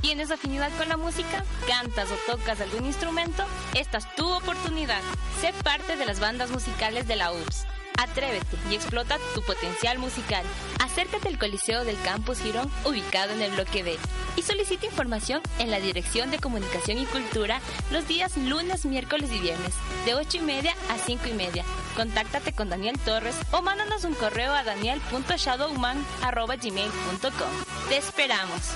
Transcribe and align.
¿Tienes 0.00 0.30
afinidad 0.30 0.70
con 0.78 0.88
la 0.88 0.96
música? 0.96 1.44
¿Cantas 1.66 2.08
o 2.10 2.16
tocas 2.30 2.60
algún 2.60 2.86
instrumento? 2.86 3.44
Esta 3.74 3.98
es 3.98 4.14
tu 4.14 4.30
oportunidad. 4.30 5.02
Sé 5.40 5.52
parte 5.62 5.96
de 5.96 6.06
las 6.06 6.20
bandas 6.20 6.50
musicales 6.50 7.06
de 7.06 7.16
la 7.16 7.32
UPS. 7.32 7.66
Atrévete 7.98 8.56
y 8.70 8.76
explota 8.76 9.18
tu 9.34 9.42
potencial 9.42 9.98
musical. 9.98 10.42
Acércate 10.82 11.28
al 11.28 11.38
Coliseo 11.38 11.84
del 11.84 12.00
Campus 12.00 12.40
Girón, 12.40 12.70
ubicado 12.86 13.34
en 13.34 13.42
el 13.42 13.50
bloque 13.50 13.84
D, 13.84 13.98
y 14.36 14.42
solicita 14.42 14.86
información 14.86 15.42
en 15.58 15.70
la 15.70 15.80
Dirección 15.80 16.30
de 16.30 16.38
Comunicación 16.38 16.96
y 16.96 17.04
Cultura 17.04 17.60
los 17.92 18.08
días 18.08 18.38
lunes, 18.38 18.86
miércoles 18.86 19.30
y 19.30 19.38
viernes, 19.38 19.74
de 20.06 20.14
8 20.14 20.38
y 20.38 20.40
media 20.40 20.74
a 20.88 20.96
5 20.96 21.28
y 21.28 21.34
media. 21.34 21.62
Contáctate 21.94 22.54
con 22.54 22.70
Daniel 22.70 22.98
Torres 23.00 23.36
o 23.52 23.60
mándanos 23.60 24.04
un 24.04 24.14
correo 24.14 24.54
a 24.54 24.64
daniel.shadowman.gmail.com. 24.64 27.50
Te 27.90 27.98
esperamos. 27.98 28.70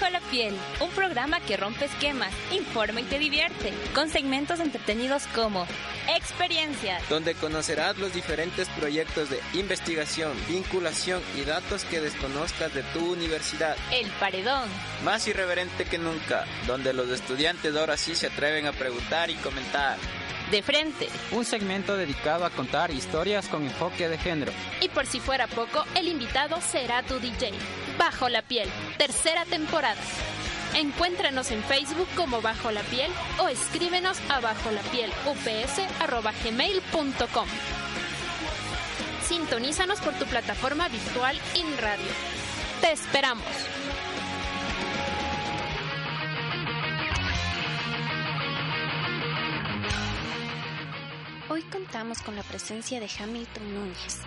Bajo 0.00 0.12
la 0.12 0.20
piel, 0.20 0.54
un 0.80 0.90
programa 0.90 1.40
que 1.40 1.56
rompe 1.56 1.86
esquemas, 1.86 2.32
informa 2.52 3.00
y 3.00 3.04
te 3.04 3.18
divierte, 3.18 3.72
con 3.94 4.08
segmentos 4.10 4.60
entretenidos 4.60 5.26
como 5.34 5.66
Experiencias, 6.08 7.06
donde 7.08 7.34
conocerás 7.34 7.98
los 7.98 8.14
diferentes 8.14 8.68
proyectos 8.68 9.28
de 9.28 9.40
investigación, 9.54 10.32
vinculación 10.48 11.20
y 11.36 11.42
datos 11.42 11.84
que 11.84 12.00
desconozcas 12.00 12.72
de 12.74 12.82
tu 12.94 13.12
universidad. 13.12 13.76
El 13.92 14.08
Paredón, 14.20 14.68
más 15.04 15.26
irreverente 15.26 15.84
que 15.84 15.98
nunca, 15.98 16.44
donde 16.66 16.92
los 16.92 17.08
estudiantes 17.10 17.74
ahora 17.74 17.96
sí 17.96 18.14
se 18.14 18.28
atreven 18.28 18.66
a 18.66 18.72
preguntar 18.72 19.30
y 19.30 19.34
comentar. 19.34 19.98
De 20.50 20.62
frente. 20.62 21.08
Un 21.32 21.44
segmento 21.44 21.96
dedicado 21.96 22.46
a 22.46 22.50
contar 22.50 22.90
historias 22.90 23.48
con 23.48 23.64
enfoque 23.64 24.08
de 24.08 24.16
género. 24.16 24.50
Y 24.80 24.88
por 24.88 25.04
si 25.04 25.20
fuera 25.20 25.46
poco, 25.46 25.84
el 25.94 26.08
invitado 26.08 26.58
será 26.62 27.02
tu 27.02 27.20
DJ. 27.20 27.52
Bajo 27.98 28.30
la 28.30 28.40
piel, 28.42 28.70
tercera 28.96 29.44
temporada. 29.44 30.00
Encuéntranos 30.74 31.50
en 31.50 31.62
Facebook 31.64 32.08
como 32.14 32.40
Bajo 32.40 32.70
la 32.70 32.82
Piel 32.82 33.10
o 33.38 33.48
escríbenos 33.48 34.20
a 34.28 34.38
bajo 34.40 34.70
la 34.70 34.82
piel 34.82 35.10
ups@gmail.com. 35.26 37.48
Sintonízanos 39.26 40.00
por 40.00 40.12
tu 40.14 40.24
plataforma 40.26 40.88
virtual 40.88 41.36
in 41.54 41.66
radio. 41.78 42.06
Te 42.80 42.92
esperamos. 42.92 43.44
Contamos 51.88 52.20
con 52.20 52.36
la 52.36 52.42
presencia 52.42 53.00
de 53.00 53.08
Hamilton 53.18 53.74
Núñez. 53.74 54.18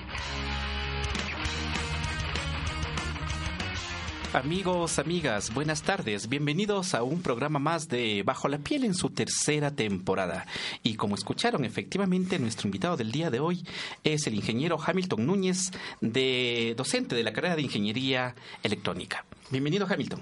Amigos, 4.33 4.97
amigas, 4.97 5.53
buenas 5.53 5.83
tardes. 5.83 6.27
Bienvenidos 6.27 6.95
a 6.95 7.03
un 7.03 7.21
programa 7.21 7.59
más 7.59 7.87
de 7.87 8.23
Bajo 8.23 8.47
la 8.47 8.57
piel 8.57 8.83
en 8.83 8.95
su 8.95 9.11
tercera 9.11 9.69
temporada. 9.69 10.47
Y 10.81 10.95
como 10.95 11.13
escucharon, 11.13 11.63
efectivamente, 11.63 12.39
nuestro 12.39 12.67
invitado 12.67 12.97
del 12.97 13.11
día 13.11 13.29
de 13.29 13.39
hoy 13.39 13.63
es 14.03 14.25
el 14.25 14.33
ingeniero 14.33 14.79
Hamilton 14.83 15.27
Núñez, 15.27 15.69
de, 15.99 16.73
docente 16.75 17.13
de 17.13 17.23
la 17.23 17.31
carrera 17.31 17.55
de 17.55 17.61
Ingeniería 17.61 18.33
Electrónica. 18.63 19.23
Bienvenido, 19.51 19.85
Hamilton. 19.87 20.21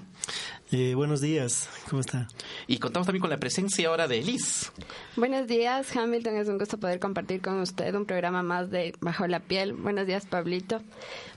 Eh, 0.72 0.94
buenos 0.94 1.20
días, 1.20 1.68
¿cómo 1.88 2.00
está? 2.00 2.28
Y 2.68 2.78
contamos 2.78 3.06
también 3.06 3.20
con 3.20 3.30
la 3.30 3.38
presencia 3.38 3.88
ahora 3.88 4.06
de 4.06 4.22
Liz. 4.22 4.70
Buenos 5.16 5.48
días, 5.48 5.96
Hamilton. 5.96 6.36
Es 6.36 6.48
un 6.48 6.58
gusto 6.58 6.78
poder 6.78 7.00
compartir 7.00 7.40
con 7.40 7.60
usted 7.60 7.92
un 7.96 8.06
programa 8.06 8.44
más 8.44 8.70
de 8.70 8.94
Bajo 9.00 9.26
la 9.26 9.40
Piel. 9.40 9.72
Buenos 9.72 10.06
días, 10.06 10.26
Pablito. 10.26 10.80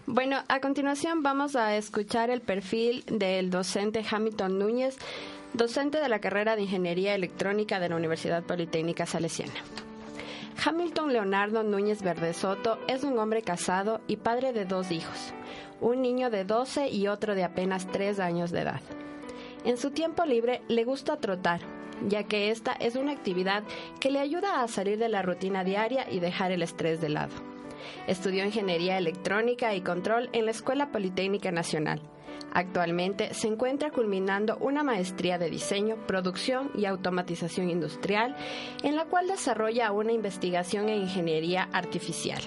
Bueno, 0.06 0.44
a 0.48 0.60
continuación 0.60 1.24
vamos 1.24 1.56
a 1.56 1.76
escuchar 1.76 2.30
el 2.30 2.42
perfil 2.42 3.04
del 3.08 3.50
docente 3.50 4.06
Hamilton 4.08 4.60
Núñez, 4.60 4.98
docente 5.54 6.00
de 6.00 6.10
la 6.10 6.20
carrera 6.20 6.56
de 6.56 6.62
Ingeniería 6.62 7.16
Electrónica 7.16 7.80
de 7.80 7.90
la 7.90 7.96
Universidad 7.96 8.44
Politécnica 8.44 9.08
Salesiana. 9.08 9.64
Hamilton 10.64 11.12
Leonardo 11.12 11.64
Núñez 11.64 12.04
Verdesoto 12.04 12.78
es 12.88 13.04
un 13.04 13.18
hombre 13.18 13.42
casado 13.42 14.00
y 14.08 14.18
padre 14.18 14.54
de 14.54 14.66
dos 14.66 14.92
hijos, 14.92 15.34
un 15.82 16.04
niño 16.04 16.30
de 16.30 16.46
12 16.46 16.90
y 16.90 17.08
otro 17.08 17.34
de 17.34 17.44
apenas 17.44 17.88
3 17.92 18.20
años 18.20 18.52
de 18.52 18.62
edad. 18.62 18.82
En 19.66 19.78
su 19.78 19.92
tiempo 19.92 20.26
libre 20.26 20.62
le 20.68 20.84
gusta 20.84 21.18
trotar, 21.18 21.62
ya 22.08 22.24
que 22.24 22.50
esta 22.50 22.74
es 22.74 22.96
una 22.96 23.14
actividad 23.14 23.64
que 24.00 24.12
le 24.12 24.20
ayuda 24.20 24.62
a 24.62 24.68
salir 24.68 24.98
de 24.98 25.10
la 25.10 25.22
rutina 25.22 25.64
diaria 25.64 26.06
y 26.12 26.20
dejar 26.20 26.52
el 26.52 26.62
estrés 26.62 27.00
de 27.00 27.10
lado. 27.10 27.34
Estudió 28.08 28.46
Ingeniería 28.46 28.98
Electrónica 28.98 29.74
y 29.74 29.82
Control 29.82 30.30
en 30.34 30.46
la 30.46 30.52
Escuela 30.52 30.92
Politécnica 30.92 31.52
Nacional. 31.52 32.02
Actualmente 32.54 33.34
se 33.34 33.48
encuentra 33.48 33.90
culminando 33.90 34.58
una 34.58 34.84
maestría 34.84 35.38
de 35.38 35.50
diseño, 35.50 35.98
producción 36.06 36.70
y 36.76 36.86
automatización 36.86 37.70
industrial, 37.70 38.36
en 38.84 38.96
la 38.96 39.06
cual 39.06 39.28
desarrolla 39.28 39.92
una 39.92 40.12
investigación 40.12 40.90
en 40.90 41.02
ingeniería 41.02 41.64
artificial. 41.72 42.42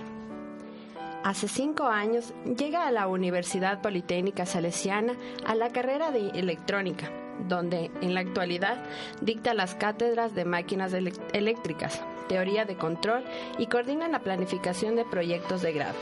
Hace 1.27 1.49
cinco 1.49 1.87
años 1.87 2.33
llega 2.57 2.87
a 2.87 2.93
la 2.93 3.09
Universidad 3.09 3.83
Politécnica 3.83 4.47
Salesiana 4.47 5.15
a 5.45 5.57
la 5.57 5.71
carrera 5.71 6.13
de 6.13 6.29
electrónica, 6.29 7.11
donde 7.49 7.91
en 8.01 8.15
la 8.15 8.21
actualidad 8.21 8.79
dicta 9.23 9.53
las 9.53 9.75
cátedras 9.75 10.37
de 10.37 10.45
máquinas 10.45 10.93
eléctricas, 11.33 12.01
teoría 12.29 12.65
de 12.65 12.77
control 12.77 13.25
y 13.59 13.67
coordina 13.67 14.07
la 14.07 14.21
planificación 14.21 14.95
de 14.95 15.05
proyectos 15.05 15.63
de 15.63 15.73
grado. 15.73 15.97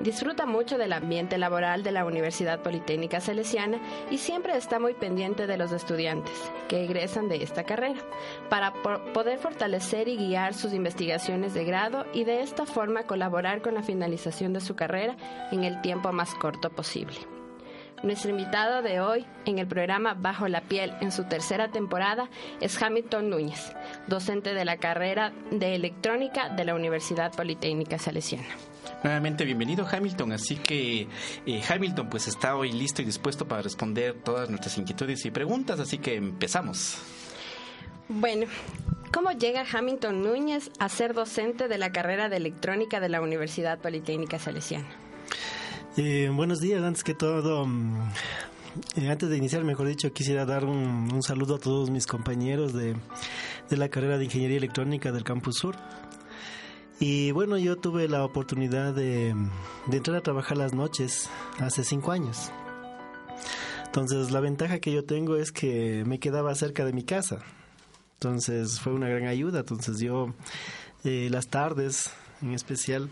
Disfruta 0.00 0.46
mucho 0.46 0.78
del 0.78 0.94
ambiente 0.94 1.36
laboral 1.36 1.82
de 1.82 1.92
la 1.92 2.06
Universidad 2.06 2.60
Politécnica 2.60 3.20
Salesiana 3.20 3.78
y 4.10 4.16
siempre 4.16 4.56
está 4.56 4.80
muy 4.80 4.94
pendiente 4.94 5.46
de 5.46 5.58
los 5.58 5.72
estudiantes 5.72 6.32
que 6.68 6.84
egresan 6.84 7.28
de 7.28 7.42
esta 7.42 7.64
carrera 7.64 8.00
para 8.48 8.72
poder 8.72 9.38
fortalecer 9.38 10.08
y 10.08 10.16
guiar 10.16 10.54
sus 10.54 10.72
investigaciones 10.72 11.52
de 11.52 11.66
grado 11.66 12.06
y 12.14 12.24
de 12.24 12.40
esta 12.40 12.64
forma 12.64 13.02
colaborar 13.02 13.60
con 13.60 13.74
la 13.74 13.82
finalización 13.82 14.54
de 14.54 14.62
su 14.62 14.74
carrera 14.74 15.16
en 15.52 15.64
el 15.64 15.82
tiempo 15.82 16.10
más 16.12 16.34
corto 16.34 16.70
posible. 16.70 17.18
Nuestro 18.02 18.30
invitado 18.30 18.80
de 18.80 19.00
hoy 19.00 19.26
en 19.44 19.58
el 19.58 19.66
programa 19.66 20.14
Bajo 20.14 20.48
la 20.48 20.62
Piel 20.62 20.94
en 21.02 21.12
su 21.12 21.24
tercera 21.24 21.68
temporada 21.68 22.30
es 22.62 22.82
Hamilton 22.82 23.28
Núñez, 23.28 23.76
docente 24.06 24.54
de 24.54 24.64
la 24.64 24.78
carrera 24.78 25.34
de 25.50 25.74
electrónica 25.74 26.48
de 26.48 26.64
la 26.64 26.74
Universidad 26.74 27.34
Politécnica 27.34 27.98
Salesiana. 27.98 28.48
Nuevamente 29.02 29.44
bienvenido 29.44 29.86
Hamilton, 29.90 30.32
así 30.32 30.56
que 30.56 31.08
eh, 31.46 31.62
Hamilton 31.68 32.08
pues 32.10 32.28
está 32.28 32.56
hoy 32.56 32.72
listo 32.72 33.02
y 33.02 33.04
dispuesto 33.04 33.46
para 33.46 33.62
responder 33.62 34.14
todas 34.22 34.50
nuestras 34.50 34.76
inquietudes 34.78 35.24
y 35.24 35.30
preguntas, 35.30 35.80
así 35.80 35.98
que 35.98 36.16
empezamos. 36.16 36.98
Bueno, 38.08 38.46
¿cómo 39.12 39.30
llega 39.32 39.64
Hamilton 39.72 40.22
Núñez 40.22 40.70
a 40.78 40.88
ser 40.88 41.14
docente 41.14 41.68
de 41.68 41.78
la 41.78 41.92
carrera 41.92 42.28
de 42.28 42.36
electrónica 42.36 43.00
de 43.00 43.08
la 43.08 43.20
Universidad 43.20 43.78
Politécnica 43.78 44.38
Salesiana? 44.38 44.88
Eh, 45.96 46.30
buenos 46.32 46.60
días, 46.60 46.82
antes 46.82 47.02
que 47.02 47.14
todo, 47.14 47.66
mm, 47.66 48.10
eh, 48.96 49.10
antes 49.10 49.28
de 49.28 49.36
iniciar, 49.36 49.64
mejor 49.64 49.88
dicho, 49.88 50.12
quisiera 50.12 50.44
dar 50.44 50.64
un, 50.64 51.12
un 51.12 51.22
saludo 51.22 51.56
a 51.56 51.58
todos 51.58 51.90
mis 51.90 52.06
compañeros 52.06 52.72
de, 52.72 52.94
de, 53.68 53.76
la 53.76 53.88
carrera 53.88 54.18
de 54.18 54.24
Ingeniería 54.24 54.58
Electrónica 54.58 55.10
del 55.10 55.24
Campus 55.24 55.56
Sur. 55.56 55.76
Y 57.00 57.32
bueno, 57.32 57.58
yo 57.58 57.76
tuve 57.76 58.06
la 58.08 58.24
oportunidad 58.24 58.94
de, 58.94 59.34
entrar 59.90 60.18
a 60.18 60.20
trabajar 60.20 60.56
las 60.56 60.74
noches 60.74 61.28
hace 61.58 61.82
cinco 61.82 62.12
años. 62.12 62.52
Entonces, 63.86 64.30
la 64.30 64.40
ventaja 64.40 64.78
que 64.78 64.92
yo 64.92 65.04
tengo 65.04 65.36
es 65.36 65.50
que 65.50 66.04
me 66.06 66.20
quedaba 66.20 66.54
cerca 66.54 66.84
de 66.84 66.92
mi 66.92 67.02
casa. 67.02 67.38
Entonces, 68.14 68.78
fue 68.78 68.92
una 68.92 69.08
gran 69.08 69.26
ayuda. 69.26 69.60
Entonces, 69.60 69.98
yo 69.98 70.34
eh, 71.02 71.28
las 71.30 71.48
tardes 71.48 72.12
en 72.42 72.54
especial, 72.54 73.10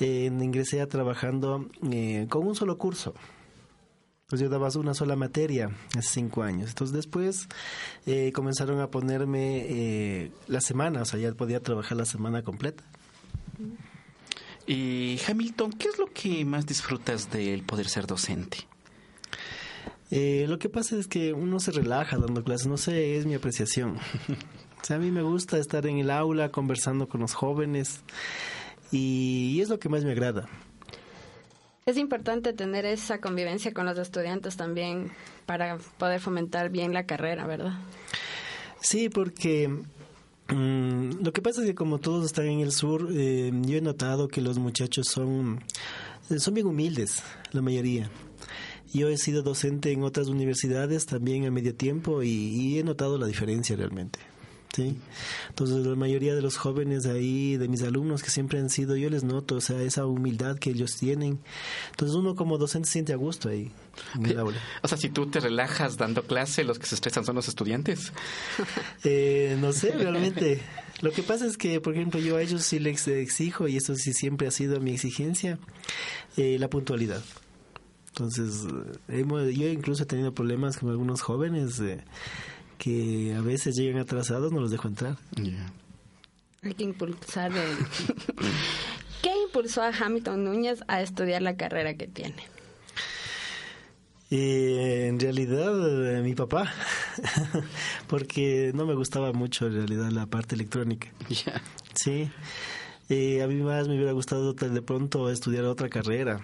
eh, 0.00 0.26
ingresé 0.26 0.80
a 0.80 0.86
trabajando 0.88 1.68
eh, 1.90 2.26
con 2.28 2.46
un 2.46 2.54
solo 2.54 2.78
curso. 2.78 3.14
Pues 4.28 4.40
yo 4.40 4.48
daba 4.48 4.68
una 4.76 4.94
sola 4.94 5.14
materia 5.14 5.70
hace 5.96 6.08
cinco 6.08 6.42
años. 6.42 6.70
Entonces 6.70 6.94
después 6.94 7.48
eh, 8.06 8.32
comenzaron 8.32 8.80
a 8.80 8.88
ponerme 8.88 9.66
eh, 9.68 10.32
la 10.46 10.60
semana, 10.60 11.02
o 11.02 11.04
sea, 11.04 11.20
ya 11.20 11.32
podía 11.32 11.60
trabajar 11.60 11.98
la 11.98 12.06
semana 12.06 12.42
completa. 12.42 12.82
Y 14.66 15.18
Hamilton, 15.26 15.72
¿qué 15.72 15.88
es 15.88 15.98
lo 15.98 16.06
que 16.06 16.44
más 16.44 16.66
disfrutas 16.66 17.30
del 17.30 17.62
poder 17.62 17.88
ser 17.88 18.06
docente? 18.06 18.58
Eh, 20.10 20.44
lo 20.48 20.58
que 20.58 20.68
pasa 20.68 20.96
es 20.96 21.08
que 21.08 21.32
uno 21.32 21.58
se 21.58 21.72
relaja 21.72 22.18
dando 22.18 22.44
clases, 22.44 22.66
no 22.66 22.76
sé, 22.76 23.16
es 23.16 23.26
mi 23.26 23.34
apreciación. 23.34 23.96
o 24.82 24.84
sea, 24.84 24.96
a 24.96 24.98
mí 24.98 25.10
me 25.10 25.22
gusta 25.22 25.58
estar 25.58 25.86
en 25.86 25.98
el 25.98 26.10
aula 26.10 26.50
conversando 26.50 27.08
con 27.08 27.22
los 27.22 27.34
jóvenes 27.34 28.02
y, 28.90 29.54
y 29.56 29.60
es 29.60 29.68
lo 29.68 29.78
que 29.78 29.88
más 29.88 30.04
me 30.04 30.12
agrada. 30.12 30.48
Es 31.84 31.96
importante 31.96 32.52
tener 32.52 32.84
esa 32.84 33.20
convivencia 33.20 33.72
con 33.72 33.86
los 33.86 33.98
estudiantes 33.98 34.56
también 34.56 35.10
para 35.46 35.78
poder 35.98 36.20
fomentar 36.20 36.70
bien 36.70 36.94
la 36.94 37.06
carrera, 37.06 37.46
¿verdad? 37.46 37.72
Sí, 38.80 39.08
porque 39.08 39.68
Mm, 40.54 41.24
lo 41.24 41.32
que 41.32 41.42
pasa 41.42 41.62
es 41.62 41.66
que 41.66 41.74
como 41.74 41.98
todos 41.98 42.26
están 42.26 42.46
en 42.46 42.60
el 42.60 42.72
sur, 42.72 43.08
eh, 43.12 43.50
yo 43.62 43.78
he 43.78 43.80
notado 43.80 44.28
que 44.28 44.40
los 44.40 44.58
muchachos 44.58 45.08
son, 45.08 45.60
eh, 46.30 46.38
son 46.38 46.54
bien 46.54 46.66
humildes, 46.66 47.22
la 47.52 47.62
mayoría. 47.62 48.10
Yo 48.92 49.08
he 49.08 49.16
sido 49.16 49.42
docente 49.42 49.92
en 49.92 50.02
otras 50.02 50.28
universidades 50.28 51.06
también 51.06 51.46
a 51.46 51.50
medio 51.50 51.74
tiempo 51.74 52.22
y 52.22 52.78
he 52.78 52.84
notado 52.84 53.16
la 53.16 53.26
diferencia 53.26 53.74
realmente. 53.74 54.18
Sí. 54.74 54.96
Entonces, 55.50 55.86
la 55.86 55.96
mayoría 55.96 56.34
de 56.34 56.40
los 56.40 56.56
jóvenes 56.56 57.04
ahí, 57.04 57.58
de 57.58 57.68
mis 57.68 57.82
alumnos 57.82 58.22
que 58.22 58.30
siempre 58.30 58.58
han 58.58 58.70
sido, 58.70 58.96
yo 58.96 59.10
les 59.10 59.22
noto, 59.22 59.56
o 59.56 59.60
sea, 59.60 59.82
esa 59.82 60.06
humildad 60.06 60.58
que 60.58 60.70
ellos 60.70 60.96
tienen. 60.96 61.40
Entonces, 61.90 62.16
uno 62.16 62.34
como 62.34 62.56
docente 62.56 62.86
se 62.86 62.92
siente 62.92 63.12
a 63.12 63.16
gusto 63.16 63.50
ahí, 63.50 63.70
O 64.82 64.88
sea, 64.88 64.96
si 64.96 65.10
tú 65.10 65.26
te 65.26 65.40
relajas 65.40 65.98
dando 65.98 66.22
clase, 66.22 66.64
los 66.64 66.78
que 66.78 66.86
se 66.86 66.94
estresan 66.94 67.26
son 67.26 67.36
los 67.36 67.48
estudiantes. 67.48 68.12
Eh, 69.04 69.56
no 69.60 69.72
sé, 69.72 69.90
realmente. 69.90 70.60
Lo 71.00 71.10
que 71.10 71.22
pasa 71.22 71.46
es 71.46 71.56
que, 71.56 71.80
por 71.80 71.94
ejemplo, 71.94 72.20
yo 72.20 72.36
a 72.36 72.42
ellos 72.42 72.62
sí 72.62 72.78
les 72.78 73.08
exijo, 73.08 73.66
y 73.66 73.76
eso 73.76 73.96
sí 73.96 74.12
siempre 74.12 74.46
ha 74.46 74.50
sido 74.52 74.80
mi 74.80 74.92
exigencia, 74.92 75.58
eh, 76.36 76.56
la 76.60 76.70
puntualidad. 76.70 77.22
Entonces, 78.08 78.66
yo 79.08 79.68
incluso 79.68 80.04
he 80.04 80.06
tenido 80.06 80.32
problemas 80.32 80.76
con 80.76 80.90
algunos 80.90 81.22
jóvenes. 81.22 81.80
Eh, 81.80 82.04
que 82.82 83.32
a 83.38 83.40
veces 83.40 83.76
llegan 83.76 84.00
atrasados, 84.00 84.50
no 84.50 84.60
los 84.60 84.72
dejo 84.72 84.88
entrar. 84.88 85.16
Hay 86.62 86.74
que 86.74 86.82
impulsar 86.82 87.52
el... 87.52 87.76
¿Qué 89.22 89.30
impulsó 89.46 89.82
a 89.82 89.90
Hamilton 89.90 90.42
Núñez 90.42 90.80
a 90.88 91.00
estudiar 91.00 91.42
la 91.42 91.56
carrera 91.56 91.94
que 91.94 92.08
tiene? 92.08 92.42
Eh, 94.32 95.06
en 95.06 95.20
realidad 95.20 96.16
eh, 96.16 96.22
mi 96.22 96.34
papá, 96.34 96.72
porque 98.08 98.72
no 98.74 98.84
me 98.84 98.94
gustaba 98.94 99.32
mucho 99.32 99.68
en 99.68 99.74
realidad 99.74 100.10
la 100.10 100.26
parte 100.26 100.56
electrónica. 100.56 101.06
Sí, 101.94 102.32
eh, 103.08 103.42
a 103.42 103.46
mí 103.46 103.62
más 103.62 103.86
me 103.86 103.94
hubiera 103.94 104.10
gustado 104.10 104.54
de 104.54 104.82
pronto 104.82 105.30
estudiar 105.30 105.66
otra 105.66 105.88
carrera, 105.88 106.40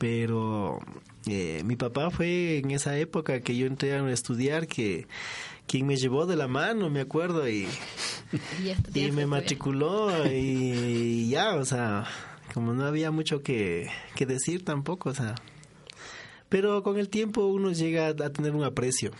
pero 0.00 0.80
mi 1.26 1.76
papá 1.76 2.10
fue 2.10 2.56
en 2.56 2.70
esa 2.70 2.96
época 2.96 3.40
que 3.40 3.54
yo 3.54 3.66
entré 3.66 3.92
a 3.92 4.10
estudiar 4.10 4.66
que 4.66 5.06
quien 5.66 5.86
me 5.86 5.96
llevó 5.96 6.24
de 6.24 6.36
la 6.36 6.48
mano, 6.48 6.88
me 6.88 7.02
acuerdo, 7.02 7.46
y, 7.46 7.68
y, 8.94 9.12
me 9.12 9.26
matriculó 9.26 10.10
y, 10.26 11.28
ya, 11.28 11.54
o 11.56 11.66
sea, 11.66 12.06
como 12.54 12.72
no 12.72 12.86
había 12.86 13.10
mucho 13.10 13.42
que, 13.42 13.90
que 14.16 14.24
decir 14.24 14.64
tampoco, 14.64 15.10
o 15.10 15.14
sea. 15.14 15.34
Pero 16.48 16.82
con 16.82 16.98
el 16.98 17.10
tiempo 17.10 17.44
uno 17.44 17.70
llega 17.70 18.08
a 18.08 18.30
tener 18.30 18.56
un 18.56 18.64
aprecio. 18.64 19.10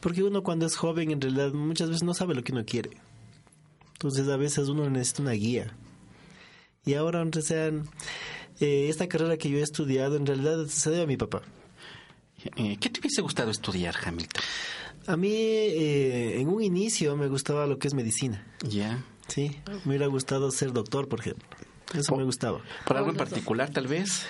Porque 0.00 0.24
uno 0.24 0.42
cuando 0.42 0.66
es 0.66 0.74
joven 0.74 1.12
en 1.12 1.20
realidad 1.20 1.52
muchas 1.52 1.88
veces 1.88 2.02
no 2.02 2.14
sabe 2.14 2.34
lo 2.34 2.42
que 2.42 2.52
uno 2.52 2.64
quiere. 2.66 2.90
Entonces 3.92 4.28
a 4.28 4.36
veces 4.36 4.68
uno 4.68 4.90
necesita 4.90 5.22
una 5.22 5.32
guía. 5.32 5.72
Y 6.84 6.94
ahora, 6.94 7.20
aunque 7.20 7.40
sean, 7.40 7.88
eh, 8.60 8.88
esta 8.88 9.08
carrera 9.08 9.36
que 9.36 9.50
yo 9.50 9.58
he 9.58 9.62
estudiado 9.62 10.16
en 10.16 10.26
realidad 10.26 10.66
se 10.66 10.90
debe 10.90 11.02
a 11.02 11.06
mi 11.06 11.16
papá. 11.16 11.42
Eh, 12.56 12.76
¿Qué 12.78 12.90
te 12.90 13.00
hubiese 13.00 13.22
gustado 13.22 13.50
estudiar, 13.50 13.94
Hamilton? 14.04 14.42
A 15.06 15.16
mí, 15.16 15.32
eh, 15.32 16.40
en 16.40 16.48
un 16.48 16.62
inicio, 16.62 17.16
me 17.16 17.28
gustaba 17.28 17.66
lo 17.66 17.78
que 17.78 17.88
es 17.88 17.94
medicina. 17.94 18.46
Ya. 18.62 19.04
Sí, 19.28 19.60
me 19.84 19.90
hubiera 19.90 20.06
gustado 20.06 20.50
ser 20.50 20.72
doctor, 20.72 21.08
por 21.08 21.20
ejemplo. 21.20 21.46
Eso 21.94 22.16
me 22.16 22.24
gustaba. 22.24 22.60
¿Por 22.86 22.96
algo 22.96 23.10
en 23.10 23.16
particular, 23.16 23.70
tal 23.70 23.86
vez? 23.86 24.26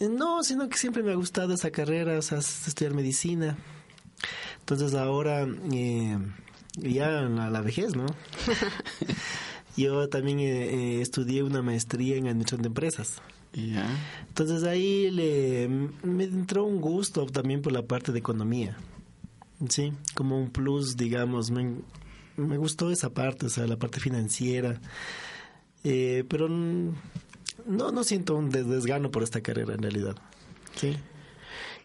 Eh, 0.00 0.08
no, 0.08 0.42
sino 0.42 0.68
que 0.68 0.78
siempre 0.78 1.02
me 1.02 1.12
ha 1.12 1.14
gustado 1.14 1.54
esa 1.54 1.70
carrera, 1.70 2.18
o 2.18 2.22
sea, 2.22 2.38
estudiar 2.38 2.94
medicina. 2.94 3.56
Entonces 4.60 4.94
ahora, 4.94 5.46
eh, 5.72 6.18
ya 6.76 7.20
en 7.20 7.36
la, 7.36 7.60
vejez, 7.60 7.94
¿no? 7.94 8.06
Yo 9.76 10.08
también 10.08 10.40
estudié 10.40 11.42
una 11.42 11.62
maestría 11.62 12.16
en 12.16 12.26
administración 12.26 12.62
de 12.62 12.68
empresas. 12.68 13.22
Entonces 13.52 14.64
ahí 14.64 15.10
le, 15.10 15.68
me 16.02 16.24
entró 16.24 16.64
un 16.64 16.80
gusto 16.80 17.26
también 17.26 17.62
por 17.62 17.72
la 17.72 17.82
parte 17.82 18.12
de 18.12 18.18
economía. 18.18 18.76
Sí, 19.68 19.92
como 20.14 20.38
un 20.38 20.50
plus, 20.50 20.96
digamos. 20.96 21.50
Me, 21.50 21.74
me 22.36 22.56
gustó 22.56 22.90
esa 22.90 23.10
parte, 23.10 23.46
o 23.46 23.48
sea, 23.48 23.66
la 23.66 23.76
parte 23.76 24.00
financiera. 24.00 24.80
Eh, 25.84 26.24
pero 26.28 26.48
no, 26.48 27.92
no 27.92 28.04
siento 28.04 28.36
un 28.36 28.50
desgano 28.50 29.10
por 29.10 29.22
esta 29.22 29.40
carrera 29.40 29.74
en 29.74 29.82
realidad. 29.82 30.16
Sí. 30.76 30.96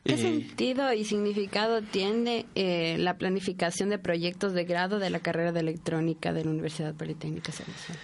¿Qué 0.04 0.14
eh, 0.14 0.18
sentido 0.18 0.94
y 0.94 1.04
significado 1.04 1.82
tiene 1.82 2.46
eh, 2.54 2.98
la 3.00 3.18
planificación 3.18 3.90
de 3.90 3.98
proyectos 3.98 4.54
de 4.54 4.64
grado 4.64 5.00
de 5.00 5.10
la 5.10 5.20
carrera 5.20 5.52
de 5.52 5.62
electrónica 5.62 6.32
de 6.32 6.46
la 6.46 6.52
Universidad 6.52 6.94
Politécnica 6.94 7.52
Salesiana? 7.52 8.00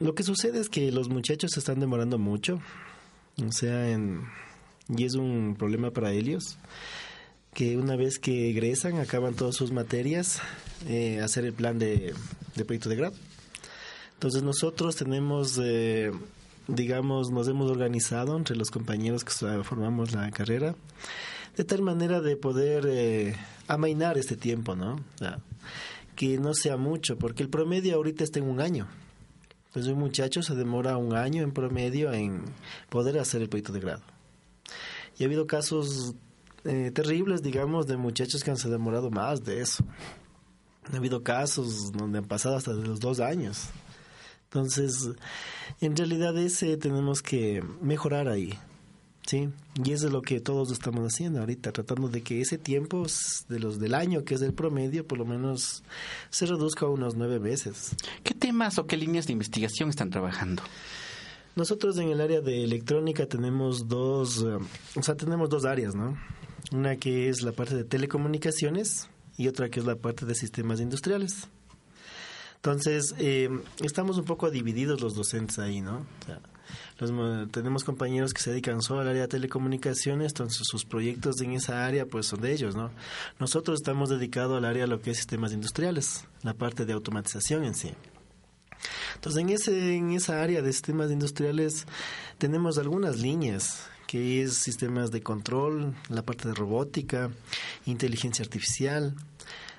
Lo 0.00 0.14
que 0.14 0.22
sucede 0.22 0.60
es 0.60 0.68
que 0.68 0.92
los 0.92 1.08
muchachos 1.08 1.50
se 1.52 1.60
están 1.60 1.80
demorando 1.80 2.18
mucho, 2.18 2.60
o 3.44 3.52
sea, 3.52 3.90
en, 3.90 4.22
y 4.88 5.04
es 5.04 5.14
un 5.14 5.56
problema 5.58 5.90
para 5.90 6.12
ellos 6.12 6.56
que 7.52 7.76
una 7.76 7.96
vez 7.96 8.20
que 8.20 8.50
egresan, 8.50 8.98
acaban 8.98 9.34
todas 9.34 9.56
sus 9.56 9.72
materias, 9.72 10.40
eh, 10.86 11.20
hacer 11.20 11.44
el 11.44 11.52
plan 11.52 11.78
de, 11.80 12.14
proyecto 12.54 12.88
de 12.88 12.94
grado. 12.94 13.14
Entonces 14.14 14.44
nosotros 14.44 14.94
tenemos, 14.94 15.58
eh, 15.60 16.12
digamos, 16.68 17.30
nos 17.32 17.48
hemos 17.48 17.68
organizado 17.68 18.36
entre 18.36 18.54
los 18.54 18.70
compañeros 18.70 19.24
que 19.24 19.32
formamos 19.64 20.12
la 20.12 20.30
carrera, 20.30 20.76
de 21.56 21.64
tal 21.64 21.82
manera 21.82 22.20
de 22.20 22.36
poder 22.36 22.86
eh, 22.88 23.34
amainar 23.66 24.18
este 24.18 24.36
tiempo, 24.36 24.76
¿no? 24.76 25.00
que 26.14 26.38
no 26.38 26.54
sea 26.54 26.76
mucho, 26.76 27.16
porque 27.16 27.42
el 27.42 27.48
promedio 27.48 27.96
ahorita 27.96 28.22
está 28.22 28.38
en 28.38 28.48
un 28.48 28.60
año. 28.60 28.86
Entonces 29.68 29.92
un 29.92 29.98
muchacho 29.98 30.42
se 30.42 30.54
demora 30.54 30.96
un 30.96 31.14
año 31.14 31.42
en 31.42 31.52
promedio 31.52 32.12
en 32.12 32.44
poder 32.88 33.18
hacer 33.18 33.42
el 33.42 33.48
proyecto 33.48 33.72
de 33.72 33.80
grado. 33.80 34.02
Y 35.18 35.24
ha 35.24 35.26
habido 35.26 35.46
casos 35.46 36.14
eh, 36.64 36.90
terribles, 36.92 37.42
digamos, 37.42 37.86
de 37.86 37.96
muchachos 37.96 38.42
que 38.42 38.50
han 38.50 38.56
se 38.56 38.68
demorado 38.68 39.10
más 39.10 39.44
de 39.44 39.60
eso. 39.60 39.84
Ha 40.92 40.96
habido 40.96 41.22
casos 41.22 41.92
donde 41.92 42.18
han 42.18 42.24
pasado 42.24 42.56
hasta 42.56 42.72
los 42.72 43.00
dos 43.00 43.20
años. 43.20 43.68
Entonces, 44.44 45.10
en 45.80 45.94
realidad 45.96 46.36
ese 46.38 46.76
tenemos 46.78 47.22
que 47.22 47.62
mejorar 47.82 48.28
ahí. 48.28 48.58
Sí, 49.28 49.50
y 49.84 49.92
eso 49.92 50.06
es 50.06 50.12
lo 50.14 50.22
que 50.22 50.40
todos 50.40 50.70
estamos 50.70 51.04
haciendo 51.04 51.40
ahorita, 51.40 51.70
tratando 51.70 52.08
de 52.08 52.22
que 52.22 52.40
ese 52.40 52.56
tiempo 52.56 53.04
de 53.50 53.58
los 53.60 53.78
del 53.78 53.92
año, 53.92 54.24
que 54.24 54.34
es 54.34 54.40
el 54.40 54.54
promedio, 54.54 55.06
por 55.06 55.18
lo 55.18 55.26
menos 55.26 55.82
se 56.30 56.46
reduzca 56.46 56.86
a 56.86 56.88
unos 56.88 57.14
nueve 57.14 57.38
meses. 57.38 57.94
¿Qué 58.24 58.32
temas 58.32 58.78
o 58.78 58.86
qué 58.86 58.96
líneas 58.96 59.26
de 59.26 59.34
investigación 59.34 59.90
están 59.90 60.08
trabajando? 60.08 60.62
Nosotros 61.56 61.98
en 61.98 62.08
el 62.08 62.22
área 62.22 62.40
de 62.40 62.64
electrónica 62.64 63.26
tenemos 63.26 63.86
dos, 63.86 64.42
eh, 64.44 64.56
o 64.96 65.02
sea, 65.02 65.14
tenemos 65.14 65.50
dos 65.50 65.66
áreas, 65.66 65.94
¿no? 65.94 66.16
Una 66.72 66.96
que 66.96 67.28
es 67.28 67.42
la 67.42 67.52
parte 67.52 67.76
de 67.76 67.84
telecomunicaciones 67.84 69.10
y 69.36 69.48
otra 69.48 69.68
que 69.68 69.80
es 69.80 69.84
la 69.84 69.96
parte 69.96 70.24
de 70.24 70.34
sistemas 70.34 70.80
industriales. 70.80 71.48
Entonces, 72.56 73.14
eh, 73.18 73.50
estamos 73.84 74.16
un 74.16 74.24
poco 74.24 74.50
divididos 74.50 75.02
los 75.02 75.14
docentes 75.14 75.58
ahí, 75.58 75.82
¿no? 75.82 76.06
Tenemos 77.50 77.84
compañeros 77.84 78.32
que 78.32 78.42
se 78.42 78.50
dedican 78.50 78.82
solo 78.82 79.00
al 79.00 79.08
área 79.08 79.22
de 79.22 79.28
telecomunicaciones, 79.28 80.32
entonces 80.32 80.66
sus 80.66 80.84
proyectos 80.84 81.40
en 81.40 81.52
esa 81.52 81.86
área 81.86 82.06
pues 82.06 82.26
son 82.26 82.40
de 82.40 82.52
ellos, 82.52 82.76
¿no? 82.76 82.90
Nosotros 83.38 83.80
estamos 83.80 84.08
dedicados 84.08 84.58
al 84.58 84.64
área 84.64 84.84
de 84.84 84.88
lo 84.88 85.00
que 85.00 85.10
es 85.12 85.16
sistemas 85.16 85.52
industriales, 85.52 86.24
la 86.42 86.54
parte 86.54 86.84
de 86.84 86.92
automatización 86.92 87.64
en 87.64 87.74
sí. 87.74 87.92
Entonces, 89.14 89.42
en, 89.42 89.48
ese, 89.50 89.96
en 89.96 90.10
esa 90.12 90.42
área 90.42 90.62
de 90.62 90.72
sistemas 90.72 91.10
industriales 91.10 91.86
tenemos 92.38 92.78
algunas 92.78 93.18
líneas 93.18 93.88
que 94.06 94.42
es 94.42 94.54
sistemas 94.54 95.10
de 95.10 95.22
control, 95.22 95.94
la 96.08 96.22
parte 96.22 96.48
de 96.48 96.54
robótica, 96.54 97.30
inteligencia 97.84 98.42
artificial. 98.42 99.14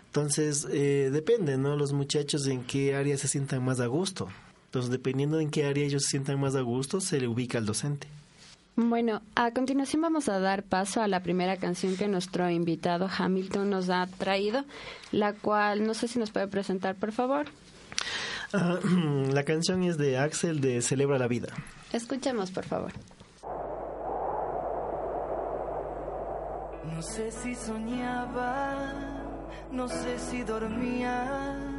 Entonces, 0.06 0.68
eh, 0.72 1.10
depende, 1.12 1.58
¿no? 1.58 1.76
Los 1.76 1.94
muchachos 1.94 2.46
en 2.48 2.64
qué 2.64 2.96
área 2.96 3.18
se 3.18 3.28
sientan 3.28 3.64
más 3.64 3.80
a 3.80 3.88
gusto. 3.88 4.28
Entonces, 4.70 4.92
dependiendo 4.92 5.38
de 5.38 5.44
en 5.46 5.50
qué 5.50 5.66
área 5.66 5.84
ellos 5.84 6.04
se 6.04 6.10
sientan 6.12 6.40
más 6.40 6.56
a 6.56 6.62
gusto, 6.62 7.02
se 7.02 7.20
le 7.20 7.28
ubica 7.28 7.58
al 7.58 7.66
docente. 7.66 8.08
Bueno, 8.76 9.24
a 9.34 9.50
continuación 9.50 10.04
vamos 10.04 10.30
a 10.30 10.38
dar 10.38 10.62
paso 10.62 11.02
a 11.02 11.08
la 11.08 11.24
primera 11.24 11.58
canción 11.58 11.98
que 11.98 12.08
nuestro 12.08 12.48
invitado 12.52 13.10
Hamilton 13.18 13.72
nos 13.72 13.90
ha 13.90 14.06
traído, 14.06 14.66
la 15.12 15.34
cual 15.34 15.88
no 15.88 15.96
sé 15.96 16.08
si 16.08 16.20
nos 16.20 16.30
puede 16.30 16.48
presentar, 16.48 16.96
por 16.96 17.12
favor. 17.12 17.48
Ah, 18.54 18.80
la 19.34 19.44
canción 19.44 19.82
es 19.82 19.98
de 19.98 20.20
Axel 20.20 20.62
de 20.62 20.84
Celebra 20.84 21.18
la 21.18 21.28
Vida. 21.28 21.48
Escuchemos, 21.92 22.52
por 22.52 22.66
favor. 22.66 22.94
No 26.94 27.02
sé 27.02 27.32
si 27.32 27.56
soñaba, 27.56 28.94
no 29.72 29.88
sé 29.88 30.20
si 30.20 30.44
dormía 30.44 31.79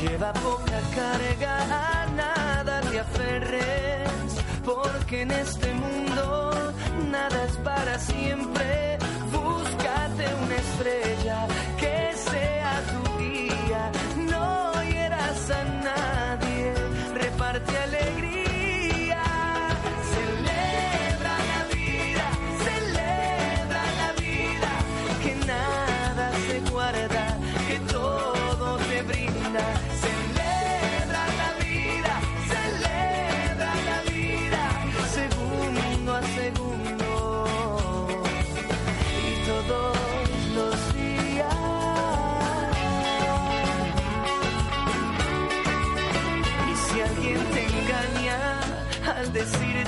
Lleva 0.00 0.32
poca 0.32 0.80
carga, 0.94 2.02
a 2.02 2.06
nada 2.06 2.80
te 2.90 3.00
aferres, 3.00 4.10
porque 4.64 5.22
en 5.22 5.30
este 5.30 5.72
mundo 5.74 6.72
nada 7.10 7.44
es 7.44 7.56
para 7.58 7.98
siempre. 7.98 8.98
Búscate 9.32 10.24
una 10.44 10.56
estrella 10.56 11.46
que 11.78 12.11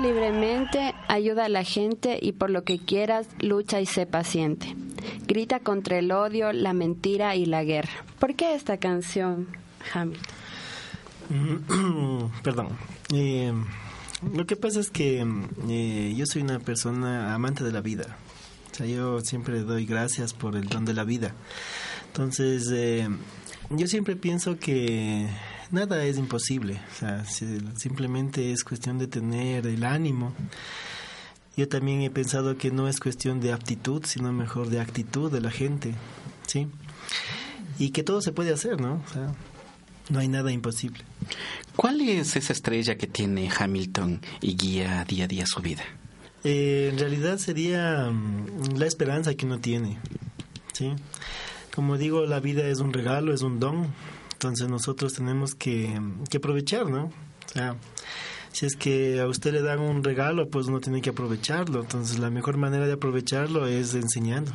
Libremente, 0.00 0.94
ayuda 1.08 1.46
a 1.46 1.48
la 1.48 1.64
gente 1.64 2.18
y 2.20 2.32
por 2.32 2.50
lo 2.50 2.64
que 2.64 2.78
quieras, 2.78 3.28
lucha 3.40 3.80
y 3.80 3.86
sé 3.86 4.04
paciente. 4.06 4.76
Grita 5.26 5.60
contra 5.60 5.98
el 5.98 6.12
odio, 6.12 6.52
la 6.52 6.74
mentira 6.74 7.34
y 7.34 7.46
la 7.46 7.64
guerra. 7.64 8.04
¿Por 8.18 8.34
qué 8.34 8.54
esta 8.54 8.76
canción, 8.76 9.48
Hamilton? 9.92 10.22
Perdón. 12.42 12.68
Eh, 13.12 13.52
lo 14.34 14.46
que 14.46 14.56
pasa 14.56 14.80
es 14.80 14.90
que 14.90 15.26
eh, 15.68 16.14
yo 16.14 16.26
soy 16.26 16.42
una 16.42 16.58
persona 16.58 17.34
amante 17.34 17.64
de 17.64 17.72
la 17.72 17.80
vida. 17.80 18.18
O 18.72 18.74
sea, 18.74 18.86
yo 18.86 19.20
siempre 19.20 19.60
doy 19.60 19.86
gracias 19.86 20.34
por 20.34 20.56
el 20.56 20.68
don 20.68 20.84
de 20.84 20.92
la 20.94 21.04
vida. 21.04 21.34
Entonces, 22.08 22.70
eh, 22.70 23.08
yo 23.70 23.86
siempre 23.86 24.14
pienso 24.14 24.58
que 24.58 25.26
nada 25.70 26.04
es 26.04 26.16
imposible. 26.18 26.80
O 26.92 26.98
sea, 26.98 27.24
si- 27.24 27.60
simplemente 27.76 28.52
es 28.52 28.64
cuestión 28.64 28.98
de 28.98 29.06
tener 29.06 29.66
el 29.66 29.84
ánimo. 29.84 30.32
Yo 31.56 31.68
también 31.68 32.02
he 32.02 32.10
pensado 32.10 32.56
que 32.58 32.70
no 32.70 32.86
es 32.88 33.00
cuestión 33.00 33.40
de 33.40 33.52
aptitud, 33.52 34.04
sino 34.04 34.32
mejor 34.32 34.68
de 34.68 34.80
actitud 34.80 35.30
de 35.32 35.40
la 35.40 35.50
gente. 35.50 35.94
¿Sí? 36.46 36.68
Y 37.78 37.90
que 37.90 38.02
todo 38.02 38.20
se 38.22 38.32
puede 38.32 38.52
hacer, 38.52 38.80
¿no? 38.80 39.02
O 39.08 39.12
sea, 39.12 39.34
no 40.10 40.18
hay 40.18 40.28
nada 40.28 40.52
imposible. 40.52 41.00
¿Cuál 41.74 42.00
es 42.00 42.36
esa 42.36 42.52
estrella 42.52 42.96
que 42.96 43.06
tiene 43.06 43.50
Hamilton 43.50 44.20
y 44.40 44.56
guía 44.56 45.04
día 45.04 45.24
a 45.24 45.28
día 45.28 45.44
su 45.46 45.60
vida? 45.60 45.82
Eh, 46.44 46.90
en 46.92 46.98
realidad 46.98 47.38
sería 47.38 48.08
mm, 48.10 48.76
la 48.76 48.86
esperanza 48.86 49.34
que 49.34 49.46
uno 49.46 49.58
tiene, 49.58 49.98
¿sí? 50.72 50.92
Como 51.74 51.98
digo, 51.98 52.24
la 52.24 52.38
vida 52.40 52.66
es 52.68 52.78
un 52.78 52.92
regalo, 52.92 53.34
es 53.34 53.42
un 53.42 53.58
don, 53.58 53.88
entonces 54.36 54.68
nosotros 54.68 55.14
tenemos 55.14 55.54
que, 55.54 55.98
que 56.28 56.36
aprovechar, 56.36 56.90
¿no? 56.90 57.04
O 57.06 57.48
sea, 57.48 57.76
si 58.52 58.66
es 58.66 58.76
que 58.76 59.18
a 59.18 59.26
usted 59.26 59.54
le 59.54 59.62
dan 59.62 59.80
un 59.80 60.04
regalo, 60.04 60.50
pues 60.50 60.66
uno 60.66 60.80
tiene 60.80 61.00
que 61.00 61.08
aprovecharlo, 61.08 61.80
entonces 61.80 62.18
la 62.18 62.28
mejor 62.28 62.58
manera 62.58 62.86
de 62.86 62.92
aprovecharlo 62.92 63.66
es 63.66 63.94
enseñando. 63.94 64.52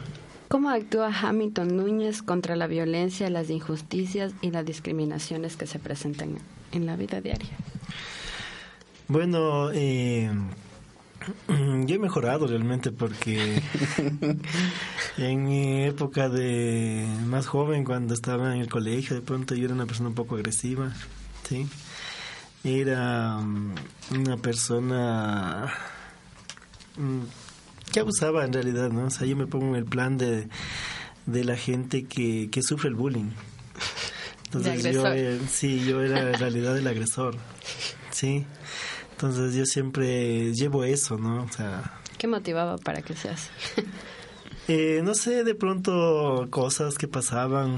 ¿Cómo 0.49 0.69
actúa 0.69 1.11
Hamilton 1.11 1.77
Núñez 1.77 2.21
contra 2.21 2.55
la 2.55 2.67
violencia, 2.67 3.27
las 3.31 3.49
injusticias 3.49 4.33
y 4.41 4.51
las 4.51 4.65
discriminaciones 4.65 5.57
que 5.57 5.65
se 5.65 5.79
presentan 5.79 6.37
en 6.73 6.85
la 6.85 6.95
vida 6.95 7.21
diaria? 7.21 7.57
Bueno, 9.07 9.71
eh, 9.73 10.29
yo 11.85 11.95
he 11.95 11.99
mejorado 11.99 12.47
realmente 12.47 12.91
porque 12.91 13.61
en 15.17 15.43
mi 15.43 15.83
época 15.83 16.29
de 16.29 17.05
más 17.25 17.47
joven, 17.47 17.83
cuando 17.83 18.13
estaba 18.13 18.55
en 18.55 18.61
el 18.61 18.69
colegio, 18.69 19.15
de 19.15 19.21
pronto 19.21 19.55
yo 19.55 19.65
era 19.65 19.73
una 19.73 19.85
persona 19.85 20.09
un 20.09 20.15
poco 20.15 20.35
agresiva, 20.35 20.93
¿sí? 21.47 21.67
Era 22.63 23.37
mm, 23.39 23.75
una 24.15 24.37
persona 24.37 25.73
mm, 26.97 27.21
que 27.91 27.99
abusaba 27.99 28.45
en 28.45 28.53
realidad, 28.53 28.89
¿no? 28.89 29.05
O 29.05 29.09
sea, 29.09 29.27
yo 29.27 29.35
me 29.35 29.47
pongo 29.47 29.67
en 29.69 29.75
el 29.75 29.85
plan 29.85 30.17
de, 30.17 30.47
de 31.25 31.43
la 31.43 31.57
gente 31.57 32.05
que, 32.05 32.49
que 32.51 32.61
sufre 32.63 32.89
el 32.89 32.95
bullying. 32.95 33.31
Entonces 34.45 34.93
yo, 34.93 35.07
eh, 35.07 35.39
sí, 35.49 35.85
yo 35.85 36.01
era 36.01 36.31
en 36.31 36.39
realidad 36.39 36.77
el 36.77 36.85
agresor, 36.85 37.37
¿sí? 38.11 38.45
Entonces 39.21 39.53
yo 39.53 39.67
siempre 39.67 40.51
llevo 40.51 40.83
eso, 40.83 41.15
¿no? 41.15 41.43
O 41.43 41.49
sea, 41.49 41.93
¿Qué 42.17 42.25
motivaba 42.25 42.79
para 42.79 43.03
que 43.03 43.13
sea 43.15 43.33
así? 43.33 43.49
eh, 44.67 45.01
no 45.03 45.13
sé, 45.13 45.43
de 45.43 45.53
pronto 45.53 46.47
cosas 46.49 46.97
que 46.97 47.07
pasaban, 47.07 47.77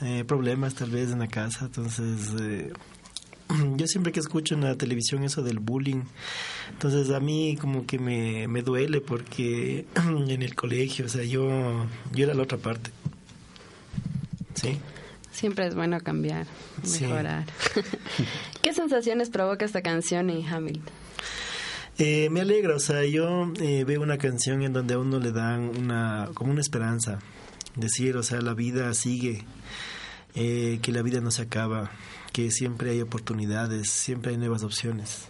eh, 0.00 0.24
problemas 0.26 0.74
tal 0.74 0.88
vez 0.88 1.10
en 1.10 1.18
la 1.18 1.26
casa, 1.26 1.66
entonces 1.66 2.30
eh, 2.40 2.72
yo 3.76 3.86
siempre 3.86 4.12
que 4.12 4.20
escucho 4.20 4.54
en 4.54 4.62
la 4.62 4.76
televisión 4.76 5.24
eso 5.24 5.42
del 5.42 5.58
bullying, 5.58 6.04
entonces 6.70 7.10
a 7.10 7.20
mí 7.20 7.58
como 7.60 7.84
que 7.84 7.98
me, 7.98 8.48
me 8.48 8.62
duele 8.62 9.02
porque 9.02 9.84
en 9.94 10.42
el 10.42 10.54
colegio, 10.54 11.04
o 11.04 11.08
sea, 11.10 11.22
yo, 11.22 11.86
yo 12.14 12.24
era 12.24 12.32
la 12.32 12.44
otra 12.44 12.56
parte, 12.56 12.92
¿sí? 14.54 14.78
Siempre 15.38 15.68
es 15.68 15.76
bueno 15.76 16.00
cambiar, 16.00 16.48
mejorar. 16.82 17.46
¿Qué 18.62 18.74
sensaciones 18.74 19.30
provoca 19.30 19.64
esta 19.64 19.82
canción 19.82 20.30
en 20.30 20.44
Hamilton? 20.44 20.92
Eh, 21.96 22.28
me 22.28 22.40
alegra, 22.40 22.74
o 22.74 22.80
sea, 22.80 23.04
yo 23.04 23.52
eh, 23.60 23.84
veo 23.84 24.02
una 24.02 24.18
canción 24.18 24.62
en 24.62 24.72
donde 24.72 24.94
a 24.94 24.98
uno 24.98 25.20
le 25.20 25.30
dan 25.30 25.78
una, 25.78 26.28
como 26.34 26.50
una 26.50 26.60
esperanza, 26.60 27.20
decir, 27.76 28.16
o 28.16 28.24
sea, 28.24 28.40
la 28.40 28.54
vida 28.54 28.92
sigue, 28.94 29.44
eh, 30.34 30.80
que 30.82 30.90
la 30.90 31.02
vida 31.02 31.20
no 31.20 31.30
se 31.30 31.42
acaba, 31.42 31.92
que 32.32 32.50
siempre 32.50 32.90
hay 32.90 33.00
oportunidades, 33.00 33.90
siempre 33.90 34.32
hay 34.32 34.38
nuevas 34.38 34.64
opciones. 34.64 35.28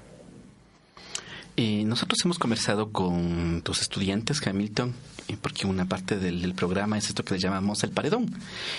Eh, 1.60 1.82
nosotros 1.84 2.20
hemos 2.24 2.38
conversado 2.38 2.92
con 2.92 3.62
tus 3.62 3.80
estudiantes, 3.80 4.46
Hamilton, 4.46 4.94
eh, 5.26 5.36
porque 5.42 5.66
una 5.66 5.86
parte 5.86 6.16
del, 6.16 6.54
programa 6.54 6.96
es 6.96 7.08
esto 7.08 7.24
que 7.24 7.34
le 7.34 7.40
llamamos 7.40 7.82
el 7.82 7.90
paredón, 7.90 8.32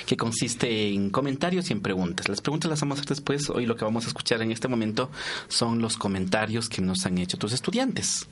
que 0.06 0.16
consiste 0.16 0.88
en 0.88 1.10
comentarios 1.10 1.70
y 1.70 1.74
en 1.74 1.82
preguntas. 1.82 2.30
Las 2.30 2.40
preguntas 2.40 2.70
las 2.70 2.80
vamos 2.80 2.98
a 2.98 3.02
hacer 3.02 3.10
después. 3.10 3.50
Hoy 3.50 3.66
lo 3.66 3.76
que 3.76 3.84
vamos 3.84 4.06
a 4.06 4.08
escuchar 4.08 4.42
en 4.42 4.54
este 4.54 4.70
momento 4.70 5.12
son 5.50 5.82
los 5.82 5.98
comentarios 5.98 6.70
que 6.70 6.82
nos 6.82 7.06
han 7.06 7.18
hecho 7.18 7.38
tus 7.38 7.52
estudiantes. 7.52 8.30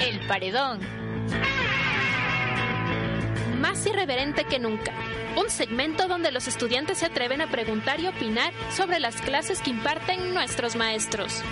El 0.00 0.24
paredón. 0.28 1.03
Más 3.64 3.86
irreverente 3.86 4.44
que 4.44 4.58
nunca 4.58 4.92
un 5.38 5.48
segmento 5.48 6.06
donde 6.06 6.30
los 6.30 6.48
estudiantes 6.48 6.98
se 6.98 7.06
atreven 7.06 7.40
a 7.40 7.50
preguntar 7.50 7.98
y 7.98 8.06
opinar 8.06 8.52
sobre 8.70 9.00
las 9.00 9.22
clases 9.22 9.62
que 9.62 9.70
imparten 9.70 10.34
nuestros 10.34 10.76
maestros. 10.76 11.42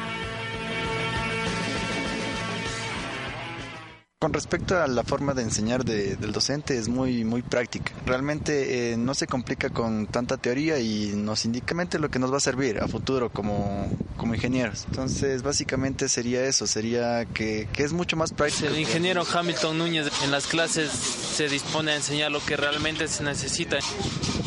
Con 4.22 4.32
respecto 4.32 4.80
a 4.80 4.86
la 4.86 5.02
forma 5.02 5.34
de 5.34 5.42
enseñar 5.42 5.84
del 5.84 6.30
docente 6.30 6.78
es 6.78 6.86
muy 6.86 7.24
muy 7.24 7.42
práctica. 7.42 7.92
Realmente 8.06 8.92
eh, 8.92 8.96
no 8.96 9.14
se 9.14 9.26
complica 9.26 9.70
con 9.70 10.06
tanta 10.06 10.36
teoría 10.36 10.78
y 10.78 11.10
nos 11.16 11.44
indica 11.44 11.74
lo 11.98 12.08
que 12.08 12.20
nos 12.20 12.32
va 12.32 12.36
a 12.36 12.40
servir 12.40 12.78
a 12.78 12.86
futuro 12.86 13.30
como, 13.30 13.90
como 14.16 14.36
ingenieros. 14.36 14.84
Entonces 14.84 15.42
básicamente 15.42 16.08
sería 16.08 16.44
eso, 16.44 16.68
sería 16.68 17.24
que, 17.24 17.66
que 17.72 17.82
es 17.82 17.92
mucho 17.92 18.16
más 18.16 18.32
práctico. 18.32 18.68
El 18.68 18.78
ingeniero 18.78 19.24
Hamilton 19.28 19.76
Núñez 19.76 20.06
en 20.22 20.30
las 20.30 20.46
clases 20.46 20.92
se 20.92 21.48
dispone 21.48 21.90
a 21.90 21.96
enseñar 21.96 22.30
lo 22.30 22.38
que 22.44 22.56
realmente 22.56 23.08
se 23.08 23.24
necesita, 23.24 23.78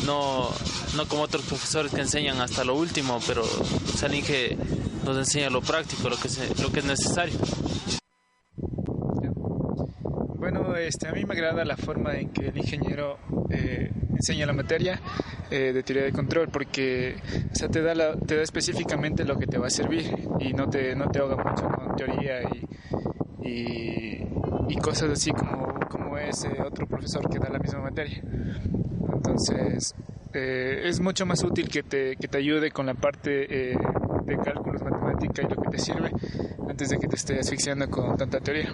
no, 0.06 0.48
no 0.94 1.06
como 1.06 1.20
otros 1.20 1.44
profesores 1.44 1.92
que 1.92 2.00
enseñan 2.00 2.40
hasta 2.40 2.64
lo 2.64 2.76
último, 2.76 3.20
pero 3.26 3.44
Salinge 3.94 4.56
nos 5.04 5.18
enseña 5.18 5.50
lo 5.50 5.60
práctico, 5.60 6.08
lo 6.08 6.16
que, 6.16 6.30
lo 6.62 6.72
que 6.72 6.78
es 6.78 6.86
necesario. 6.86 7.38
Este, 10.76 11.08
a 11.08 11.12
mí 11.12 11.24
me 11.24 11.34
agrada 11.34 11.64
la 11.64 11.76
forma 11.76 12.14
en 12.14 12.30
que 12.30 12.48
el 12.48 12.56
ingeniero 12.56 13.18
eh, 13.50 13.90
enseña 14.14 14.46
la 14.46 14.52
materia 14.52 15.00
eh, 15.50 15.72
de 15.72 15.82
teoría 15.82 16.04
de 16.04 16.12
control 16.12 16.48
porque 16.48 17.16
te, 17.70 17.82
da 17.82 17.94
da 17.94 18.42
específicamente 18.42 19.24
lo 19.24 19.36
que 19.38 19.46
te 19.46 19.58
va 19.58 19.66
a 19.66 19.70
servir 19.70 20.14
y 20.38 20.52
no 20.52 20.68
te, 20.68 20.94
no 20.94 21.10
te 21.10 21.18
ahoga 21.18 21.36
mucho 21.36 21.68
con 21.68 21.96
teoría 21.96 22.42
y, 23.42 24.24
cosas 24.82 25.10
así 25.10 25.32
como, 25.32 25.80
como 25.90 26.16
ese 26.16 26.48
otro 26.62 26.86
profesor 26.86 27.28
que 27.28 27.40
da 27.40 27.48
la 27.48 27.58
misma 27.58 27.80
materia. 27.80 28.22
Entonces, 29.12 29.96
eh, 30.32 30.82
es 30.84 31.00
mucho 31.00 31.26
más 31.26 31.42
útil 31.42 31.68
que 31.68 31.82
te, 31.82 32.14
que 32.14 32.28
te 32.28 32.38
ayude 32.38 32.70
con 32.70 32.86
la 32.86 32.94
parte 32.94 33.48
de 34.26 34.36
cálculos, 34.44 34.80
matemática 34.82 35.42
y 35.42 35.48
lo 35.52 35.60
que 35.60 35.70
te 35.70 35.78
sirve 35.78 36.12
antes 36.68 36.90
de 36.90 36.98
que 36.98 37.08
te 37.08 37.16
esté 37.16 37.40
asfixiando 37.40 37.90
con 37.90 38.16
tanta 38.16 38.38
teoría. 38.38 38.72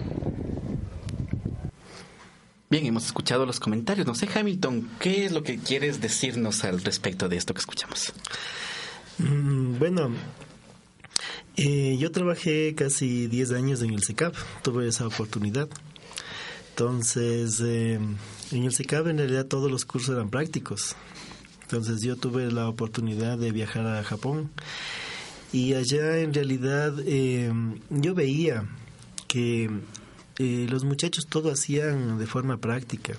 Bien, 2.73 2.87
hemos 2.87 3.05
escuchado 3.05 3.45
los 3.45 3.59
comentarios. 3.59 4.07
No 4.07 4.15
sé, 4.15 4.27
Hamilton, 4.33 4.89
¿qué 4.99 5.25
es 5.25 5.31
lo 5.31 5.43
que 5.43 5.59
quieres 5.59 6.01
decirnos 6.01 6.63
al 6.63 6.81
respecto 6.81 7.29
de 7.29 7.37
esto 7.37 7.53
que 7.53 7.59
escuchamos? 7.59 8.11
Mm, 9.19 9.77
bueno, 9.77 10.09
eh, 11.55 11.97
yo 11.99 12.11
trabajé 12.11 12.73
casi 12.73 13.27
10 13.27 13.51
años 13.51 13.83
en 13.83 13.91
el 13.93 14.01
SECAP, 14.01 14.33
tuve 14.63 14.87
esa 14.87 15.05
oportunidad. 15.05 15.69
Entonces, 16.69 17.61
eh, 17.63 17.99
en 18.51 18.63
el 18.63 18.73
SECAP 18.73 19.05
en 19.05 19.19
realidad 19.19 19.45
todos 19.45 19.69
los 19.69 19.85
cursos 19.85 20.15
eran 20.15 20.31
prácticos. 20.31 20.95
Entonces 21.61 22.01
yo 22.01 22.15
tuve 22.15 22.51
la 22.51 22.67
oportunidad 22.67 23.37
de 23.37 23.51
viajar 23.51 23.85
a 23.85 24.03
Japón 24.03 24.49
y 25.51 25.75
allá 25.75 26.17
en 26.17 26.33
realidad 26.33 26.95
eh, 27.05 27.53
yo 27.91 28.15
veía 28.15 28.67
que 29.27 29.69
eh, 30.39 30.67
los 30.69 30.83
muchachos 30.83 31.27
todo 31.27 31.51
hacían 31.51 32.17
de 32.17 32.25
forma 32.25 32.57
práctica. 32.57 33.13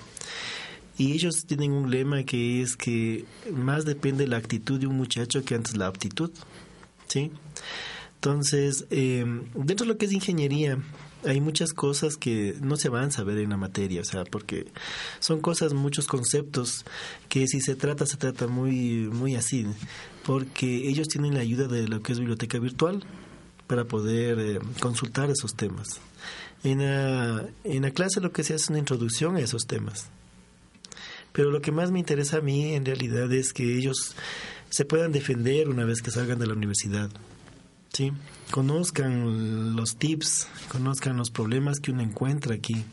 Y 0.97 1.13
ellos 1.13 1.45
tienen 1.47 1.73
un 1.73 1.91
lema 1.91 2.23
que 2.23 2.63
es 2.63 2.77
que 2.77 3.25
más 3.53 3.85
depende 3.85 4.27
la 4.27 4.37
actitud 4.37 4.79
de 4.79 4.87
un 4.87 4.97
muchacho 4.97 5.45
que 5.45 5.55
antes 5.55 5.77
la 5.77 5.87
aptitud. 5.87 6.31
¿Sí? 7.09 7.33
Entonces, 8.15 8.87
eh, 8.91 9.25
dentro 9.55 9.87
de 9.87 9.93
lo 9.93 9.99
que 9.99 10.07
es 10.07 10.13
ingeniería, 10.13 10.79
hay 11.27 11.41
muchas 11.41 11.73
cosas 11.73 12.17
que 12.17 12.57
no 12.61 12.77
se 12.77 12.89
van 12.89 13.05
a 13.05 13.11
saber 13.11 13.39
en 13.39 13.51
la 13.51 13.57
materia, 13.57 14.01
o 14.01 14.05
sea, 14.05 14.25
porque 14.25 14.67
son 15.21 15.41
cosas, 15.41 15.73
muchos 15.73 16.07
conceptos 16.07 16.85
que 17.29 17.47
si 17.47 17.61
se 17.61 17.75
trata, 17.75 18.07
se 18.07 18.17
trata 18.17 18.47
muy, 18.47 19.09
muy 19.13 19.37
así, 19.37 19.67
porque 20.25 20.89
ellos 20.89 21.09
tienen 21.09 21.35
la 21.35 21.41
ayuda 21.41 21.67
de 21.69 21.89
lo 21.89 22.03
que 22.03 22.13
es 22.13 22.19
biblioteca 22.19 22.59
virtual 22.59 23.05
para 23.67 23.85
poder 23.85 24.39
eh, 24.39 24.59
consultar 24.81 25.31
esos 25.31 25.55
temas. 25.55 26.01
En 26.65 26.79
la, 26.79 27.47
en 27.63 27.83
la 27.83 27.91
clase 27.91 28.21
lo 28.21 28.33
que 28.33 28.43
se 28.43 28.55
hace 28.55 28.65
es 28.65 28.71
una 28.71 28.79
introducción 28.79 29.37
a 29.37 29.41
esos 29.41 29.67
temas. 29.67 30.09
Pero 31.33 31.51
lo 31.51 31.61
que 31.61 31.73
más 31.73 31.91
me 31.91 31.99
interesa 31.99 32.39
a 32.39 32.41
mí 32.41 32.75
en 32.75 32.85
realidad 32.85 33.31
es 33.33 33.53
que 33.53 33.77
ellos 33.77 34.15
se 34.71 34.85
puedan 34.85 35.13
defender 35.13 35.69
una 35.69 35.85
vez 35.85 36.01
que 36.01 36.11
salgan 36.11 36.39
de 36.39 36.47
la 36.47 36.55
universidad. 36.55 37.11
¿sí? 37.93 38.13
Conozcan 38.51 39.77
los 39.77 39.97
tips, 39.97 40.49
conozcan 40.69 41.17
los 41.17 41.31
problemas 41.31 41.81
que 41.81 41.91
uno 41.91 42.03
encuentra 42.03 42.55
aquí. 42.55 42.85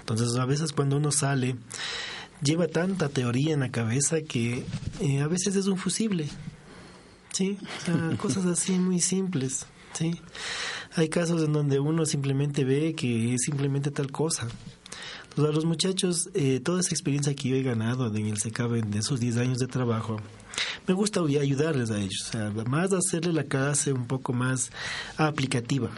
Entonces 0.00 0.36
a 0.36 0.44
veces 0.44 0.72
cuando 0.72 0.96
uno 0.96 1.12
sale 1.12 1.56
lleva 2.42 2.66
tanta 2.66 3.08
teoría 3.08 3.54
en 3.54 3.60
la 3.60 3.70
cabeza 3.70 4.20
que 4.22 4.64
eh, 5.00 5.20
a 5.20 5.26
veces 5.26 5.56
es 5.56 5.66
un 5.66 5.78
fusible. 5.78 6.28
¿sí? 7.32 7.58
cosas 8.18 8.46
así 8.46 8.72
muy 8.72 9.00
simples. 9.00 9.66
¿sí? 9.92 10.20
Hay 10.94 11.08
casos 11.08 11.42
en 11.42 11.52
donde 11.52 11.78
uno 11.78 12.06
simplemente 12.06 12.64
ve 12.64 12.94
que 12.94 13.34
es 13.34 13.42
simplemente 13.42 13.90
tal 13.90 14.10
cosa. 14.10 14.48
a 15.36 15.40
los 15.40 15.64
muchachos, 15.64 16.30
eh, 16.34 16.60
toda 16.60 16.80
esa 16.80 16.90
experiencia 16.90 17.34
que 17.34 17.50
yo 17.50 17.56
he 17.56 17.62
ganado 17.62 18.14
en 18.14 18.26
el 18.26 18.38
SECAB 18.38 18.76
en 18.76 18.94
esos 18.94 19.20
10 19.20 19.36
años 19.36 19.58
de 19.58 19.66
trabajo, 19.66 20.18
me 20.86 20.94
gusta 20.94 21.20
ayudarles 21.20 21.90
a 21.90 21.98
ellos, 21.98 22.28
o 22.28 22.32
sea, 22.32 22.50
más 22.66 22.92
hacerle 22.92 23.32
la 23.32 23.44
clase 23.44 23.92
un 23.92 24.06
poco 24.06 24.32
más 24.32 24.70
aplicativa. 25.16 25.90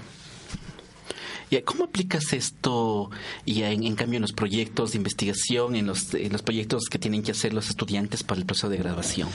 ¿Y 1.50 1.61
cómo 1.62 1.85
aplicas 1.85 2.33
esto 2.33 3.11
y 3.44 3.62
en, 3.62 3.83
en, 3.83 3.96
cambio 3.96 4.18
en 4.18 4.22
los 4.22 4.33
proyectos 4.33 4.92
de 4.92 4.98
investigación, 4.98 5.74
en 5.74 5.87
los, 5.87 6.14
en 6.14 6.31
los 6.33 6.42
proyectos 6.42 6.85
que 6.88 6.98
tienen 6.98 7.24
que 7.24 7.33
hacer 7.33 7.53
los 7.53 7.70
estudiantes 7.70 8.22
para 8.22 8.40
el 8.40 8.46
proceso 8.46 8.68
de 8.68 8.76
graduación? 8.76 9.29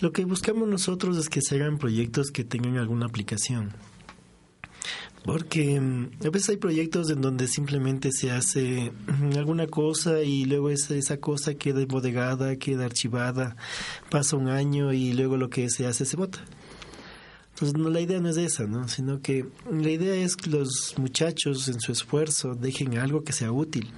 Lo 0.00 0.12
que 0.12 0.24
buscamos 0.24 0.66
nosotros 0.66 1.18
es 1.18 1.28
que 1.28 1.42
se 1.42 1.56
hagan 1.56 1.76
proyectos 1.76 2.30
que 2.30 2.44
tengan 2.44 2.78
alguna 2.78 3.06
aplicación. 3.06 3.72
Porque 5.26 5.80
mm, 5.80 6.10
a 6.24 6.30
veces 6.30 6.50
hay 6.50 6.56
proyectos 6.56 7.10
en 7.10 7.20
donde 7.20 7.48
simplemente 7.48 8.12
se 8.12 8.30
hace 8.30 8.92
mm, 9.06 9.36
alguna 9.36 9.66
cosa 9.66 10.22
y 10.22 10.44
luego 10.44 10.70
esa, 10.70 10.94
esa 10.94 11.18
cosa 11.18 11.54
queda 11.54 11.82
embodegada, 11.82 12.56
queda 12.56 12.84
archivada, 12.84 13.56
pasa 14.08 14.36
un 14.36 14.48
año 14.48 14.92
y 14.92 15.12
luego 15.12 15.36
lo 15.36 15.50
que 15.50 15.68
se 15.68 15.86
hace 15.86 16.04
se 16.04 16.16
vota. 16.16 16.44
Entonces 17.54 17.76
no, 17.78 17.88
la 17.88 18.00
idea 18.00 18.20
no 18.20 18.28
es 18.28 18.36
esa, 18.36 18.66
¿no? 18.66 18.86
sino 18.86 19.20
que 19.20 19.46
la 19.70 19.90
idea 19.90 20.14
es 20.14 20.36
que 20.36 20.50
los 20.50 20.94
muchachos 20.98 21.68
en 21.68 21.80
su 21.80 21.90
esfuerzo 21.90 22.54
dejen 22.54 22.98
algo 22.98 23.24
que 23.24 23.32
sea 23.32 23.50
útil. 23.50 23.90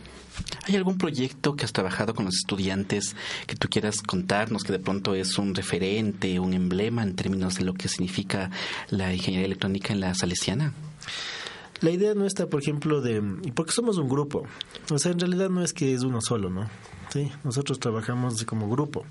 ¿Hay 0.64 0.76
algún 0.76 0.96
proyecto 0.96 1.56
que 1.56 1.64
has 1.64 1.72
trabajado 1.72 2.14
con 2.14 2.24
los 2.24 2.36
estudiantes 2.36 3.16
que 3.46 3.56
tú 3.56 3.68
quieras 3.68 4.00
contarnos 4.00 4.62
que 4.62 4.72
de 4.72 4.78
pronto 4.78 5.16
es 5.16 5.36
un 5.38 5.56
referente, 5.56 6.38
un 6.38 6.54
emblema 6.54 7.02
en 7.02 7.16
términos 7.16 7.56
de 7.56 7.64
lo 7.64 7.74
que 7.74 7.88
significa 7.88 8.50
la 8.90 9.12
ingeniería 9.12 9.46
electrónica 9.46 9.92
en 9.92 10.00
la 10.00 10.14
Salesiana? 10.14 10.72
La 11.80 11.90
idea 11.90 12.14
no 12.14 12.26
está, 12.26 12.46
por 12.46 12.60
ejemplo, 12.60 13.00
de... 13.00 13.22
Porque 13.54 13.72
somos 13.72 13.98
un 13.98 14.08
grupo. 14.08 14.44
O 14.90 14.98
sea, 14.98 15.12
en 15.12 15.20
realidad 15.20 15.48
no 15.48 15.62
es 15.62 15.72
que 15.72 15.94
es 15.94 16.02
uno 16.02 16.20
solo, 16.20 16.50
¿no? 16.50 16.68
Sí, 17.10 17.30
nosotros 17.44 17.78
trabajamos 17.78 18.44
como 18.44 18.68
grupo. 18.68 19.04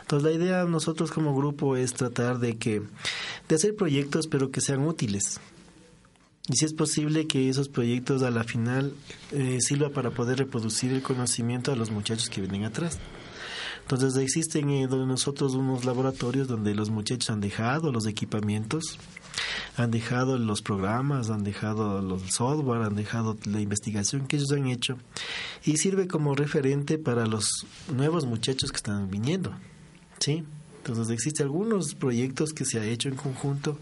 Entonces, 0.00 0.28
la 0.28 0.36
idea 0.36 0.64
nosotros 0.64 1.12
como 1.12 1.36
grupo 1.36 1.76
es 1.76 1.94
tratar 1.94 2.40
de 2.40 2.56
que... 2.56 2.82
De 3.48 3.54
hacer 3.54 3.76
proyectos, 3.76 4.26
pero 4.26 4.50
que 4.50 4.60
sean 4.60 4.86
útiles. 4.86 5.40
Y 6.48 6.56
si 6.56 6.64
es 6.64 6.72
posible 6.72 7.26
que 7.26 7.48
esos 7.48 7.68
proyectos 7.68 8.22
a 8.22 8.30
la 8.30 8.42
final 8.42 8.94
eh, 9.32 9.58
sirva 9.60 9.90
para 9.90 10.10
poder 10.10 10.38
reproducir 10.38 10.92
el 10.92 11.02
conocimiento 11.02 11.70
a 11.72 11.76
los 11.76 11.90
muchachos 11.90 12.30
que 12.30 12.40
vienen 12.40 12.64
atrás. 12.64 12.98
Entonces 13.82 14.16
existen 14.16 14.70
eh, 14.70 14.86
donde 14.86 15.06
nosotros 15.06 15.54
unos 15.54 15.84
laboratorios 15.84 16.48
donde 16.48 16.74
los 16.74 16.90
muchachos 16.90 17.30
han 17.30 17.40
dejado 17.40 17.92
los 17.92 18.06
equipamientos 18.06 18.98
han 19.76 19.90
dejado 19.90 20.38
los 20.38 20.62
programas, 20.62 21.30
han 21.30 21.44
dejado 21.44 22.02
los 22.02 22.22
software, 22.32 22.82
han 22.82 22.96
dejado 22.96 23.36
la 23.44 23.60
investigación 23.60 24.26
que 24.26 24.36
ellos 24.36 24.52
han 24.52 24.66
hecho 24.66 24.98
y 25.64 25.76
sirve 25.76 26.08
como 26.08 26.34
referente 26.34 26.98
para 26.98 27.26
los 27.26 27.66
nuevos 27.94 28.26
muchachos 28.26 28.70
que 28.70 28.76
están 28.76 29.10
viniendo. 29.10 29.52
¿Sí? 30.18 30.44
Entonces 30.78 31.10
existen 31.10 31.46
algunos 31.46 31.94
proyectos 31.94 32.52
que 32.52 32.64
se 32.64 32.80
ha 32.80 32.84
hecho 32.84 33.08
en 33.08 33.16
conjunto 33.16 33.78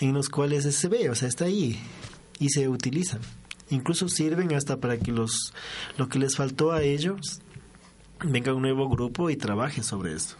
en 0.00 0.14
los 0.14 0.28
cuales 0.28 0.64
se 0.74 0.88
ve, 0.88 1.10
o 1.10 1.14
sea, 1.14 1.28
está 1.28 1.44
ahí 1.44 1.78
y 2.38 2.48
se 2.48 2.68
utilizan. 2.68 3.20
Incluso 3.70 4.08
sirven 4.08 4.54
hasta 4.54 4.78
para 4.78 4.98
que 4.98 5.12
los 5.12 5.52
lo 5.98 6.08
que 6.08 6.18
les 6.18 6.36
faltó 6.36 6.72
a 6.72 6.82
ellos 6.82 7.40
venga 8.24 8.54
un 8.54 8.62
nuevo 8.62 8.88
grupo 8.88 9.30
y 9.30 9.36
trabaje 9.36 9.82
sobre 9.82 10.14
esto. 10.14 10.36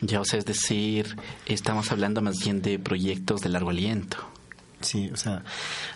Ya, 0.00 0.20
o 0.20 0.24
sea, 0.24 0.38
es 0.38 0.44
decir, 0.44 1.16
estamos 1.46 1.90
hablando 1.90 2.22
más 2.22 2.38
bien 2.38 2.62
de 2.62 2.78
proyectos 2.78 3.40
de 3.40 3.48
largo 3.48 3.70
aliento. 3.70 4.18
Sí, 4.80 5.10
o 5.12 5.16
sea, 5.16 5.44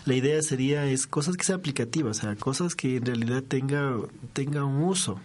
la 0.05 0.13
idea 0.13 0.41
sería 0.41 0.85
es 0.85 1.07
cosas 1.07 1.37
que 1.37 1.45
sean 1.45 1.59
aplicativas, 1.59 2.19
o 2.19 2.21
sea, 2.21 2.35
cosas 2.35 2.75
que 2.75 2.97
en 2.97 3.05
realidad 3.05 3.41
tenga, 3.43 3.95
tenga 4.33 4.65
un 4.65 4.83
uso. 4.83 5.19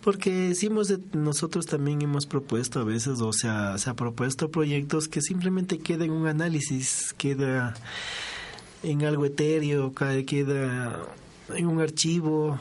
Porque 0.00 0.30
decimos 0.30 0.88
de, 0.88 0.98
nosotros 1.12 1.66
también 1.66 2.02
hemos 2.02 2.26
propuesto 2.26 2.80
a 2.80 2.84
veces, 2.84 3.20
o 3.20 3.32
sea, 3.32 3.78
se 3.78 3.90
ha 3.90 3.94
propuesto 3.94 4.50
proyectos 4.50 5.08
que 5.08 5.20
simplemente 5.20 5.78
queden 5.78 6.10
un 6.10 6.26
análisis, 6.26 7.14
queda 7.16 7.74
en 8.82 9.04
algo 9.04 9.26
etéreo, 9.26 9.92
queda 9.94 11.00
en 11.54 11.66
un 11.66 11.80
archivo, 11.80 12.58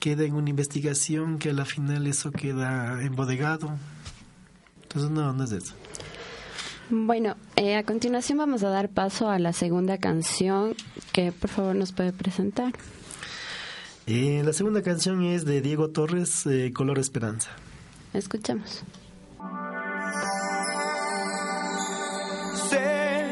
queda 0.00 0.24
en 0.24 0.34
una 0.34 0.50
investigación 0.50 1.38
que 1.38 1.50
a 1.50 1.52
la 1.52 1.64
final 1.64 2.06
eso 2.06 2.30
queda 2.30 3.02
embodegado. 3.02 3.76
Entonces 4.88 5.10
no, 5.10 5.32
no 5.34 5.44
es 5.44 5.52
eso. 5.52 5.74
Bueno, 6.88 7.36
eh, 7.56 7.76
a 7.76 7.82
continuación 7.82 8.38
vamos 8.38 8.62
a 8.62 8.70
dar 8.70 8.88
paso 8.88 9.28
a 9.28 9.38
la 9.38 9.52
segunda 9.52 9.98
canción 9.98 10.74
que 11.12 11.32
por 11.32 11.50
favor 11.50 11.76
nos 11.76 11.92
puede 11.92 12.14
presentar. 12.14 12.72
Eh, 14.06 14.40
la 14.42 14.54
segunda 14.54 14.80
canción 14.80 15.22
es 15.22 15.44
de 15.44 15.60
Diego 15.60 15.90
Torres, 15.90 16.46
eh, 16.46 16.72
Color 16.74 16.98
Esperanza. 16.98 17.50
Escuchamos. 18.14 18.82
Sé 22.70 23.26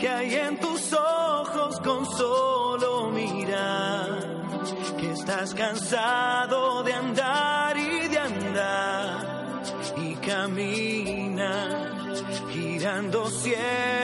que 0.00 0.08
hay 0.08 0.34
en 0.34 0.58
tus 0.58 0.92
ojos 0.92 1.78
con 1.78 2.04
solo 2.06 3.12
mirar 3.12 4.42
que 4.98 5.12
estás 5.12 5.54
cansado 5.54 6.82
de 6.82 6.92
andar 6.92 7.23
girando 12.52 13.30
siempre 13.30 14.03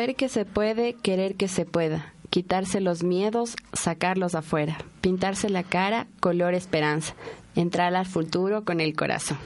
Saber 0.00 0.16
que 0.16 0.30
se 0.30 0.46
puede, 0.46 0.94
querer 0.94 1.34
que 1.34 1.46
se 1.46 1.66
pueda. 1.66 2.14
Quitarse 2.30 2.80
los 2.80 3.02
miedos, 3.02 3.54
sacarlos 3.74 4.34
afuera. 4.34 4.78
Pintarse 5.02 5.50
la 5.50 5.62
cara, 5.62 6.06
color 6.20 6.54
esperanza. 6.54 7.12
Entrar 7.54 7.94
al 7.94 8.06
futuro 8.06 8.64
con 8.64 8.80
el 8.80 8.96
corazón. 8.96 9.36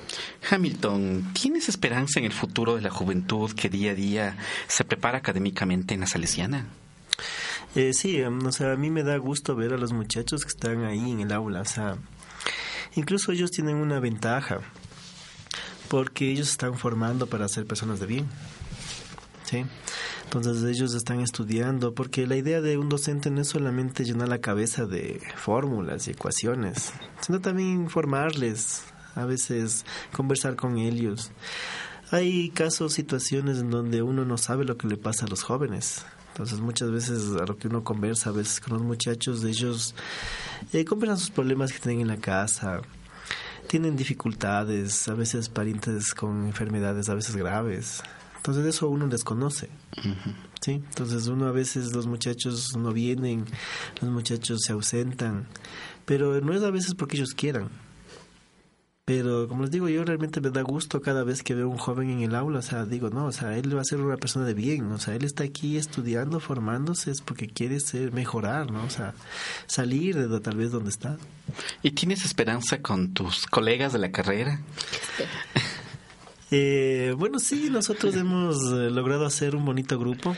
Hamilton, 0.49 1.33
¿tienes 1.33 1.69
esperanza 1.69 2.21
en 2.21 2.27
el 2.27 2.33
futuro 2.33 2.77
de 2.77 2.83
la 2.83 2.91
juventud 2.91 3.51
que 3.51 3.69
día 3.69 3.91
a 3.91 3.95
día 3.97 4.37
se 4.69 4.85
prepara 4.85 5.19
académicamente 5.19 5.93
en 5.93 5.99
la 5.99 6.07
Salesiana? 6.07 6.67
Eh, 7.75 7.93
sí, 7.93 8.21
em, 8.21 8.47
o 8.47 8.53
sea, 8.53 8.75
a 8.75 8.77
mí 8.77 8.91
me 8.91 9.03
da 9.03 9.17
gusto 9.17 9.57
ver 9.57 9.73
a 9.73 9.77
los 9.77 9.93
muchachos 9.93 10.43
que 10.43 10.51
están 10.51 10.85
ahí 10.85 11.11
en 11.11 11.19
el 11.19 11.33
aula. 11.33 11.63
O 11.63 11.65
sea, 11.65 11.97
incluso 12.95 13.33
ellos 13.33 13.51
tienen 13.51 13.75
una 13.75 13.99
ventaja 13.99 14.61
porque 15.89 16.31
ellos 16.31 16.49
están 16.49 16.79
formando 16.79 17.27
para 17.27 17.49
ser 17.49 17.67
personas 17.67 17.99
de 17.99 18.07
bien. 18.07 18.29
¿Sí? 19.45 19.65
Entonces 20.25 20.65
ellos 20.65 20.95
están 20.95 21.21
estudiando, 21.21 21.95
porque 21.95 22.27
la 22.27 22.37
idea 22.37 22.61
de 22.61 22.79
un 22.79 22.89
docente 22.89 23.31
no 23.31 23.43
es 23.43 23.49
solamente 23.49 24.05
llenar 24.05 24.29
la 24.29 24.41
cabeza 24.41 24.87
de 24.87 25.21
fórmulas 25.37 26.09
y 26.09 26.13
ecuaciones, 26.13 26.93
sino 27.21 27.41
también 27.41 27.83
informarles, 27.83 28.83
a 29.15 29.27
veces 29.27 29.85
conversar 30.13 30.57
con 30.57 30.79
ellos. 30.79 31.31
Hay 32.11 32.51
casos, 32.51 32.95
situaciones 32.95 33.59
en 33.59 33.71
donde 33.71 34.03
uno 34.03 34.25
no 34.25 34.39
sabe 34.39 34.65
lo 34.65 34.77
que 34.77 34.89
le 34.89 34.97
pasa 34.97 35.27
a 35.27 35.29
los 35.29 35.43
jóvenes. 35.43 36.05
Entonces 36.29 36.59
muchas 36.59 36.91
veces 36.91 37.31
a 37.41 37.45
lo 37.47 37.57
que 37.57 37.69
uno 37.69 37.85
conversa 37.85 38.31
a 38.31 38.33
veces 38.33 38.61
con 38.61 38.75
los 38.75 38.83
muchachos, 38.83 39.45
ellos 39.45 39.95
eh, 40.73 40.85
conversan 40.85 41.19
sus 41.19 41.31
problemas 41.31 41.73
que 41.73 41.79
tienen 41.79 42.01
en 42.01 42.09
la 42.09 42.17
casa, 42.17 42.83
tienen 43.69 43.97
dificultades, 43.97 45.09
a 45.09 45.15
veces 45.15 45.49
parientes 45.49 46.13
con 46.13 46.47
enfermedades 46.47 47.09
a 47.09 47.15
veces 47.15 47.37
graves. 47.37 48.03
Entonces 48.45 48.67
eso 48.67 48.91
uno 48.91 49.09
desconoce. 49.09 49.71
¿sí? 50.61 50.73
Entonces 50.73 51.29
uno 51.29 51.47
a 51.47 51.51
veces 51.51 51.95
los 51.95 52.07
muchachos 52.07 52.77
no 52.77 52.93
vienen, 52.93 53.47
los 54.03 54.11
muchachos 54.11 54.61
se 54.67 54.75
ausentan, 54.75 55.47
pero 56.05 56.39
no 56.43 56.53
es 56.53 56.63
a 56.63 56.71
veces 56.71 56.95
porque 56.95 57.17
ellos 57.17 57.33
quieran. 57.33 57.71
Pero 59.07 59.49
como 59.49 59.63
les 59.63 59.71
digo, 59.71 59.89
yo 59.89 60.05
realmente 60.05 60.43
me 60.43 60.51
da 60.51 60.61
gusto 60.61 61.01
cada 61.01 61.25
vez 61.25 61.43
que 61.43 61.55
veo 61.55 61.71
un 61.71 61.79
joven 61.79 62.11
en 62.11 62.21
el 62.21 62.35
aula, 62.35 62.59
o 62.59 62.63
sea, 62.63 62.85
digo, 62.85 63.09
no, 63.09 63.25
o 63.25 63.33
sea, 63.33 63.57
él 63.57 63.75
va 63.75 63.81
a 63.81 63.85
ser 63.85 64.03
una 64.03 64.19
persona 64.19 64.45
de 64.45 64.53
bien, 64.53 64.93
o 64.93 64.99
sea, 64.99 65.15
él 65.15 65.25
está 65.25 65.45
aquí 65.45 65.79
estudiando, 65.79 66.39
formándose, 66.39 67.13
es 67.13 67.23
porque 67.23 67.49
quiere 67.49 67.81
ser, 67.81 68.13
mejorar, 68.13 68.71
¿no? 68.71 68.85
O 68.85 68.91
sea, 68.91 69.15
salir 69.67 70.29
de 70.29 70.41
tal 70.41 70.59
vez 70.59 70.71
donde 70.71 70.91
está. 70.91 71.17
¿Y 71.83 71.93
tienes 71.93 72.27
esperanza 72.27 72.83
con 72.83 73.15
tus 73.15 73.47
colegas 73.47 73.95
de 73.95 74.01
la 74.01 74.11
carrera? 74.13 74.61
Eh, 76.57 77.13
bueno, 77.19 77.41
sí, 77.41 77.69
nosotros 77.69 78.15
hemos 78.15 78.71
eh, 78.71 78.89
logrado 78.89 79.27
hacer 79.27 79.57
un 79.57 79.65
bonito 79.65 79.99
grupo. 79.99 80.37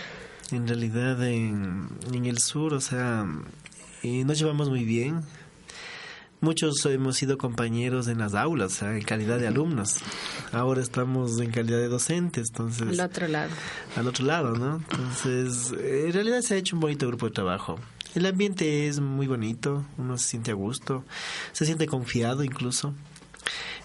En 0.51 0.67
realidad, 0.67 1.23
en, 1.29 1.91
en 2.11 2.25
el 2.25 2.39
sur, 2.39 2.73
o 2.73 2.81
sea, 2.81 3.27
eh, 4.03 4.25
nos 4.25 4.39
llevamos 4.39 4.71
muy 4.71 4.83
bien. 4.85 5.21
Muchos 6.41 6.87
hemos 6.87 7.17
sido 7.19 7.37
compañeros 7.37 8.09
en 8.09 8.17
las 8.17 8.33
aulas, 8.35 8.73
o 8.73 8.77
sea, 8.77 8.97
en 8.97 9.03
calidad 9.03 9.39
de 9.39 9.47
alumnos. 9.47 9.99
Ahora 10.53 10.81
estamos 10.81 11.39
en 11.39 11.51
calidad 11.51 11.81
de 11.81 11.89
docentes, 11.89 12.49
entonces... 12.49 12.99
Al 12.99 13.11
otro 13.11 13.29
lado. 13.29 13.51
Al 13.95 14.09
otro 14.09 14.25
lado, 14.25 14.57
¿no? 14.57 14.83
Entonces, 14.93 15.75
en 15.79 16.15
realidad 16.15 16.41
se 16.41 16.55
ha 16.55 16.57
hecho 16.57 16.77
un 16.77 16.81
bonito 16.81 17.07
grupo 17.09 17.27
de 17.27 17.33
trabajo. 17.33 17.79
El 18.15 18.25
ambiente 18.25 18.89
es 18.89 19.01
muy 19.01 19.27
bonito, 19.27 19.85
uno 19.99 20.17
se 20.17 20.29
siente 20.29 20.53
a 20.53 20.55
gusto, 20.55 21.05
se 21.53 21.67
siente 21.67 21.87
confiado 21.87 22.43
incluso. 22.43 22.95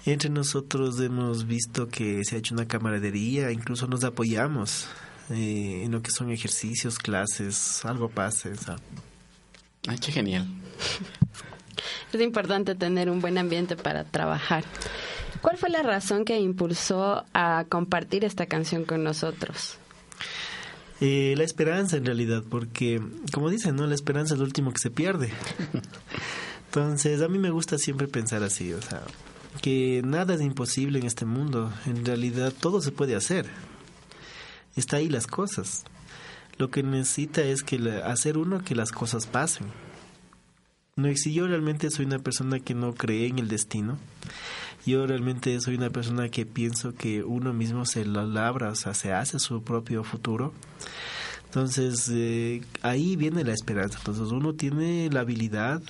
Entre 0.05 0.29
nosotros 0.29 0.99
hemos 0.99 1.45
visto 1.45 1.87
que 1.87 2.23
se 2.23 2.35
ha 2.35 2.39
hecho 2.39 2.55
una 2.55 2.67
camaradería, 2.67 3.51
incluso 3.51 3.87
nos 3.87 4.03
apoyamos 4.03 4.87
eh, 5.29 5.83
en 5.85 5.91
lo 5.91 6.01
que 6.01 6.11
son 6.11 6.31
ejercicios, 6.31 6.97
clases, 6.97 7.85
algo 7.85 8.09
pase. 8.09 8.51
Ay, 9.87 9.97
qué 9.99 10.11
genial. 10.11 10.47
Es 12.11 12.19
importante 12.19 12.75
tener 12.75 13.09
un 13.09 13.21
buen 13.21 13.37
ambiente 13.37 13.75
para 13.75 14.03
trabajar. 14.03 14.63
¿Cuál 15.41 15.57
fue 15.57 15.69
la 15.69 15.81
razón 15.81 16.25
que 16.25 16.39
impulsó 16.39 17.23
a 17.33 17.65
compartir 17.69 18.25
esta 18.25 18.45
canción 18.47 18.85
con 18.85 19.03
nosotros? 19.03 19.77
Eh, 20.99 21.33
la 21.37 21.43
esperanza 21.43 21.97
en 21.97 22.05
realidad, 22.05 22.43
porque 22.47 23.01
como 23.31 23.49
dicen, 23.49 23.75
¿no? 23.75 23.87
La 23.87 23.95
esperanza 23.95 24.33
es 24.33 24.39
lo 24.39 24.45
último 24.45 24.71
que 24.71 24.79
se 24.79 24.91
pierde. 24.91 25.31
Entonces, 26.65 27.21
a 27.21 27.27
mí 27.27 27.39
me 27.39 27.49
gusta 27.49 27.77
siempre 27.77 28.07
pensar 28.07 28.43
así, 28.43 28.71
o 28.73 28.81
sea, 28.81 29.01
que 29.61 30.01
nada 30.05 30.33
es 30.33 30.41
imposible 30.41 30.99
en 30.99 31.05
este 31.05 31.25
mundo. 31.25 31.71
En 31.85 32.05
realidad 32.05 32.53
todo 32.57 32.81
se 32.81 32.91
puede 32.91 33.15
hacer. 33.15 33.45
Está 34.75 34.97
ahí 34.97 35.09
las 35.09 35.27
cosas. 35.27 35.83
Lo 36.57 36.69
que 36.69 36.83
necesita 36.83 37.41
es 37.41 37.63
que 37.63 38.01
hacer 38.05 38.37
uno 38.37 38.63
que 38.63 38.75
las 38.75 38.91
cosas 38.91 39.25
pasen. 39.25 39.67
No, 40.95 41.13
si 41.15 41.33
yo 41.33 41.47
realmente 41.47 41.89
soy 41.89 42.05
una 42.05 42.19
persona 42.19 42.59
que 42.59 42.73
no 42.73 42.93
cree 42.93 43.27
en 43.27 43.39
el 43.39 43.47
destino, 43.47 43.97
yo 44.85 45.05
realmente 45.07 45.59
soy 45.61 45.75
una 45.75 45.89
persona 45.89 46.29
que 46.29 46.45
pienso 46.45 46.93
que 46.95 47.23
uno 47.23 47.53
mismo 47.53 47.85
se 47.85 48.05
lo 48.05 48.25
labra, 48.25 48.69
o 48.69 48.75
sea, 48.75 48.93
se 48.93 49.13
hace 49.13 49.39
su 49.39 49.63
propio 49.63 50.03
futuro. 50.03 50.53
Entonces, 51.45 52.09
eh, 52.11 52.61
ahí 52.81 53.15
viene 53.15 53.43
la 53.43 53.53
esperanza. 53.53 53.97
Entonces, 53.97 54.31
uno 54.31 54.53
tiene 54.53 55.09
la 55.11 55.21
habilidad, 55.21 55.81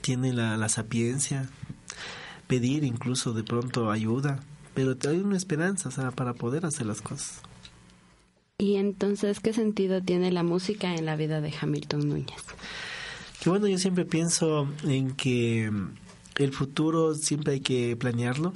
tiene 0.00 0.32
la, 0.32 0.56
la 0.56 0.68
sapiencia, 0.68 1.48
pedir 2.46 2.84
incluso 2.84 3.32
de 3.32 3.42
pronto 3.42 3.90
ayuda, 3.90 4.40
pero 4.74 4.96
hay 5.08 5.18
una 5.18 5.36
esperanza, 5.36 5.88
o 5.88 5.92
sea, 5.92 6.10
para 6.10 6.34
poder 6.34 6.66
hacer 6.66 6.86
las 6.86 7.00
cosas. 7.00 7.40
Y 8.58 8.76
entonces, 8.76 9.40
¿qué 9.40 9.52
sentido 9.52 10.00
tiene 10.02 10.30
la 10.30 10.42
música 10.42 10.94
en 10.94 11.06
la 11.06 11.16
vida 11.16 11.40
de 11.40 11.52
Hamilton 11.60 12.08
Núñez? 12.08 12.42
Que 13.42 13.50
bueno, 13.50 13.66
yo 13.66 13.78
siempre 13.78 14.04
pienso 14.04 14.68
en 14.84 15.12
que 15.12 15.70
el 16.36 16.52
futuro 16.52 17.14
siempre 17.14 17.54
hay 17.54 17.60
que 17.60 17.96
planearlo. 17.96 18.52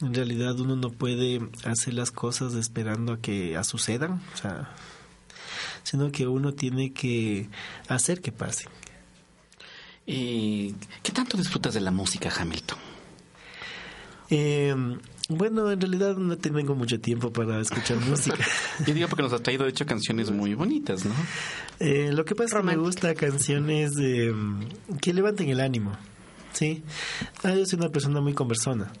En 0.00 0.12
realidad 0.12 0.58
uno 0.60 0.76
no 0.76 0.90
puede 0.90 1.40
hacer 1.64 1.94
las 1.94 2.10
cosas 2.10 2.54
esperando 2.54 3.14
a 3.14 3.20
que 3.20 3.58
sucedan, 3.64 4.20
o 4.34 4.36
sea, 4.36 4.70
sino 5.82 6.10
que 6.12 6.26
uno 6.26 6.52
tiene 6.52 6.92
que 6.92 7.48
hacer 7.88 8.20
que 8.20 8.32
pasen. 8.32 8.68
¿Y 10.06 10.74
qué 11.02 11.12
tanto 11.12 11.36
disfrutas 11.36 11.74
de 11.74 11.80
la 11.80 11.90
música, 11.90 12.30
Hamilton? 12.36 12.78
Eh, 14.30 14.74
bueno, 15.28 15.70
en 15.70 15.80
realidad 15.80 16.16
no 16.16 16.36
tengo 16.36 16.74
mucho 16.74 17.00
tiempo 17.00 17.32
para 17.32 17.60
escuchar 17.60 17.98
música. 18.08 18.44
Yo 18.86 18.92
digo 18.92 19.08
porque 19.08 19.22
nos 19.22 19.32
ha 19.32 19.38
traído, 19.38 19.64
de 19.64 19.70
hecho, 19.70 19.86
canciones 19.86 20.30
muy 20.30 20.54
bonitas, 20.54 21.04
¿no? 21.04 21.14
Eh, 21.80 22.10
lo 22.12 22.24
que 22.24 22.34
pasa 22.34 22.58
es 22.58 22.62
que 22.62 22.66
me 22.66 22.76
gusta 22.76 23.14
canciones 23.14 23.92
que 23.94 25.14
levanten 25.14 25.48
el 25.48 25.60
ánimo, 25.60 25.92
¿sí? 26.52 26.82
Ah, 27.42 27.54
yo 27.54 27.64
soy 27.64 27.78
una 27.78 27.88
persona 27.88 28.20
muy 28.20 28.34
conversona. 28.34 28.92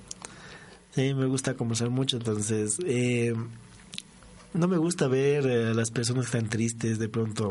Sí, 0.94 1.12
me 1.12 1.26
gusta 1.26 1.54
conversar 1.54 1.90
mucho, 1.90 2.16
entonces... 2.16 2.78
Eh, 2.86 3.34
no 4.54 4.68
me 4.68 4.76
gusta 4.76 5.08
ver 5.08 5.46
a 5.48 5.74
las 5.74 5.90
personas 5.90 6.30
tan 6.30 6.48
tristes 6.48 7.00
de 7.00 7.08
pronto 7.08 7.50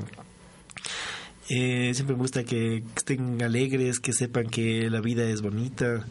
eh, 1.50 1.92
siempre 1.94 2.16
me 2.16 2.22
gusta 2.22 2.44
que 2.44 2.84
estén 2.96 3.42
alegres, 3.42 4.00
que 4.00 4.14
sepan 4.14 4.48
que 4.48 4.90
la 4.90 5.02
vida 5.02 5.24
es 5.24 5.42
bonita, 5.42 6.06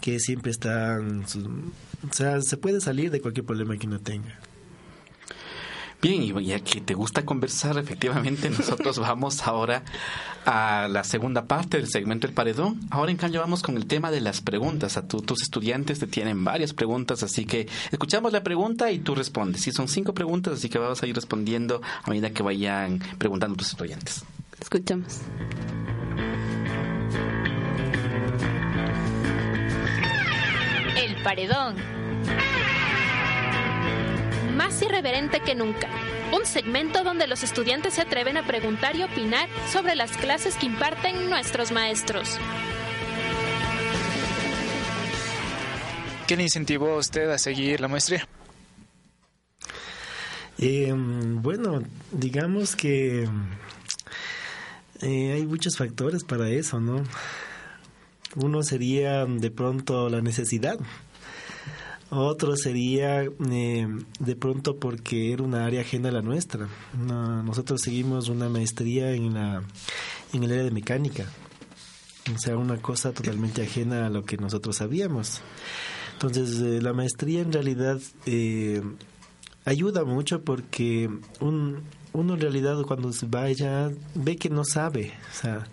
que 0.00 0.20
siempre 0.20 0.50
están... 0.50 1.24
O 1.24 2.12
sea, 2.12 2.40
se 2.40 2.56
puede 2.56 2.80
salir 2.80 3.10
de 3.10 3.20
cualquier 3.20 3.44
problema 3.44 3.76
que 3.76 3.86
uno 3.86 3.98
tenga. 3.98 4.38
Bien, 6.00 6.22
y 6.22 6.44
ya 6.44 6.60
que 6.60 6.80
te 6.80 6.94
gusta 6.94 7.24
conversar, 7.24 7.76
efectivamente, 7.76 8.48
nosotros 8.56 9.00
vamos 9.00 9.44
ahora 9.48 9.82
a 10.46 10.86
la 10.88 11.02
segunda 11.02 11.46
parte 11.46 11.76
del 11.76 11.88
segmento 11.88 12.28
El 12.28 12.34
Paredón. 12.34 12.80
Ahora, 12.90 13.10
en 13.10 13.16
cambio, 13.16 13.40
vamos 13.40 13.64
con 13.64 13.76
el 13.76 13.86
tema 13.86 14.12
de 14.12 14.20
las 14.20 14.40
preguntas. 14.40 14.96
A 14.96 15.08
tus 15.08 15.42
estudiantes 15.42 15.98
te 15.98 16.06
tienen 16.06 16.44
varias 16.44 16.72
preguntas, 16.72 17.24
así 17.24 17.46
que 17.46 17.66
escuchamos 17.90 18.32
la 18.32 18.44
pregunta 18.44 18.92
y 18.92 19.00
tú 19.00 19.16
respondes. 19.16 19.62
Si 19.62 19.72
son 19.72 19.88
cinco 19.88 20.14
preguntas, 20.14 20.54
así 20.54 20.68
que 20.68 20.78
vamos 20.78 21.02
a 21.02 21.06
ir 21.08 21.16
respondiendo 21.16 21.82
a 22.04 22.08
medida 22.08 22.30
que 22.30 22.44
vayan 22.44 23.00
preguntando 23.18 23.56
tus 23.56 23.70
estudiantes. 23.70 24.24
Escuchamos. 24.60 25.20
El 30.96 31.22
paredón. 31.22 31.76
Más 34.56 34.82
irreverente 34.82 35.40
que 35.40 35.54
nunca. 35.54 35.88
Un 36.32 36.44
segmento 36.44 37.04
donde 37.04 37.26
los 37.26 37.42
estudiantes 37.42 37.94
se 37.94 38.02
atreven 38.02 38.36
a 38.36 38.46
preguntar 38.46 38.96
y 38.96 39.02
opinar 39.02 39.48
sobre 39.72 39.94
las 39.94 40.16
clases 40.16 40.56
que 40.56 40.66
imparten 40.66 41.30
nuestros 41.30 41.72
maestros. 41.72 42.38
¿Qué 46.26 46.36
le 46.36 46.42
incentivó 46.42 46.94
a 46.94 46.96
usted 46.98 47.30
a 47.30 47.38
seguir 47.38 47.80
la 47.80 47.88
maestría? 47.88 48.28
Eh, 50.58 50.92
bueno, 50.94 51.82
digamos 52.10 52.76
que 52.76 53.26
eh, 55.02 55.32
hay 55.32 55.46
muchos 55.46 55.76
factores 55.76 56.24
para 56.24 56.50
eso, 56.50 56.80
¿no? 56.80 57.04
Uno 58.36 58.62
sería 58.62 59.24
de 59.26 59.50
pronto 59.50 60.08
la 60.08 60.20
necesidad. 60.20 60.78
Otro 62.10 62.56
sería 62.56 63.24
eh, 63.24 63.86
de 64.18 64.36
pronto 64.36 64.76
porque 64.76 65.32
era 65.32 65.42
una 65.42 65.66
área 65.66 65.82
ajena 65.82 66.08
a 66.08 66.12
la 66.12 66.22
nuestra. 66.22 66.68
No, 66.98 67.42
nosotros 67.42 67.82
seguimos 67.82 68.28
una 68.28 68.48
maestría 68.48 69.12
en, 69.12 69.34
la, 69.34 69.62
en 70.32 70.42
el 70.42 70.50
área 70.50 70.64
de 70.64 70.70
mecánica. 70.70 71.26
O 72.34 72.38
sea, 72.38 72.56
una 72.56 72.78
cosa 72.78 73.12
totalmente 73.12 73.62
ajena 73.62 74.06
a 74.06 74.10
lo 74.10 74.24
que 74.24 74.36
nosotros 74.36 74.76
sabíamos. 74.76 75.42
Entonces, 76.14 76.58
eh, 76.60 76.80
la 76.80 76.92
maestría 76.92 77.40
en 77.42 77.52
realidad 77.52 78.00
eh, 78.26 78.82
ayuda 79.64 80.04
mucho 80.04 80.42
porque 80.42 81.10
un, 81.40 81.82
uno 82.12 82.34
en 82.34 82.40
realidad 82.40 82.80
cuando 82.82 83.12
se 83.12 83.26
va 83.26 83.42
allá 83.42 83.90
ve 84.14 84.36
que 84.36 84.50
no 84.50 84.64
sabe. 84.64 85.12
O 85.30 85.34
sea, 85.34 85.66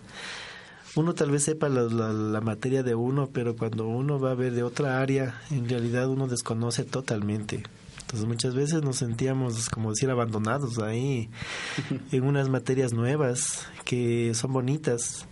uno 0.95 1.13
tal 1.13 1.31
vez 1.31 1.43
sepa 1.43 1.69
la, 1.69 1.83
la, 1.83 2.41
materia 2.41 2.83
de 2.83 2.95
uno, 2.95 3.29
pero 3.31 3.55
cuando 3.55 3.87
uno 3.87 4.19
va 4.19 4.31
a 4.31 4.35
ver 4.35 4.53
de 4.53 4.63
otra 4.63 5.01
área, 5.01 5.41
en 5.51 5.67
realidad 5.67 6.09
uno 6.09 6.27
desconoce 6.27 6.83
totalmente. 6.83 7.63
Entonces 8.01 8.27
muchas 8.27 8.53
veces 8.53 8.83
nos 8.83 8.97
sentíamos, 8.97 9.69
como 9.69 9.89
decir, 9.89 10.09
abandonados 10.09 10.79
ahí 10.79 11.29
en 12.11 12.23
unas 12.23 12.49
materias 12.49 12.93
nuevas 12.93 13.67
que 13.83 14.33
son 14.35 14.53
bonitas. 14.53 15.27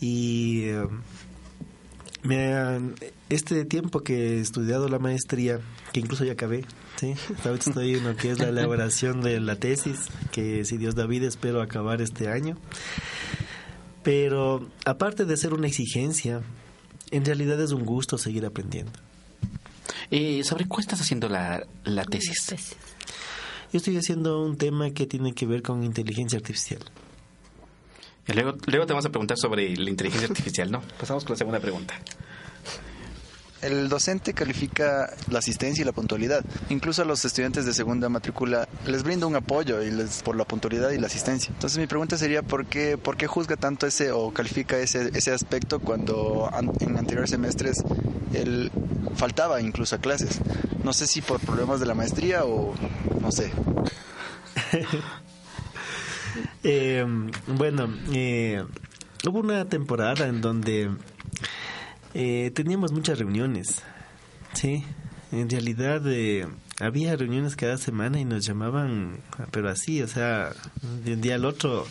Y 0.00 0.62
eh, 0.64 0.88
me, 2.22 2.94
este 3.28 3.64
tiempo 3.64 4.00
que 4.00 4.38
he 4.38 4.40
estudiado 4.40 4.88
la 4.88 4.98
maestría, 4.98 5.60
que 5.92 6.00
incluso 6.00 6.24
ya 6.24 6.32
acabé, 6.32 6.64
¿sí? 7.00 7.14
Ahorita 7.44 7.70
estoy 7.70 7.94
en 7.94 8.04
lo 8.04 8.14
que 8.14 8.30
es 8.30 8.38
la 8.38 8.48
elaboración 8.48 9.22
de 9.22 9.40
la 9.40 9.56
tesis, 9.56 10.08
que 10.32 10.64
si 10.64 10.76
Dios 10.76 10.94
da 10.94 11.06
vida 11.06 11.26
espero 11.26 11.62
acabar 11.62 12.02
este 12.02 12.28
año. 12.28 12.56
Pero 14.02 14.68
aparte 14.84 15.24
de 15.24 15.36
ser 15.36 15.54
una 15.54 15.66
exigencia, 15.66 16.42
en 17.10 17.24
realidad 17.24 17.60
es 17.60 17.72
un 17.72 17.84
gusto 17.84 18.18
seguir 18.18 18.44
aprendiendo. 18.44 18.92
Eh, 20.10 20.42
¿Sobre 20.44 20.66
cuál 20.66 20.82
estás 20.82 21.00
haciendo 21.00 21.28
la, 21.28 21.66
la 21.84 22.04
tesis? 22.04 22.54
Yo 23.72 23.78
estoy 23.78 23.96
haciendo 23.96 24.42
un 24.42 24.56
tema 24.58 24.90
que 24.90 25.06
tiene 25.06 25.32
que 25.32 25.46
ver 25.46 25.62
con 25.62 25.82
inteligencia 25.82 26.38
artificial. 26.38 26.80
luego, 28.26 28.56
luego 28.66 28.86
te 28.86 28.92
vamos 28.92 29.06
a 29.06 29.10
preguntar 29.10 29.38
sobre 29.38 29.74
la 29.76 29.88
inteligencia 29.88 30.28
artificial, 30.28 30.70
¿no? 30.70 30.82
Pasamos 30.98 31.24
con 31.24 31.34
la 31.34 31.38
segunda 31.38 31.60
pregunta. 31.60 31.94
El 33.62 33.88
docente 33.90 34.32
califica 34.32 35.12
la 35.30 35.40
asistencia 35.40 35.82
y 35.82 35.84
la 35.84 35.92
puntualidad. 35.92 36.44
Incluso 36.70 37.02
a 37.02 37.04
los 37.04 37.24
estudiantes 37.24 37.66
de 37.66 37.74
segunda 37.74 38.08
matrícula 38.08 38.68
les 38.86 39.02
brinda 39.02 39.26
un 39.26 39.36
apoyo 39.36 39.82
y 39.82 39.90
les, 39.90 40.22
por 40.22 40.36
la 40.36 40.44
puntualidad 40.44 40.90
y 40.90 40.98
la 40.98 41.08
asistencia. 41.08 41.52
Entonces 41.52 41.78
mi 41.78 41.86
pregunta 41.86 42.16
sería 42.16 42.42
¿por 42.42 42.66
qué, 42.66 42.96
por 42.96 43.22
juzga 43.26 43.56
tanto 43.56 43.86
ese 43.86 44.12
o 44.12 44.32
califica 44.32 44.78
ese, 44.78 45.10
ese 45.14 45.32
aspecto 45.32 45.78
cuando 45.78 46.50
en 46.80 46.96
anteriores 46.96 47.30
semestres 47.30 47.82
él 48.32 48.72
faltaba 49.14 49.60
incluso 49.60 49.96
a 49.96 49.98
clases? 49.98 50.40
No 50.82 50.94
sé 50.94 51.06
si 51.06 51.20
por 51.20 51.38
problemas 51.40 51.80
de 51.80 51.86
la 51.86 51.94
maestría 51.94 52.44
o 52.44 52.74
no 53.20 53.30
sé. 53.30 53.52
eh, 56.64 57.04
bueno, 57.46 57.92
eh, 58.12 58.64
hubo 59.28 59.40
una 59.40 59.66
temporada 59.66 60.26
en 60.26 60.40
donde 60.40 60.90
eh, 62.14 62.50
teníamos 62.54 62.92
muchas 62.92 63.18
reuniones, 63.18 63.82
sí. 64.52 64.84
En 65.32 65.48
realidad 65.48 66.02
eh, 66.06 66.48
había 66.80 67.14
reuniones 67.14 67.54
cada 67.54 67.76
semana 67.76 68.18
y 68.18 68.24
nos 68.24 68.44
llamaban, 68.44 69.20
pero 69.52 69.68
así, 69.68 70.02
o 70.02 70.08
sea, 70.08 70.52
de 71.04 71.14
un 71.14 71.20
día 71.20 71.36
al 71.36 71.44
otro. 71.44 71.86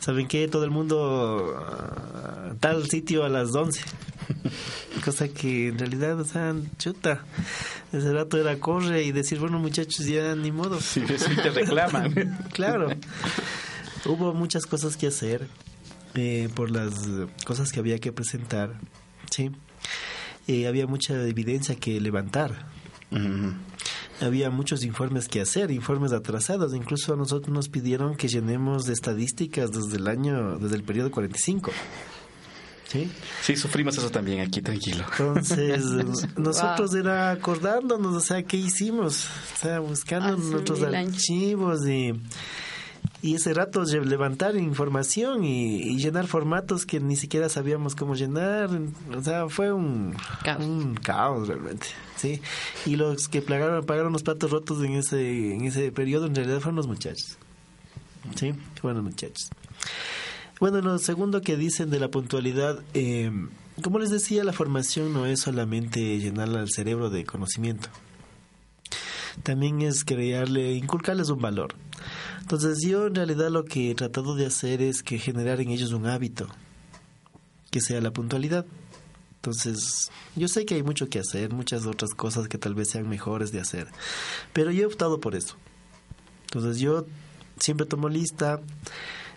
¿Saben 0.00 0.28
qué? 0.28 0.48
Todo 0.48 0.64
el 0.64 0.70
mundo 0.70 1.54
a 1.58 2.54
tal 2.58 2.88
sitio 2.88 3.24
a 3.24 3.28
las 3.28 3.54
11. 3.54 3.82
Cosa 5.04 5.28
que 5.28 5.68
en 5.68 5.78
realidad, 5.78 6.18
o 6.18 6.24
sea, 6.24 6.54
chuta. 6.78 7.22
Ese 7.92 8.12
rato 8.12 8.38
era 8.38 8.58
corre 8.58 9.02
y 9.02 9.12
decir, 9.12 9.38
bueno, 9.40 9.58
muchachos, 9.58 10.06
ya 10.06 10.34
ni 10.36 10.52
modo. 10.52 10.80
Sí, 10.80 11.04
sí 11.18 11.36
te 11.36 11.50
reclaman. 11.50 12.14
claro. 12.52 12.88
Hubo 14.06 14.32
muchas 14.32 14.64
cosas 14.64 14.96
que 14.96 15.08
hacer 15.08 15.46
eh, 16.14 16.48
por 16.54 16.70
las 16.70 16.94
cosas 17.44 17.72
que 17.72 17.80
había 17.80 17.98
que 17.98 18.10
presentar 18.10 18.80
¿sí? 19.30 19.50
Eh, 20.46 20.66
había 20.66 20.86
mucha 20.86 21.14
evidencia 21.26 21.76
que 21.76 22.00
levantar. 22.00 22.66
Había 24.20 24.50
muchos 24.50 24.84
informes 24.84 25.28
que 25.28 25.40
hacer, 25.40 25.70
informes 25.70 26.12
atrasados. 26.12 26.74
Incluso 26.74 27.14
a 27.14 27.16
nosotros 27.16 27.54
nos 27.54 27.68
pidieron 27.68 28.16
que 28.16 28.28
llenemos 28.28 28.88
estadísticas 28.88 29.70
desde 29.70 29.96
el 29.96 30.08
año, 30.08 30.58
desde 30.58 30.76
el 30.76 30.82
periodo 30.82 31.10
45. 31.10 31.70
¿Sí? 32.88 33.08
Sí, 33.40 33.56
sufrimos 33.56 33.96
eso 33.96 34.10
también 34.10 34.40
aquí, 34.40 34.60
tranquilo. 34.60 35.04
Entonces, 35.12 35.84
nosotros 36.36 36.92
era 36.94 37.30
acordándonos, 37.30 38.16
o 38.16 38.20
sea, 38.20 38.42
¿qué 38.42 38.56
hicimos? 38.56 39.26
O 39.54 39.58
sea, 39.60 39.78
buscando 39.78 40.34
ah, 40.34 40.36
nuestros 40.36 40.82
archivos 40.82 41.86
y 41.86 42.12
y 43.22 43.34
ese 43.34 43.52
rato 43.52 43.84
levantar 43.84 44.56
información 44.56 45.44
y, 45.44 45.96
llenar 45.98 46.26
formatos 46.26 46.86
que 46.86 47.00
ni 47.00 47.16
siquiera 47.16 47.48
sabíamos 47.48 47.94
cómo 47.94 48.14
llenar. 48.14 48.70
O 49.14 49.22
sea 49.22 49.48
fue 49.48 49.72
un 49.72 50.14
caos, 50.42 50.64
un 50.64 50.94
caos 50.94 51.48
realmente 51.48 51.86
sí. 52.16 52.40
Y 52.86 52.96
los 52.96 53.28
que 53.28 53.42
pagaron, 53.42 53.84
pagaron 53.84 54.12
los 54.12 54.22
platos 54.22 54.50
rotos 54.50 54.82
en 54.82 54.92
ese 54.92 55.54
en 55.54 55.64
ese 55.64 55.92
periodo 55.92 56.26
en 56.26 56.34
realidad 56.34 56.60
fueron 56.60 56.76
los 56.76 56.86
muchachos 56.86 57.36
sí 58.36 58.54
fueron 58.80 59.04
los 59.04 59.12
muchachos. 59.12 59.50
Bueno 60.58 60.80
lo 60.80 60.98
segundo 60.98 61.42
que 61.42 61.56
dicen 61.56 61.90
de 61.90 62.00
la 62.00 62.08
puntualidad 62.08 62.80
eh, 62.94 63.30
como 63.82 63.98
les 63.98 64.10
decía 64.10 64.44
la 64.44 64.52
formación 64.52 65.12
no 65.12 65.26
es 65.26 65.40
solamente 65.40 66.18
llenarle 66.18 66.58
al 66.58 66.70
cerebro 66.70 67.10
de 67.10 67.24
conocimiento. 67.24 67.88
También 69.42 69.80
es 69.80 70.04
crearle 70.04 70.72
inculcarles 70.72 71.30
un 71.30 71.40
valor 71.40 71.74
entonces 72.50 72.80
yo 72.82 73.06
en 73.06 73.14
realidad 73.14 73.48
lo 73.48 73.64
que 73.64 73.92
he 73.92 73.94
tratado 73.94 74.34
de 74.34 74.44
hacer 74.44 74.82
es 74.82 75.04
que 75.04 75.18
generar 75.18 75.60
en 75.60 75.68
ellos 75.68 75.92
un 75.92 76.06
hábito, 76.06 76.48
que 77.70 77.80
sea 77.80 78.00
la 78.00 78.12
puntualidad. 78.12 78.66
Entonces, 79.36 80.10
yo 80.34 80.48
sé 80.48 80.64
que 80.64 80.74
hay 80.74 80.82
mucho 80.82 81.08
que 81.08 81.20
hacer, 81.20 81.52
muchas 81.52 81.86
otras 81.86 82.10
cosas 82.10 82.48
que 82.48 82.58
tal 82.58 82.74
vez 82.74 82.90
sean 82.90 83.08
mejores 83.08 83.52
de 83.52 83.60
hacer, 83.60 83.86
pero 84.52 84.72
yo 84.72 84.82
he 84.82 84.86
optado 84.86 85.20
por 85.20 85.36
eso. 85.36 85.54
Entonces, 86.46 86.80
yo 86.80 87.06
siempre 87.56 87.86
tomo 87.86 88.08
lista, 88.08 88.60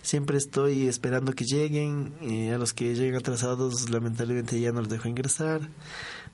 siempre 0.02 0.40
estoy 0.40 0.88
esperando 0.88 1.34
que 1.34 1.46
lleguen, 1.46 2.16
eh, 2.22 2.52
a 2.52 2.58
los 2.58 2.74
que 2.74 2.96
lleguen 2.96 3.18
atrasados 3.18 3.92
lamentablemente 3.92 4.60
ya 4.60 4.72
no 4.72 4.80
los 4.80 4.90
dejo 4.90 5.08
ingresar. 5.08 5.70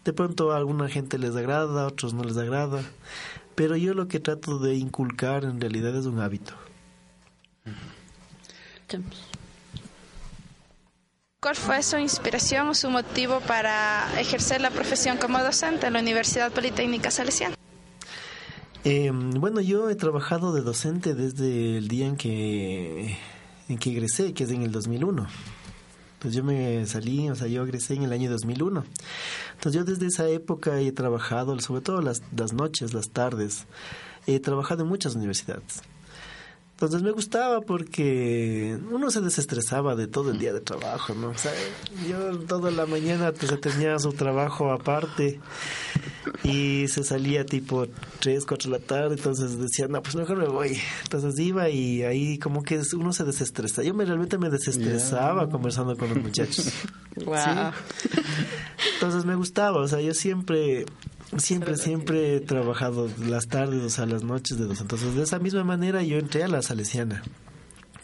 De 0.05 0.13
pronto 0.13 0.53
a 0.53 0.55
alguna 0.55 0.87
gente 0.87 1.17
les 1.17 1.35
agrada, 1.35 1.83
a 1.83 1.87
otros 1.87 2.13
no 2.13 2.23
les 2.23 2.37
agrada, 2.37 2.81
pero 3.55 3.75
yo 3.75 3.93
lo 3.93 4.07
que 4.07 4.21
trato 4.21 4.59
de 4.59 4.75
inculcar 4.75 5.43
en 5.43 5.59
realidad 5.59 5.93
es 5.97 6.05
un 6.05 6.21
hábito. 6.21 6.53
¿Cuál 11.41 11.55
fue 11.55 11.81
su 11.83 11.97
inspiración 11.97 12.67
o 12.67 12.73
su 12.73 12.89
motivo 12.89 13.39
para 13.41 14.19
ejercer 14.19 14.59
la 14.59 14.71
profesión 14.71 15.17
como 15.17 15.39
docente 15.39 15.87
en 15.87 15.93
la 15.93 15.99
Universidad 15.99 16.51
Politécnica 16.51 17.11
Salesiana? 17.11 17.55
Eh, 18.83 19.11
bueno, 19.13 19.61
yo 19.61 19.89
he 19.89 19.95
trabajado 19.95 20.53
de 20.53 20.61
docente 20.61 21.13
desde 21.13 21.77
el 21.77 21.87
día 21.87 22.07
en 22.07 22.17
que, 22.17 23.17
en 23.69 23.77
que 23.77 23.91
egresé, 23.91 24.33
que 24.33 24.43
es 24.43 24.51
en 24.51 24.63
el 24.63 24.71
2001. 24.71 25.27
Pues 26.19 26.33
yo 26.33 26.43
me 26.43 26.85
salí, 26.85 27.29
o 27.29 27.35
sea, 27.35 27.47
yo 27.47 27.63
egresé 27.63 27.93
en 27.93 28.03
el 28.03 28.11
año 28.11 28.29
2001. 28.29 28.83
Entonces 29.53 29.79
yo 29.79 29.85
desde 29.85 30.07
esa 30.07 30.27
época 30.27 30.79
he 30.81 30.91
trabajado, 30.91 31.57
sobre 31.61 31.81
todo 31.81 32.01
las, 32.01 32.21
las 32.35 32.51
noches, 32.51 32.93
las 32.93 33.11
tardes, 33.11 33.65
he 34.27 34.39
trabajado 34.41 34.83
en 34.83 34.89
muchas 34.89 35.15
universidades. 35.15 35.83
Entonces 36.79 37.01
me 37.01 37.11
gustaba 37.11 37.59
porque 37.59 38.79
uno 38.89 39.11
se 39.11 39.19
desestresaba 39.19 39.97
de 39.97 40.07
todo 40.07 40.31
el 40.31 40.39
día 40.39 40.53
de 40.53 40.61
trabajo, 40.61 41.13
¿no? 41.13 41.31
O 41.31 41.37
sea, 41.37 41.51
yo 42.07 42.39
toda 42.39 42.71
la 42.71 42.85
mañana 42.85 43.33
pues, 43.33 43.59
tenía 43.59 43.99
su 43.99 44.13
trabajo 44.13 44.71
aparte 44.71 45.41
y 46.45 46.87
se 46.87 47.03
salía 47.03 47.45
tipo 47.45 47.85
3, 48.21 48.45
4 48.45 48.71
de 48.71 48.79
la 48.79 48.85
tarde, 48.85 49.15
entonces 49.15 49.59
decía, 49.59 49.89
no, 49.89 50.01
pues 50.01 50.15
mejor 50.15 50.37
me 50.37 50.47
voy. 50.47 50.79
Entonces 51.03 51.37
iba 51.39 51.67
y 51.67 52.03
ahí 52.03 52.39
como 52.39 52.63
que 52.63 52.79
uno 52.93 53.11
se 53.11 53.25
desestresa. 53.25 53.83
Yo 53.83 53.93
me, 53.93 54.05
realmente 54.05 54.37
me 54.37 54.49
desestresaba 54.49 55.49
conversando 55.49 55.97
con 55.97 56.07
los 56.07 56.23
muchachos. 56.23 56.71
Wow. 57.25 57.73
Entonces 58.93 59.25
me 59.25 59.35
gustaba, 59.35 59.81
o 59.81 59.87
sea, 59.89 59.99
yo 59.99 60.13
siempre 60.13 60.85
Siempre, 61.37 61.77
siempre 61.77 62.35
he 62.35 62.39
trabajado 62.39 63.07
las 63.19 63.47
tardes, 63.47 63.83
o 63.83 63.89
sea, 63.89 64.05
las 64.05 64.23
noches 64.23 64.57
de 64.57 64.65
dos. 64.65 64.81
Entonces, 64.81 65.15
de 65.15 65.23
esa 65.23 65.37
misma 65.39 65.63
manera 65.63 66.01
yo 66.01 66.17
entré 66.17 66.43
a 66.43 66.47
la 66.47 66.61
Salesiana, 66.63 67.21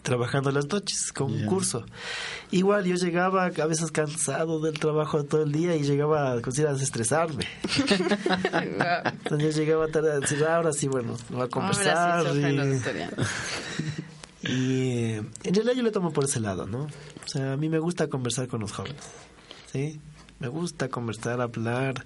trabajando 0.03 0.51
las 0.51 0.67
noches 0.67 1.11
con 1.11 1.33
un 1.33 1.45
curso. 1.47 1.85
Igual 2.51 2.85
yo 2.85 2.95
llegaba 2.95 3.45
a 3.45 3.65
veces 3.65 3.91
cansado 3.91 4.59
del 4.59 4.79
trabajo 4.79 5.23
todo 5.23 5.41
el 5.41 5.51
día 5.51 5.75
y 5.75 5.81
llegaba 5.81 6.33
a 6.33 6.35
desestresarme. 6.35 7.47
Entonces 9.23 9.55
yo 9.55 9.61
llegaba 9.63 9.87
tarde 9.87 10.11
a 10.11 10.19
decir, 10.19 10.43
ahora 10.45 10.71
sí, 10.71 10.87
bueno, 10.87 11.17
va 11.35 11.45
a 11.45 11.49
conversar. 11.49 12.27
y, 14.43 14.47
y 14.47 15.13
en 15.13 15.55
realidad 15.55 15.73
yo 15.75 15.83
le 15.83 15.91
tomo 15.91 16.13
por 16.13 16.25
ese 16.25 16.39
lado, 16.39 16.67
¿no? 16.67 16.83
O 16.83 17.27
sea, 17.27 17.53
a 17.53 17.57
mí 17.57 17.69
me 17.69 17.79
gusta 17.79 18.07
conversar 18.07 18.47
con 18.47 18.61
los 18.61 18.71
jóvenes, 18.71 19.03
¿sí? 19.71 19.99
Me 20.39 20.47
gusta 20.47 20.89
conversar, 20.89 21.41
hablar 21.41 22.05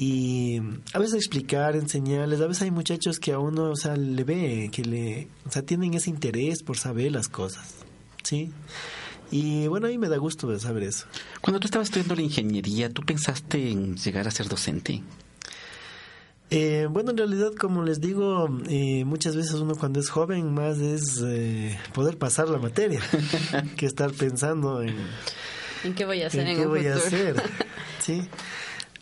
y 0.00 0.60
a 0.92 1.00
veces 1.00 1.16
explicar, 1.16 1.74
enseñarles, 1.74 2.40
a 2.40 2.46
veces 2.46 2.62
hay 2.62 2.70
muchachos 2.70 3.18
que 3.18 3.32
a 3.32 3.40
uno, 3.40 3.72
o 3.72 3.74
sea, 3.74 3.96
le 3.96 4.22
ve, 4.22 4.70
que 4.70 4.82
le, 4.84 5.26
o 5.44 5.50
sea, 5.50 5.62
tienen 5.62 5.92
ese 5.94 6.08
interés 6.08 6.62
por 6.62 6.76
saber 6.78 7.10
las 7.10 7.28
cosas, 7.28 7.74
¿sí? 8.22 8.52
Y 9.32 9.66
bueno, 9.66 9.88
a 9.88 9.90
mí 9.90 9.98
me 9.98 10.08
da 10.08 10.16
gusto 10.16 10.56
saber 10.60 10.84
eso. 10.84 11.06
Cuando 11.40 11.58
tú 11.58 11.66
estabas 11.66 11.88
estudiando 11.88 12.14
la 12.14 12.22
ingeniería, 12.22 12.90
¿tú 12.90 13.02
pensaste 13.02 13.70
en 13.70 13.96
llegar 13.96 14.28
a 14.28 14.30
ser 14.30 14.48
docente? 14.48 15.02
Eh, 16.50 16.86
bueno, 16.88 17.10
en 17.10 17.16
realidad, 17.16 17.50
como 17.58 17.82
les 17.82 18.00
digo, 18.00 18.48
eh, 18.68 19.04
muchas 19.04 19.34
veces 19.34 19.54
uno 19.54 19.74
cuando 19.74 19.98
es 19.98 20.10
joven 20.10 20.54
más 20.54 20.78
es 20.78 21.20
eh, 21.26 21.76
poder 21.92 22.18
pasar 22.18 22.48
la 22.48 22.58
materia 22.58 23.00
que 23.76 23.86
estar 23.86 24.12
pensando 24.12 24.80
en... 24.80 24.94
¿En 25.82 25.94
qué 25.96 26.04
voy 26.04 26.22
a 26.22 26.28
hacer 26.28 26.42
en, 26.42 26.48
en 26.50 26.56
qué 26.56 26.62
un 26.66 26.68
voy 26.68 26.86
a 26.86 26.94
futuro? 26.94 27.06
hacer? 27.08 27.42
Sí. 27.98 28.22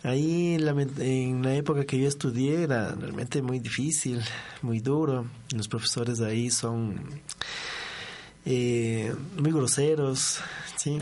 Ahí 0.03 0.57
la- 0.59 0.71
en 0.99 1.41
la 1.43 1.55
época 1.55 1.85
que 1.85 1.99
yo 1.99 2.07
estudié 2.07 2.63
era 2.63 2.93
realmente 2.95 3.41
muy 3.41 3.59
difícil, 3.59 4.21
muy 4.61 4.79
duro. 4.79 5.25
Los 5.55 5.67
profesores 5.67 6.19
de 6.19 6.27
ahí 6.27 6.49
son 6.51 7.01
eh, 8.45 9.13
muy 9.37 9.51
groseros, 9.51 10.39
sí. 10.77 10.99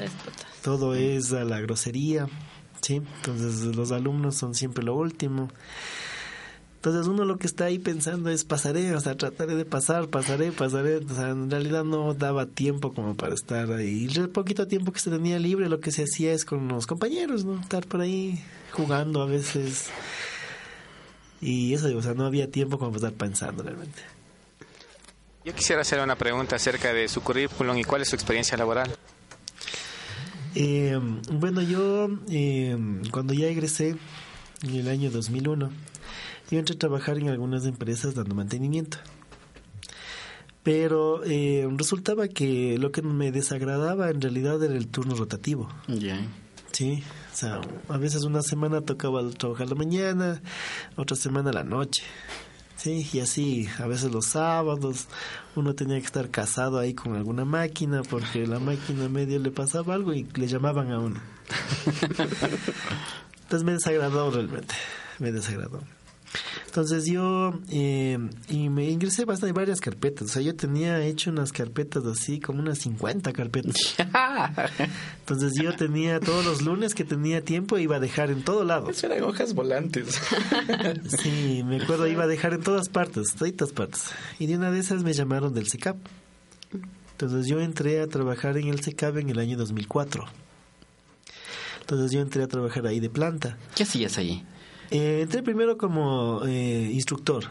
Todo 0.63 0.95
es 0.95 1.31
a 1.33 1.43
la 1.43 1.59
grosería, 1.61 2.27
sí. 2.81 3.01
Entonces 3.17 3.75
los 3.75 3.91
alumnos 3.91 4.35
son 4.35 4.55
siempre 4.55 4.83
lo 4.83 4.95
último. 4.95 5.49
Entonces 6.77 7.07
uno 7.07 7.25
lo 7.25 7.37
que 7.37 7.47
está 7.47 7.65
ahí 7.65 7.79
pensando 7.79 8.29
es 8.29 8.43
pasaré, 8.45 8.95
o 8.95 8.99
sea, 9.01 9.15
trataré 9.17 9.55
de 9.55 9.65
pasar, 9.65 10.07
pasaré, 10.07 10.51
pasaré. 10.51 10.97
O 10.97 11.13
sea, 11.13 11.29
en 11.29 11.49
realidad 11.49 11.83
no 11.83 12.13
daba 12.13 12.45
tiempo 12.45 12.93
como 12.93 13.15
para 13.15 13.33
estar 13.33 13.71
ahí. 13.71 14.07
Y 14.09 14.17
el 14.19 14.29
poquito 14.29 14.67
tiempo 14.67 14.91
que 14.91 14.99
se 14.99 15.09
tenía 15.09 15.37
libre, 15.39 15.67
lo 15.67 15.79
que 15.79 15.91
se 15.91 16.03
hacía 16.03 16.31
es 16.33 16.45
con 16.45 16.67
los 16.67 16.85
compañeros, 16.87 17.43
¿no? 17.43 17.59
Estar 17.59 17.85
por 17.87 18.01
ahí 18.01 18.39
jugando 18.75 19.21
a 19.21 19.25
veces. 19.25 19.89
Y 21.41 21.73
eso, 21.73 21.95
o 21.95 22.01
sea, 22.01 22.13
no 22.13 22.25
había 22.25 22.49
tiempo 22.49 22.77
como 22.77 22.91
para 22.91 23.07
estar 23.07 23.13
pensando 23.13 23.63
realmente. 23.63 24.01
Yo 25.43 25.53
quisiera 25.53 25.81
hacer 25.81 25.99
una 25.99 26.15
pregunta 26.15 26.55
acerca 26.55 26.93
de 26.93 27.07
su 27.07 27.21
currículum 27.21 27.77
y 27.77 27.83
cuál 27.83 28.01
es 28.01 28.09
su 28.09 28.15
experiencia 28.15 28.57
laboral. 28.57 28.89
Eh, 30.55 30.99
bueno, 31.31 31.61
yo 31.61 32.09
eh, 32.29 32.77
cuando 33.11 33.33
ya 33.33 33.47
egresé 33.47 33.95
en 34.63 34.75
el 34.75 34.87
año 34.87 35.11
2001, 35.11 35.69
yo 36.49 36.59
entré 36.59 36.75
a 36.75 36.79
trabajar 36.79 37.17
en 37.17 37.29
algunas 37.29 37.65
empresas 37.65 38.15
dando 38.15 38.33
mantenimiento. 38.35 38.97
Pero 40.63 41.23
eh, 41.25 41.67
resultaba 41.77 42.27
que 42.27 42.79
lo 42.79 42.91
que 42.91 43.03
me 43.03 43.31
desagradaba 43.31 44.09
en 44.09 44.21
realidad 44.21 44.63
era 44.63 44.75
el 44.75 44.87
turno 44.87 45.13
rotativo. 45.13 45.69
Ya. 45.87 46.19
Sí, 46.75 47.01
o 47.31 47.35
sea, 47.37 47.61
a 47.87 47.97
veces 47.97 48.25
una 48.25 48.41
semana 48.41 48.81
tocaba 48.81 49.25
trabajar 49.29 49.69
la 49.69 49.75
mañana, 49.75 50.41
otra 50.97 51.15
semana 51.15 51.53
la 51.53 51.63
noche. 51.63 52.03
Sí, 52.75 53.07
y 53.13 53.21
así, 53.21 53.69
a 53.79 53.87
veces 53.87 54.11
los 54.11 54.25
sábados 54.25 55.07
uno 55.55 55.73
tenía 55.73 55.97
que 56.01 56.05
estar 56.05 56.29
casado 56.29 56.77
ahí 56.77 56.93
con 56.93 57.15
alguna 57.15 57.45
máquina 57.45 58.01
porque 58.03 58.45
la 58.45 58.59
máquina 58.59 59.07
medio 59.07 59.39
le 59.39 59.51
pasaba 59.51 59.93
algo 59.93 60.13
y 60.13 60.27
le 60.35 60.47
llamaban 60.47 60.91
a 60.91 60.99
uno. 60.99 61.21
Entonces 63.43 63.63
me 63.63 63.71
desagradó 63.71 64.29
realmente, 64.29 64.75
me 65.19 65.31
desagradó. 65.31 65.81
Entonces 66.65 67.05
yo 67.05 67.53
eh, 67.69 68.17
y 68.49 68.69
me 68.69 68.89
ingresé 68.89 69.25
bastante 69.25 69.53
varias 69.53 69.79
carpetas. 69.79 70.29
O 70.29 70.33
sea, 70.33 70.41
yo 70.41 70.55
tenía 70.55 71.01
hecho 71.05 71.29
unas 71.29 71.51
carpetas 71.51 72.05
así, 72.05 72.39
como 72.39 72.59
unas 72.59 72.79
50 72.79 73.31
carpetas. 73.33 73.75
Entonces 75.19 75.53
yo 75.61 75.75
tenía 75.75 76.19
todos 76.19 76.45
los 76.45 76.61
lunes 76.61 76.93
que 76.93 77.03
tenía 77.03 77.41
tiempo 77.41 77.77
iba 77.77 77.97
a 77.97 77.99
dejar 77.99 78.31
en 78.31 78.43
todo 78.43 78.63
lado. 78.63 78.89
Eso 78.89 79.07
eran 79.07 79.23
hojas 79.23 79.53
volantes. 79.53 80.19
Sí, 81.21 81.63
me 81.65 81.81
acuerdo, 81.81 82.07
iba 82.07 82.23
a 82.23 82.27
dejar 82.27 82.53
en 82.53 82.61
todas 82.61 82.89
partes, 82.89 83.35
todas 83.35 83.73
partes. 83.73 84.11
Y 84.39 84.47
de 84.47 84.55
una 84.55 84.71
de 84.71 84.79
esas 84.79 85.03
me 85.03 85.13
llamaron 85.13 85.53
del 85.53 85.67
SECAP. 85.67 85.97
Entonces 87.11 87.47
yo 87.47 87.59
entré 87.61 88.01
a 88.01 88.07
trabajar 88.07 88.57
en 88.57 88.67
el 88.67 88.81
SECAP 88.81 89.17
en 89.17 89.29
el 89.29 89.39
año 89.39 89.57
2004. 89.57 90.25
Entonces 91.81 92.11
yo 92.11 92.21
entré 92.21 92.43
a 92.43 92.47
trabajar 92.47 92.87
ahí 92.87 92.99
de 92.99 93.09
planta. 93.09 93.57
¿Qué 93.75 93.83
hacías 93.83 94.17
ahí? 94.17 94.43
Eh, 94.91 95.21
entré 95.21 95.43
primero 95.43 95.77
como 95.77 96.41
eh, 96.45 96.89
instructor, 96.91 97.45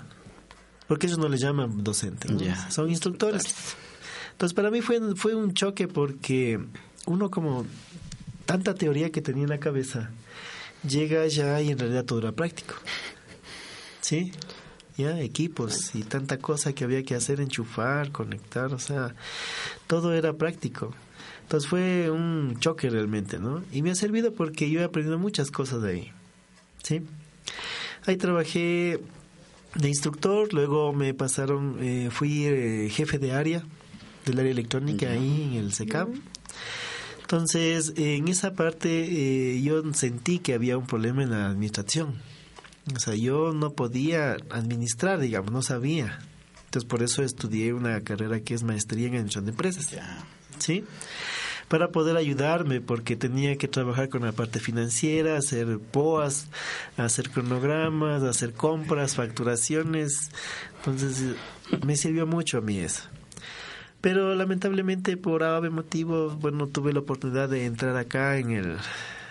porque 0.86 1.06
ellos 1.06 1.18
no 1.18 1.28
le 1.28 1.36
llaman 1.36 1.82
docente, 1.82 2.28
son 2.70 2.90
instructores. 2.90 3.76
Entonces 4.32 4.54
para 4.54 4.70
mí 4.70 4.80
fue, 4.80 5.00
fue 5.16 5.34
un 5.34 5.54
choque 5.54 5.88
porque 5.88 6.60
uno 7.06 7.30
como 7.30 7.66
tanta 8.46 8.74
teoría 8.74 9.10
que 9.10 9.22
tenía 9.22 9.44
en 9.44 9.50
la 9.50 9.58
cabeza, 9.60 10.10
llega 10.88 11.26
ya 11.26 11.60
y 11.60 11.70
en 11.70 11.78
realidad 11.78 12.04
todo 12.04 12.20
era 12.20 12.32
práctico. 12.32 12.74
¿Sí? 14.00 14.32
Ya, 14.96 15.20
equipos 15.20 15.94
y 15.94 16.02
tanta 16.02 16.38
cosa 16.38 16.72
que 16.72 16.84
había 16.84 17.02
que 17.02 17.16
hacer, 17.16 17.40
enchufar, 17.40 18.12
conectar, 18.12 18.72
o 18.72 18.78
sea, 18.78 19.14
todo 19.86 20.12
era 20.12 20.34
práctico. 20.34 20.94
Entonces 21.42 21.68
fue 21.68 22.10
un 22.10 22.58
choque 22.60 22.88
realmente, 22.90 23.38
¿no? 23.38 23.62
Y 23.72 23.82
me 23.82 23.90
ha 23.90 23.94
servido 23.94 24.32
porque 24.32 24.70
yo 24.70 24.80
he 24.80 24.84
aprendido 24.84 25.18
muchas 25.18 25.50
cosas 25.50 25.82
de 25.82 25.90
ahí. 25.90 26.12
¿Sí? 26.82 27.02
Ahí 28.06 28.16
trabajé 28.16 29.00
de 29.74 29.88
instructor, 29.88 30.52
luego 30.52 30.92
me 30.92 31.14
pasaron, 31.14 31.78
eh, 31.80 32.08
fui 32.10 32.44
eh, 32.46 32.88
jefe 32.90 33.18
de 33.18 33.32
área, 33.32 33.64
del 34.24 34.38
área 34.38 34.52
electrónica 34.52 35.10
ahí 35.10 35.50
en 35.52 35.64
el 35.64 35.72
SECAP. 35.72 36.08
Entonces, 37.22 37.94
en 37.96 38.28
esa 38.28 38.52
parte 38.52 38.88
eh, 38.90 39.62
yo 39.62 39.82
sentí 39.94 40.38
que 40.38 40.54
había 40.54 40.76
un 40.76 40.86
problema 40.86 41.22
en 41.22 41.30
la 41.30 41.46
administración. 41.46 42.14
O 42.94 43.00
sea, 43.00 43.14
yo 43.14 43.52
no 43.52 43.72
podía 43.72 44.36
administrar, 44.50 45.18
digamos, 45.18 45.50
no 45.50 45.62
sabía. 45.62 46.18
Entonces, 46.66 46.88
por 46.88 47.02
eso 47.02 47.22
estudié 47.22 47.72
una 47.72 48.02
carrera 48.02 48.40
que 48.40 48.54
es 48.54 48.62
maestría 48.62 49.06
en 49.06 49.14
administración 49.14 49.46
de 49.46 49.50
empresas. 49.52 49.90
¿Sí? 50.58 50.84
Para 51.68 51.88
poder 51.88 52.16
ayudarme, 52.16 52.80
porque 52.80 53.16
tenía 53.16 53.56
que 53.56 53.68
trabajar 53.68 54.08
con 54.08 54.22
la 54.22 54.32
parte 54.32 54.60
financiera, 54.60 55.36
hacer 55.36 55.78
POAS, 55.78 56.48
hacer 56.96 57.30
cronogramas, 57.30 58.22
hacer 58.22 58.52
compras, 58.52 59.14
facturaciones. 59.14 60.30
Entonces, 60.76 61.36
me 61.84 61.96
sirvió 61.96 62.26
mucho 62.26 62.58
a 62.58 62.60
mí 62.60 62.78
eso. 62.78 63.02
Pero 64.04 64.34
lamentablemente 64.34 65.16
por 65.16 65.42
ave 65.42 65.70
motivo, 65.70 66.36
bueno, 66.36 66.66
tuve 66.66 66.92
la 66.92 67.00
oportunidad 67.00 67.48
de 67.48 67.64
entrar 67.64 67.96
acá 67.96 68.36
en 68.36 68.50
el, 68.50 68.76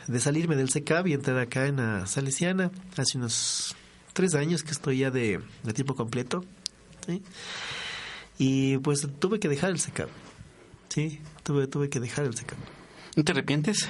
de 0.07 0.19
salirme 0.19 0.55
del 0.55 0.69
SECAB 0.69 1.07
y 1.07 1.13
entrar 1.13 1.37
acá 1.37 1.67
en 1.67 1.75
la 1.75 2.07
Salesiana 2.07 2.71
hace 2.97 3.19
unos 3.19 3.75
tres 4.13 4.33
años 4.33 4.63
que 4.63 4.71
estoy 4.71 4.97
ya 4.97 5.11
de, 5.11 5.41
de 5.61 5.73
tiempo 5.73 5.95
completo. 5.95 6.43
Y 8.39 8.77
pues 8.79 9.07
tuve 9.19 9.39
que 9.39 9.47
dejar 9.47 9.69
el 9.69 9.79
SECAB. 9.79 10.09
Sí, 10.93 11.19
tuve, 11.41 11.65
tuve 11.65 11.89
que 11.89 11.99
dejar 11.99 12.25
el 12.25 12.35
SECAB. 12.35 12.55
¿No 13.15 13.23
te 13.23 13.31
arrepientes? 13.31 13.89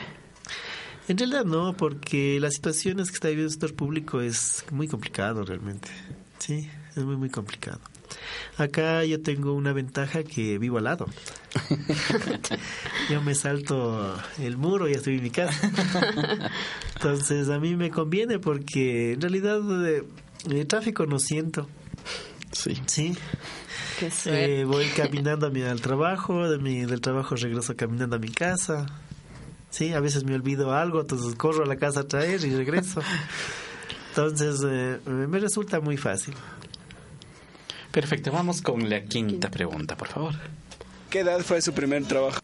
En 1.10 1.18
realidad 1.18 1.43
no, 1.43 1.76
porque 1.76 2.39
las 2.39 2.54
situaciones 2.54 3.10
que 3.10 3.16
está 3.16 3.28
viviendo 3.28 3.47
el 3.47 3.51
sector 3.51 3.76
público 3.76 4.22
es 4.22 4.64
muy 4.72 4.88
complicado 4.88 5.43
realmente. 5.43 5.89
Sí, 6.39 6.70
es 6.95 7.04
muy, 7.04 7.18
muy 7.18 7.30
complicado. 7.30 7.82
Acá 8.56 9.04
yo 9.04 9.22
tengo 9.22 9.51
una 9.51 9.74
ventaja 9.74 10.24
que 10.24 10.58
vivo 10.60 10.78
al 10.78 10.86
lado. 10.86 11.08
yo 13.10 13.22
me 13.22 13.36
salto 13.36 14.18
el 14.39 14.56
muro 14.56 14.88
y 14.88 14.93
estoy 14.93 15.18
en 15.18 15.24
mi 15.24 15.30
casa. 15.30 15.72
Entonces 16.95 17.49
a 17.49 17.60
mí 17.60 17.76
me 17.76 17.91
conviene 17.91 18.39
porque 18.39 19.12
en 19.12 19.20
realidad 19.20 19.60
eh, 19.86 20.04
el 20.49 20.68
tráfico 20.68 21.06
no 21.06 21.20
siento. 21.20 21.68
Sí. 22.54 22.82
Sí. 22.86 23.18
Qué 24.04 24.12
suerte. 24.12 24.60
Eh, 24.60 24.66
voy 24.66 24.86
caminando 24.97 25.47
a 25.47 25.49
mi, 25.49 25.62
al 25.62 25.80
trabajo, 25.80 26.49
de 26.49 26.58
mi, 26.58 26.86
del 26.86 26.99
trabajo 26.99 27.36
regreso 27.36 27.74
caminando 27.78 28.18
a 28.18 28.20
mi 28.20 28.28
casa. 28.28 28.86
Sí, 29.70 29.93
a 29.93 30.01
veces 30.01 30.26
me 30.26 30.36
olvido 30.36 30.74
algo, 30.74 30.99
entonces 30.99 31.36
corro 31.36 31.64
a 31.64 31.66
la 31.66 31.78
casa 31.78 32.01
a 32.01 32.04
traer 32.04 32.43
y 32.43 32.54
regreso. 32.54 33.01
Entonces 34.10 34.62
eh, 34.64 34.99
me 35.08 35.39
resulta 35.39 35.80
muy 35.80 35.97
fácil. 35.97 36.36
Perfecto, 37.91 38.32
vamos 38.32 38.62
con 38.62 38.88
la 38.88 39.06
quinta 39.06 39.49
pregunta, 39.49 39.97
por 39.97 40.10
favor. 40.10 40.36
¿Qué 41.10 41.22
edad 41.22 41.39
fue 41.39 41.62
su 41.64 41.74
primer 41.74 42.04
trabajo? 42.04 42.39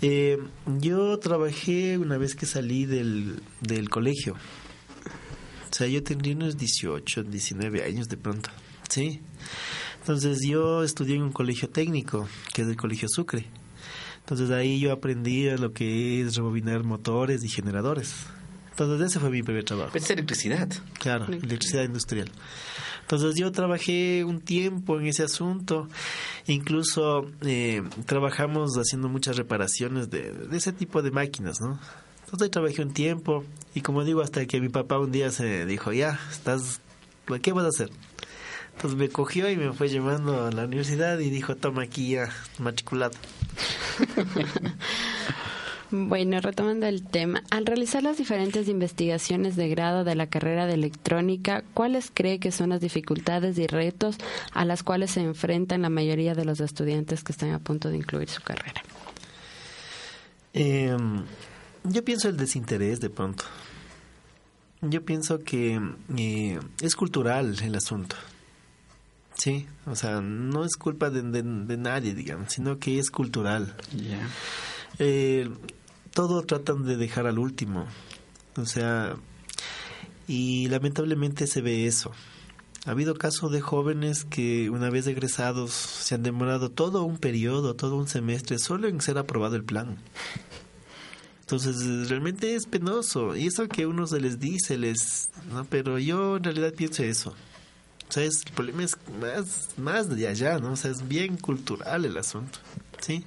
Eh, 0.00 0.38
yo 0.78 1.18
trabajé 1.18 1.98
una 1.98 2.16
vez 2.16 2.34
que 2.34 2.46
salí 2.46 2.86
del, 2.86 3.42
del 3.60 3.90
colegio. 3.90 4.36
O 5.70 5.74
sea, 5.74 5.86
yo 5.88 6.02
tendría 6.02 6.34
unos 6.34 6.56
18, 6.56 7.24
19 7.24 7.84
años 7.84 8.08
de 8.08 8.16
pronto. 8.16 8.48
¿Sí? 8.88 9.20
Entonces 10.00 10.40
yo 10.46 10.82
estudié 10.82 11.16
en 11.16 11.22
un 11.22 11.32
colegio 11.32 11.68
técnico, 11.68 12.28
que 12.54 12.62
es 12.62 12.68
el 12.68 12.76
Colegio 12.76 13.08
Sucre. 13.08 13.46
Entonces 14.20 14.50
ahí 14.50 14.80
yo 14.80 14.92
aprendí 14.92 15.48
a 15.48 15.56
lo 15.56 15.72
que 15.72 16.22
es 16.22 16.36
rebobinar 16.36 16.84
motores 16.84 17.44
y 17.44 17.48
generadores. 17.48 18.26
Entonces 18.70 19.10
ese 19.10 19.20
fue 19.20 19.30
mi 19.30 19.42
primer 19.42 19.64
trabajo. 19.64 19.90
Es 19.96 20.10
electricidad. 20.10 20.68
Claro, 20.98 21.26
electricidad 21.26 21.84
industrial. 21.84 22.30
Entonces 23.02 23.36
yo 23.36 23.50
trabajé 23.52 24.24
un 24.24 24.40
tiempo 24.40 25.00
en 25.00 25.06
ese 25.06 25.22
asunto, 25.22 25.88
incluso 26.46 27.30
eh, 27.40 27.82
trabajamos 28.04 28.76
haciendo 28.76 29.08
muchas 29.08 29.36
reparaciones 29.36 30.10
de, 30.10 30.30
de 30.32 30.56
ese 30.56 30.72
tipo 30.72 31.00
de 31.00 31.10
máquinas, 31.10 31.60
¿no? 31.60 31.80
Entonces 32.24 32.50
trabajé 32.50 32.82
un 32.82 32.92
tiempo 32.92 33.44
y 33.74 33.80
como 33.80 34.04
digo, 34.04 34.20
hasta 34.20 34.44
que 34.44 34.60
mi 34.60 34.68
papá 34.68 34.98
un 34.98 35.10
día 35.10 35.30
se 35.30 35.64
dijo, 35.64 35.92
ya, 35.92 36.20
estás, 36.30 36.82
¿qué 37.42 37.52
vas 37.52 37.64
a 37.64 37.68
hacer? 37.68 37.90
Entonces 38.78 38.96
me 38.96 39.08
cogió 39.08 39.50
y 39.50 39.56
me 39.56 39.72
fue 39.72 39.88
llevando 39.88 40.46
a 40.46 40.52
la 40.52 40.64
universidad 40.64 41.18
y 41.18 41.30
dijo, 41.30 41.56
toma 41.56 41.82
aquí 41.82 42.10
ya, 42.10 42.30
matriculado. 42.58 43.16
Bueno, 45.90 46.38
retomando 46.42 46.86
el 46.86 47.02
tema, 47.02 47.42
al 47.50 47.64
realizar 47.64 48.02
las 48.02 48.18
diferentes 48.18 48.68
investigaciones 48.68 49.56
de 49.56 49.70
grado 49.70 50.04
de 50.04 50.14
la 50.14 50.26
carrera 50.26 50.66
de 50.66 50.74
electrónica, 50.74 51.64
¿cuáles 51.72 52.10
cree 52.12 52.38
que 52.38 52.52
son 52.52 52.68
las 52.68 52.82
dificultades 52.82 53.56
y 53.56 53.66
retos 53.66 54.18
a 54.52 54.66
las 54.66 54.82
cuales 54.82 55.12
se 55.12 55.22
enfrentan 55.22 55.80
la 55.80 55.88
mayoría 55.88 56.34
de 56.34 56.44
los 56.44 56.60
estudiantes 56.60 57.24
que 57.24 57.32
están 57.32 57.52
a 57.52 57.58
punto 57.58 57.88
de 57.88 57.96
incluir 57.96 58.28
su 58.28 58.42
carrera? 58.42 58.82
Eh, 60.52 60.94
yo 61.84 62.04
pienso 62.04 62.28
el 62.28 62.36
desinterés 62.36 63.00
de 63.00 63.08
pronto. 63.08 63.44
Yo 64.82 65.02
pienso 65.06 65.38
que 65.38 65.80
eh, 66.18 66.60
es 66.82 66.96
cultural 66.96 67.56
el 67.62 67.74
asunto. 67.74 68.14
Sí, 69.38 69.66
o 69.86 69.94
sea, 69.94 70.20
no 70.20 70.64
es 70.64 70.76
culpa 70.76 71.10
de, 71.10 71.22
de, 71.22 71.42
de 71.42 71.76
nadie, 71.76 72.12
digamos, 72.12 72.52
sino 72.52 72.78
que 72.80 72.98
es 72.98 73.10
cultural. 73.10 73.76
Eh, 74.98 75.48
todo 76.12 76.42
tratan 76.42 76.84
de 76.84 76.96
dejar 76.96 77.28
al 77.28 77.38
último. 77.38 77.86
O 78.56 78.66
sea, 78.66 79.14
y 80.26 80.66
lamentablemente 80.68 81.46
se 81.46 81.62
ve 81.62 81.86
eso. 81.86 82.10
Ha 82.84 82.90
habido 82.90 83.14
casos 83.14 83.52
de 83.52 83.60
jóvenes 83.60 84.24
que 84.24 84.70
una 84.70 84.90
vez 84.90 85.06
egresados 85.06 85.70
se 85.70 86.16
han 86.16 86.24
demorado 86.24 86.70
todo 86.70 87.04
un 87.04 87.18
periodo, 87.18 87.76
todo 87.76 87.96
un 87.96 88.08
semestre 88.08 88.58
solo 88.58 88.88
en 88.88 89.00
ser 89.00 89.18
aprobado 89.18 89.54
el 89.54 89.62
plan. 89.62 89.98
Entonces, 91.40 92.08
realmente 92.08 92.56
es 92.56 92.66
penoso. 92.66 93.36
Y 93.36 93.46
eso 93.46 93.68
que 93.68 93.86
uno 93.86 94.06
se 94.08 94.20
les 94.20 94.40
dice, 94.40 94.76
les, 94.76 95.30
¿no? 95.50 95.64
pero 95.64 95.98
yo 95.98 96.38
en 96.38 96.44
realidad 96.44 96.74
pienso 96.74 97.04
eso. 97.04 97.34
O 98.08 98.12
sea, 98.12 98.24
el 98.24 98.32
problema 98.54 98.84
es 98.84 98.96
más, 99.20 99.68
más 99.76 100.08
de 100.08 100.28
allá, 100.28 100.58
¿no? 100.58 100.72
O 100.72 100.76
sea, 100.76 100.90
es 100.90 101.06
bien 101.06 101.36
cultural 101.36 102.04
el 102.04 102.16
asunto, 102.16 102.58
¿sí? 103.00 103.24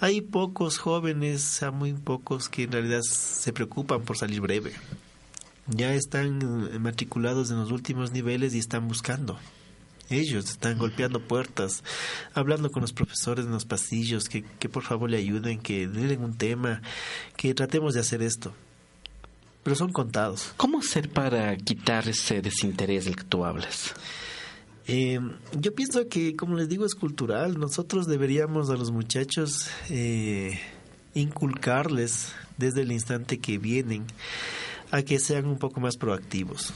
Hay 0.00 0.22
pocos 0.22 0.78
jóvenes, 0.78 1.60
muy 1.74 1.92
pocos 1.92 2.48
que 2.48 2.62
en 2.62 2.72
realidad 2.72 3.02
se 3.02 3.52
preocupan 3.52 4.02
por 4.02 4.16
salir 4.16 4.40
breve. 4.40 4.72
Ya 5.66 5.94
están 5.94 6.80
matriculados 6.80 7.50
en 7.50 7.58
los 7.58 7.70
últimos 7.70 8.10
niveles 8.10 8.54
y 8.54 8.58
están 8.58 8.88
buscando. 8.88 9.38
Ellos 10.08 10.48
están 10.50 10.78
golpeando 10.78 11.20
puertas, 11.20 11.84
hablando 12.34 12.70
con 12.70 12.80
los 12.80 12.92
profesores 12.94 13.44
en 13.44 13.52
los 13.52 13.66
pasillos, 13.66 14.28
que, 14.28 14.42
que 14.42 14.68
por 14.68 14.82
favor 14.82 15.10
le 15.10 15.18
ayuden, 15.18 15.60
que 15.60 15.86
den 15.86 16.24
un 16.24 16.36
tema, 16.36 16.80
que 17.36 17.54
tratemos 17.54 17.94
de 17.94 18.00
hacer 18.00 18.22
esto. 18.22 18.54
Pero 19.62 19.76
son 19.76 19.92
contados. 19.92 20.52
¿Cómo 20.56 20.78
hacer 20.78 21.10
para 21.10 21.56
quitar 21.56 22.08
ese 22.08 22.40
desinterés 22.40 23.04
del 23.04 23.16
que 23.16 23.24
tú 23.24 23.44
hablas? 23.44 23.94
Eh, 24.86 25.20
yo 25.58 25.74
pienso 25.74 26.08
que, 26.08 26.34
como 26.34 26.56
les 26.56 26.68
digo, 26.68 26.86
es 26.86 26.94
cultural. 26.94 27.58
Nosotros 27.58 28.06
deberíamos 28.06 28.70
a 28.70 28.76
los 28.76 28.90
muchachos 28.90 29.68
eh, 29.90 30.58
inculcarles 31.14 32.32
desde 32.56 32.82
el 32.82 32.92
instante 32.92 33.38
que 33.38 33.58
vienen 33.58 34.06
a 34.90 35.02
que 35.02 35.18
sean 35.18 35.46
un 35.46 35.58
poco 35.58 35.80
más 35.80 35.96
proactivos. 35.96 36.72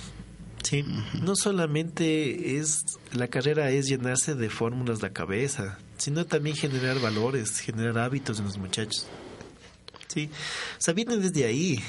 Sí, 0.62 0.82
no 1.20 1.36
solamente 1.36 2.58
es 2.58 2.84
la 3.12 3.28
carrera 3.28 3.70
es 3.70 3.86
llenarse 3.86 4.34
de 4.34 4.48
fórmulas 4.48 5.02
la 5.02 5.10
cabeza, 5.10 5.78
sino 5.98 6.24
también 6.24 6.56
generar 6.56 7.00
valores, 7.00 7.60
generar 7.60 7.98
hábitos 7.98 8.38
en 8.38 8.46
los 8.46 8.56
muchachos. 8.56 9.06
Sí, 10.08 10.30
o 10.78 10.80
sea, 10.80 10.94
vienen 10.94 11.20
desde 11.20 11.44
ahí. 11.44 11.80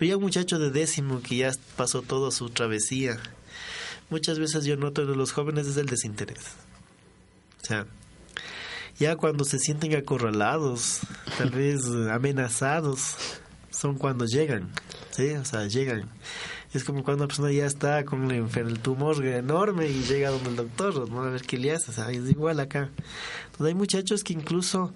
Pero 0.00 0.08
ya 0.08 0.16
un 0.16 0.22
muchacho 0.22 0.58
de 0.58 0.70
décimo 0.70 1.20
que 1.20 1.36
ya 1.36 1.52
pasó 1.76 2.00
toda 2.00 2.30
su 2.30 2.48
travesía, 2.48 3.18
muchas 4.08 4.38
veces 4.38 4.64
yo 4.64 4.78
noto 4.78 5.02
en 5.02 5.18
los 5.18 5.32
jóvenes 5.32 5.66
es 5.66 5.76
el 5.76 5.84
desinterés. 5.84 6.38
O 7.62 7.66
sea, 7.66 7.86
ya 8.98 9.16
cuando 9.16 9.44
se 9.44 9.58
sienten 9.58 9.94
acorralados, 9.94 11.00
tal 11.36 11.50
vez 11.50 11.84
amenazados, 12.10 13.16
son 13.70 13.98
cuando 13.98 14.24
llegan, 14.24 14.72
¿sí? 15.10 15.32
O 15.32 15.44
sea, 15.44 15.66
llegan. 15.66 16.08
Es 16.72 16.84
como 16.84 17.02
cuando 17.02 17.24
una 17.24 17.28
persona 17.28 17.50
ya 17.50 17.66
está 17.66 18.04
con 18.04 18.30
el 18.30 18.78
tumor 18.78 19.24
enorme 19.24 19.88
y 19.88 20.04
llega 20.04 20.30
donde 20.30 20.50
el 20.50 20.56
doctor, 20.56 21.10
¿no? 21.10 21.22
A 21.22 21.30
ver 21.30 21.42
qué 21.42 21.58
le 21.58 21.72
hace, 21.72 21.90
o 21.90 21.94
sea, 21.94 22.10
es 22.10 22.30
igual 22.30 22.60
acá. 22.60 22.90
Entonces 23.46 23.66
hay 23.66 23.74
muchachos 23.74 24.22
que 24.22 24.34
incluso 24.34 24.92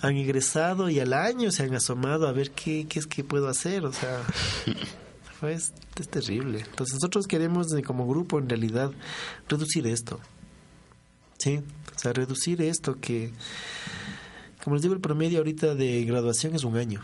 han 0.00 0.16
ingresado 0.16 0.88
y 0.88 1.00
al 1.00 1.12
año 1.12 1.50
se 1.50 1.64
han 1.64 1.74
asomado 1.74 2.28
a 2.28 2.32
ver 2.32 2.52
qué, 2.52 2.86
qué 2.88 3.00
es 3.00 3.06
que 3.06 3.24
puedo 3.24 3.48
hacer, 3.48 3.84
o 3.84 3.92
sea... 3.92 4.22
Es, 5.40 5.72
es, 5.96 6.08
terrible. 6.08 6.58
Entonces 6.58 6.94
nosotros 6.94 7.28
queremos 7.28 7.68
como 7.86 8.08
grupo 8.08 8.40
en 8.40 8.48
realidad 8.48 8.90
reducir 9.48 9.86
esto. 9.86 10.18
¿Sí? 11.38 11.60
O 11.94 11.98
sea, 11.98 12.12
reducir 12.12 12.60
esto 12.60 12.98
que, 13.00 13.32
como 14.64 14.74
les 14.74 14.82
digo, 14.82 14.94
el 14.94 15.00
promedio 15.00 15.38
ahorita 15.38 15.76
de 15.76 16.04
graduación 16.04 16.56
es 16.56 16.64
un 16.64 16.76
año. 16.76 17.02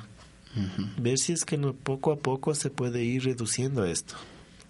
Uh 0.57 0.61
-huh. 0.61 1.03
Ver 1.03 1.19
si 1.19 1.33
es 1.33 1.45
que 1.45 1.59
no, 1.59 1.75
poco 1.75 2.13
a 2.13 2.17
poco 2.17 2.55
se 2.55 2.71
puede 2.71 3.03
ir 3.03 3.25
reduciendo 3.25 3.85
esto. 3.85 4.15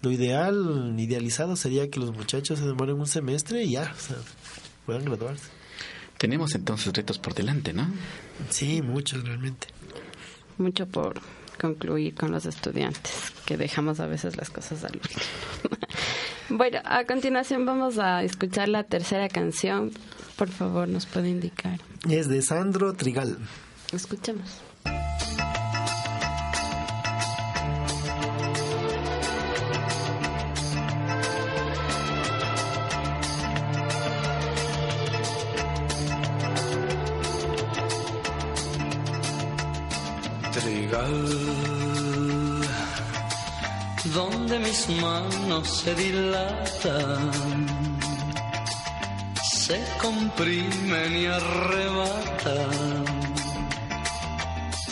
Lo 0.01 0.11
ideal, 0.11 0.93
idealizado 0.97 1.55
sería 1.55 1.89
que 1.89 1.99
los 1.99 2.13
muchachos 2.13 2.59
se 2.59 2.65
demoren 2.65 2.99
un 2.99 3.07
semestre 3.07 3.63
y 3.63 3.71
ya, 3.71 3.93
o 3.95 3.99
sea, 3.99 4.17
puedan 4.85 5.05
graduarse. 5.05 5.49
Tenemos 6.17 6.55
entonces 6.55 6.93
retos 6.93 7.17
por 7.17 7.33
delante, 7.33 7.73
¿no? 7.73 7.87
Sí, 8.49 8.81
muchos 8.81 9.23
realmente. 9.23 9.67
Mucho 10.57 10.87
por 10.87 11.21
concluir 11.59 12.15
con 12.15 12.31
los 12.31 12.45
estudiantes, 12.45 13.31
que 13.45 13.57
dejamos 13.57 13.99
a 13.99 14.07
veces 14.07 14.37
las 14.37 14.49
cosas 14.49 14.83
al 14.83 14.95
último. 14.95 15.21
bueno, 16.49 16.79
a 16.85 17.05
continuación 17.05 17.65
vamos 17.65 17.97
a 17.97 18.23
escuchar 18.23 18.69
la 18.69 18.83
tercera 18.83 19.27
canción. 19.29 19.91
Por 20.35 20.49
favor, 20.49 20.87
nos 20.87 21.05
puede 21.05 21.29
indicar. 21.29 21.79
Es 22.09 22.27
de 22.27 22.41
Sandro 22.41 22.93
Trigal. 22.93 23.37
Escuchemos. 23.91 24.61
Donde 44.55 44.69
mis 44.69 44.89
manos 45.01 45.67
se 45.67 45.95
dilatan, 45.95 47.31
se 49.43 49.83
comprimen 50.01 51.17
y 51.17 51.25
arrebatan 51.25 53.05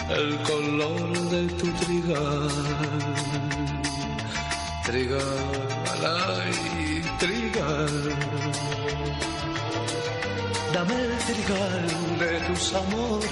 el 0.09 0.37
color 0.43 1.19
de 1.29 1.47
tu 1.59 1.71
trigal, 1.83 2.49
trigal, 4.85 6.01
ay, 6.03 7.01
trigal. 7.19 8.15
Dame 10.73 10.95
el 10.95 11.17
trigal 11.29 12.19
de 12.19 12.39
tus 12.47 12.73
amores 12.73 13.29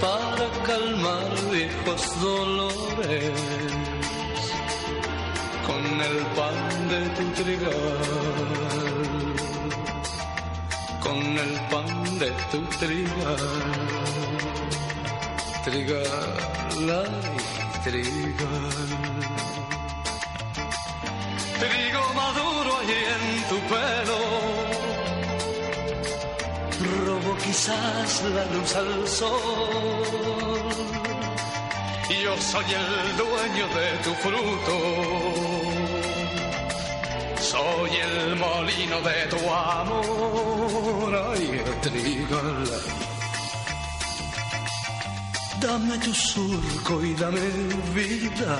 para 0.00 0.46
calmar 0.64 1.26
viejos 1.50 2.20
dolores 2.20 3.55
el 6.10 6.18
pan 6.36 6.58
de 6.88 7.00
tu 7.16 7.24
trigal, 7.42 7.74
con 11.04 11.18
el 11.44 11.54
pan 11.70 12.18
de 12.18 12.30
tu 12.50 12.60
trigal, 12.80 13.46
trigal, 15.64 16.32
ay, 17.00 17.14
trigal. 17.84 19.16
Trigo 21.60 22.04
maduro 22.14 22.70
ahí 22.80 23.00
en 23.16 23.24
tu 23.48 23.58
pelo 23.70 24.18
robo 27.06 27.36
quizás 27.38 28.22
la 28.34 28.44
luz 28.52 28.76
al 28.76 29.08
sol. 29.08 30.66
Yo 32.22 32.36
soy 32.40 32.64
el 32.82 33.16
dueño 33.16 33.66
de 33.78 33.88
tu 34.04 34.12
fruto, 34.24 34.76
soy 37.66 37.90
el 38.08 38.36
molino 38.36 39.00
de 39.08 39.18
tu 39.32 39.40
amor. 39.50 41.10
Ay, 41.30 41.46
trigal. 41.82 42.68
Dame 45.60 45.98
tu 45.98 46.12
surco 46.14 46.94
y 47.02 47.14
dame 47.14 47.46
vida. 47.98 48.54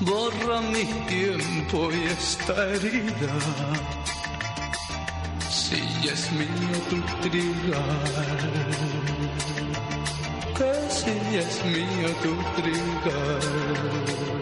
Borra 0.00 0.60
mi 0.60 0.84
tiempo 1.14 1.78
y 1.92 2.00
esta 2.18 2.54
herida 2.72 3.34
si 5.48 5.82
es 6.14 6.22
mío 6.32 6.76
tu 6.90 6.98
trigal. 7.24 8.42
que 10.58 10.72
si 10.98 11.16
es 11.44 11.54
mío 11.74 12.10
tu 12.22 12.34
trigal. 12.56 14.33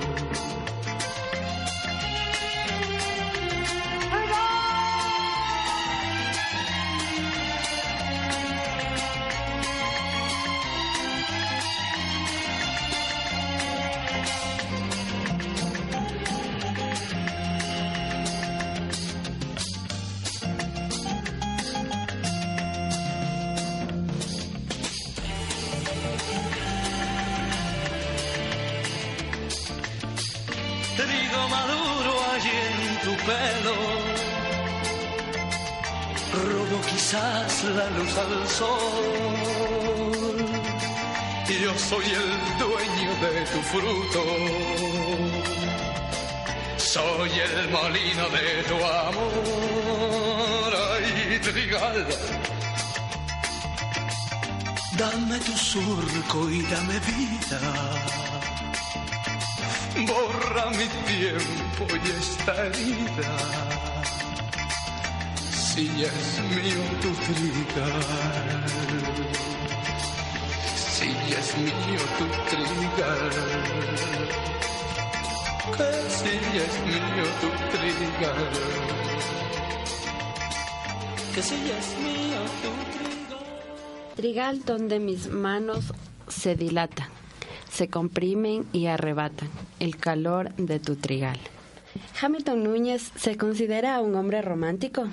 Soy 41.92 42.08
el 42.22 42.30
dueño 42.58 43.10
de 43.22 43.32
tu 43.52 43.60
fruto. 43.70 44.22
Soy 46.78 47.30
el 47.46 47.68
molino 47.68 48.24
de 48.36 48.46
tu 48.68 48.76
amor. 49.02 50.70
Ay, 50.92 51.38
trigal. 51.38 52.06
Dame 54.96 55.38
tu 55.40 55.52
surco 55.52 56.50
y 56.50 56.62
dame 56.62 56.98
vida 57.10 57.60
borra 60.10 60.70
mi 60.70 60.88
tiempo 61.12 61.82
y 62.04 62.10
esta 62.20 62.52
herida. 62.66 63.34
Si 65.66 65.84
es 66.10 66.28
mío 66.56 66.82
tu 67.02 67.10
trigal, 67.26 68.62
si 71.12 71.34
es 71.34 71.58
mío 71.58 72.04
tu 72.18 72.26
trigal, 72.50 73.30
que 75.76 75.90
si 76.10 76.34
es 76.64 76.74
mío 76.86 77.26
tu 77.40 77.48
trigal, 77.72 78.50
que 81.34 81.42
si 81.42 81.54
es 81.54 81.88
mío 81.98 82.42
tu 82.62 82.70
trigal. 82.92 84.16
Trigal 84.16 84.64
donde 84.64 84.98
mis 84.98 85.28
manos 85.28 85.92
se 86.28 86.54
dilatan 86.54 87.08
se 87.72 87.88
comprimen 87.88 88.66
y 88.72 88.86
arrebatan 88.86 89.48
el 89.80 89.96
calor 89.96 90.54
de 90.56 90.78
tu 90.78 90.96
trigal. 90.96 91.38
Hamilton 92.20 92.62
Núñez 92.62 93.10
se 93.16 93.36
considera 93.36 94.00
un 94.00 94.14
hombre 94.14 94.42
romántico. 94.42 95.08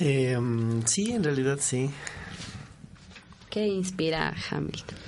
Eh, 0.00 0.38
sí, 0.86 1.12
en 1.12 1.22
realidad 1.22 1.58
sí. 1.60 1.90
¿Qué 3.54 3.68
inspira 3.68 4.30
a 4.30 4.34
Hamilton? 4.50 4.98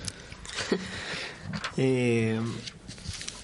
eh, 1.76 2.40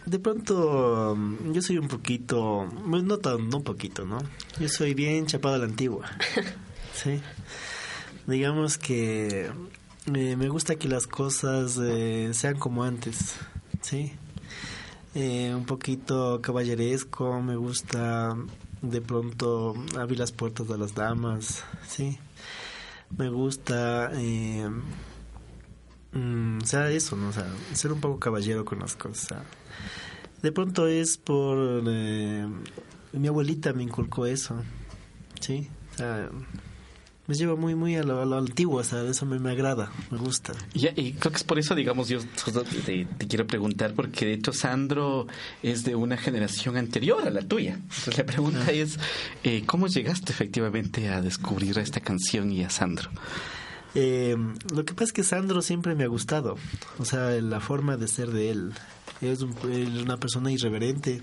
de 0.07 0.19
pronto, 0.21 1.19
yo 1.53 1.61
soy 1.61 1.79
un 1.79 1.89
poquito, 1.89 2.67
no 2.87 3.19
tan, 3.19 3.49
no 3.49 3.57
un 3.57 3.65
poquito, 3.65 4.05
¿no? 4.05 4.19
Yo 4.61 4.69
soy 4.69 4.95
bien 4.95 5.27
chapado 5.27 5.57
a 5.57 5.59
la 5.59 5.65
antigua. 5.65 6.09
sí. 6.95 7.21
Digamos 8.29 8.79
que 8.79 9.51
eh, 10.15 10.37
me 10.37 10.49
gusta 10.49 10.77
que 10.77 10.87
las 10.87 11.09
cosas 11.09 11.81
eh, 11.83 12.31
sean 12.33 12.61
como 12.61 12.85
antes, 12.85 13.35
¿sí? 13.81 14.13
Eh, 15.17 15.53
un 15.53 15.67
poquito 15.67 16.41
caballeresco, 16.41 17.43
me 17.43 17.57
gusta 17.57 18.37
de 18.83 19.01
pronto 19.01 19.75
abrir 19.99 20.21
las 20.21 20.31
puertas 20.31 20.71
a 20.71 20.77
las 20.77 20.95
damas, 20.95 21.65
¿sí? 21.89 22.21
Me 23.17 23.29
gusta, 23.29 24.11
eh, 24.15 24.69
mm, 26.13 26.59
o 26.63 26.67
sea, 26.67 26.91
eso, 26.91 27.17
¿no? 27.17 27.29
O 27.29 27.33
sea, 27.33 27.47
ser 27.73 27.93
un 27.93 28.01
poco 28.01 28.19
caballero 28.19 28.65
con 28.65 28.79
las 28.79 28.97
cosas. 28.97 29.43
De 30.43 30.51
pronto 30.53 30.87
es 30.87 31.19
por... 31.19 31.85
Eh, 31.87 32.47
mi 33.13 33.29
abuelita 33.29 33.73
me 33.73 33.83
inculcó 33.83 34.27
eso, 34.27 34.63
¿sí? 35.41 35.69
O 35.95 35.97
sea, 35.99 36.31
me 37.27 37.35
lleva 37.35 37.55
muy 37.55 37.75
muy 37.75 37.95
a 37.97 38.03
lo, 38.03 38.21
a 38.21 38.25
lo 38.25 38.37
antiguo, 38.37 38.81
o 38.81 38.85
sea, 38.85 39.03
eso 39.05 39.27
me, 39.27 39.39
me 39.39 39.51
agrada, 39.51 39.93
me 40.11 40.19
gusta. 40.19 40.53
Y, 40.75 40.89
y, 41.01 41.13
creo 41.13 41.31
que 41.31 41.37
es 41.37 41.45
por 41.45 41.59
eso, 41.59 41.75
digamos, 41.75 42.09
yo 42.09 42.19
te, 42.21 43.05
te, 43.05 43.29
quiero 43.29 43.47
preguntar, 43.47 43.95
porque 43.95 44.27
de 44.27 44.33
hecho 44.35 44.53
Sandro 44.53 45.27
es 45.63 45.85
de 45.85 45.95
una 45.95 46.17
generación 46.17 46.77
anterior 46.77 47.27
a 47.27 47.31
la 47.31 47.43
tuya. 47.43 47.75
Entonces 47.75 48.19
la 48.19 48.27
pregunta 48.27 48.65
ah. 48.67 48.73
es, 48.73 48.99
eh, 49.45 49.63
¿cómo 49.67 49.87
llegaste 49.87 50.33
efectivamente 50.33 51.09
a 51.09 51.23
descubrir 51.23 51.79
esta 51.79 52.01
canción 52.01 52.51
y 52.51 52.65
a 52.65 52.71
Sandro? 52.71 53.11
Eh, 53.95 54.37
lo 54.75 54.85
que 54.85 54.95
pasa 54.95 55.05
es 55.05 55.13
que 55.13 55.23
Sandro 55.23 55.63
siempre 55.63 55.95
me 55.95 56.05
ha 56.05 56.09
gustado, 56.09 56.57
o 56.99 57.05
sea, 57.05 57.31
la 57.41 57.61
forma 57.61 57.97
de 57.97 58.09
ser 58.09 58.31
de 58.31 58.51
él. 58.51 58.73
Es 59.21 59.43
un, 59.43 59.55
una 60.03 60.17
persona 60.17 60.51
irreverente, 60.51 61.23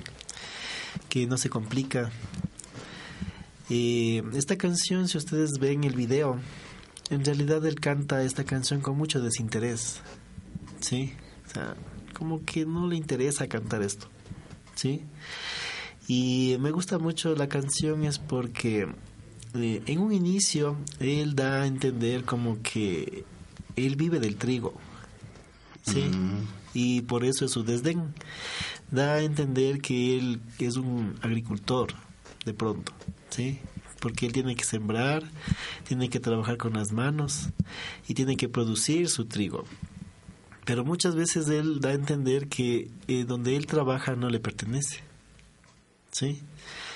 que 1.10 1.28
no 1.28 1.38
se 1.38 1.50
complica, 1.50 2.12
y 3.70 4.24
esta 4.34 4.58
canción, 4.58 5.08
si 5.08 5.18
ustedes 5.18 5.60
ven 5.60 5.84
el 5.84 5.96
video, 5.96 6.40
en 7.10 7.24
realidad 7.24 7.66
él 7.66 7.80
canta 7.80 8.24
esta 8.24 8.44
canción 8.44 8.82
con 8.82 8.98
mucho 8.98 9.22
desinterés. 9.22 10.02
¿Sí? 10.80 11.14
O 11.48 11.54
sea, 11.54 11.76
como 12.14 12.44
que 12.44 12.66
no 12.66 12.88
le 12.88 12.96
interesa 12.96 13.48
cantar 13.48 13.84
esto. 13.84 14.08
¿Sí? 14.76 15.04
Y 16.08 16.58
me 16.60 16.72
gusta 16.72 16.98
mucho 16.98 17.36
la 17.36 17.48
canción 17.48 18.04
es 18.04 18.18
porque 18.18 18.88
eh, 19.54 19.84
en 19.86 20.00
un 20.00 20.14
inicio 20.14 20.76
él 21.00 21.36
da 21.36 21.62
a 21.62 21.68
entender 21.68 22.24
como 22.24 22.62
que 22.64 23.26
él 23.76 23.96
vive 23.96 24.20
del 24.20 24.36
trigo. 24.36 24.74
¿Sí? 25.84 26.02
Mm. 26.02 26.48
Y 26.74 27.02
por 27.02 27.24
eso 27.24 27.46
es 27.46 27.52
su 27.52 27.64
desdén. 27.64 28.14
Da 28.90 29.16
a 29.16 29.22
entender 29.22 29.82
que 29.82 30.18
él 30.18 30.42
es 30.58 30.78
un 30.78 31.16
agricultor, 31.22 31.94
de 32.46 32.54
pronto. 32.54 32.94
¿sí? 33.30 33.60
Porque 34.00 34.26
él 34.26 34.34
tiene 34.34 34.56
que 34.56 34.64
sembrar, 34.64 35.24
tiene 35.88 36.10
que 36.10 36.20
trabajar 36.20 36.58
con 36.58 36.74
las 36.74 36.92
manos 36.92 37.50
y 38.08 38.14
tiene 38.14 38.38
que 38.38 38.50
producir 38.50 39.10
su 39.10 39.26
trigo. 39.26 39.66
Pero 40.66 40.86
muchas 40.86 41.16
veces 41.16 41.50
él 41.50 41.80
da 41.80 41.90
a 41.90 41.94
entender 41.94 42.48
que 42.48 42.90
eh, 43.08 43.26
donde 43.26 43.56
él 43.56 43.66
trabaja 43.66 44.16
no 44.16 44.30
le 44.30 44.40
pertenece. 44.40 45.04
¿Sí? 46.12 46.42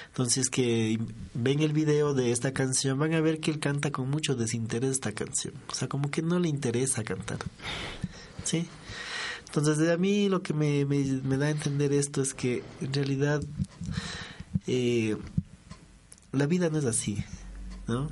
Entonces 0.08 0.50
que 0.50 1.00
ven 1.34 1.60
el 1.60 1.74
video 1.74 2.14
de 2.14 2.32
esta 2.32 2.54
canción 2.54 3.00
van 3.00 3.14
a 3.14 3.22
ver 3.22 3.40
que 3.40 3.50
él 3.50 3.60
canta 3.60 3.92
con 3.92 4.10
mucho 4.10 4.36
desinterés 4.36 4.92
esta 4.92 5.12
canción. 5.12 5.56
O 5.70 5.74
sea, 5.74 5.88
como 5.88 6.12
que 6.12 6.22
no 6.22 6.40
le 6.40 6.50
interesa 6.50 7.04
cantar. 7.04 7.40
¿Sí? 8.44 8.68
Entonces 9.48 9.90
a 9.90 9.98
mí 9.98 10.30
lo 10.30 10.42
que 10.42 10.54
me, 10.54 10.86
me, 10.86 11.04
me 11.24 11.38
da 11.38 11.48
a 11.48 11.50
entender 11.50 11.94
esto 11.94 12.22
es 12.22 12.34
que 12.34 12.64
en 12.82 12.94
realidad 12.94 13.42
eh, 14.68 15.18
la 16.32 16.46
vida 16.46 16.70
no 16.70 16.80
es 16.80 16.86
así, 16.86 17.24
¿no? 17.88 18.10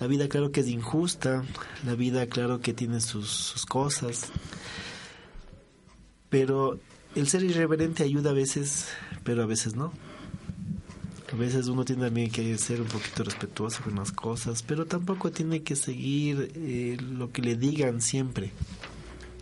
La 0.00 0.06
vida 0.06 0.28
claro 0.28 0.50
que 0.50 0.60
es 0.60 0.68
injusta, 0.68 1.44
la 1.84 1.94
vida 1.94 2.26
claro 2.26 2.60
que 2.60 2.72
tiene 2.72 3.00
sus, 3.00 3.28
sus 3.30 3.66
cosas, 3.66 4.30
pero 6.28 6.80
el 7.14 7.28
ser 7.28 7.44
irreverente 7.44 8.02
ayuda 8.02 8.30
a 8.30 8.34
veces, 8.34 8.86
pero 9.22 9.42
a 9.42 9.46
veces 9.46 9.76
no. 9.76 9.92
A 11.32 11.36
veces 11.36 11.68
uno 11.68 11.84
tiene 11.84 12.04
también 12.04 12.30
que 12.30 12.58
ser 12.58 12.82
un 12.82 12.88
poquito 12.88 13.24
respetuoso 13.24 13.82
con 13.82 13.94
las 13.96 14.12
cosas, 14.12 14.62
pero 14.62 14.86
tampoco 14.86 15.30
tiene 15.30 15.62
que 15.62 15.76
seguir 15.76 16.52
eh, 16.54 16.98
lo 17.00 17.32
que 17.32 17.40
le 17.40 17.56
digan 17.56 18.02
siempre. 18.02 18.52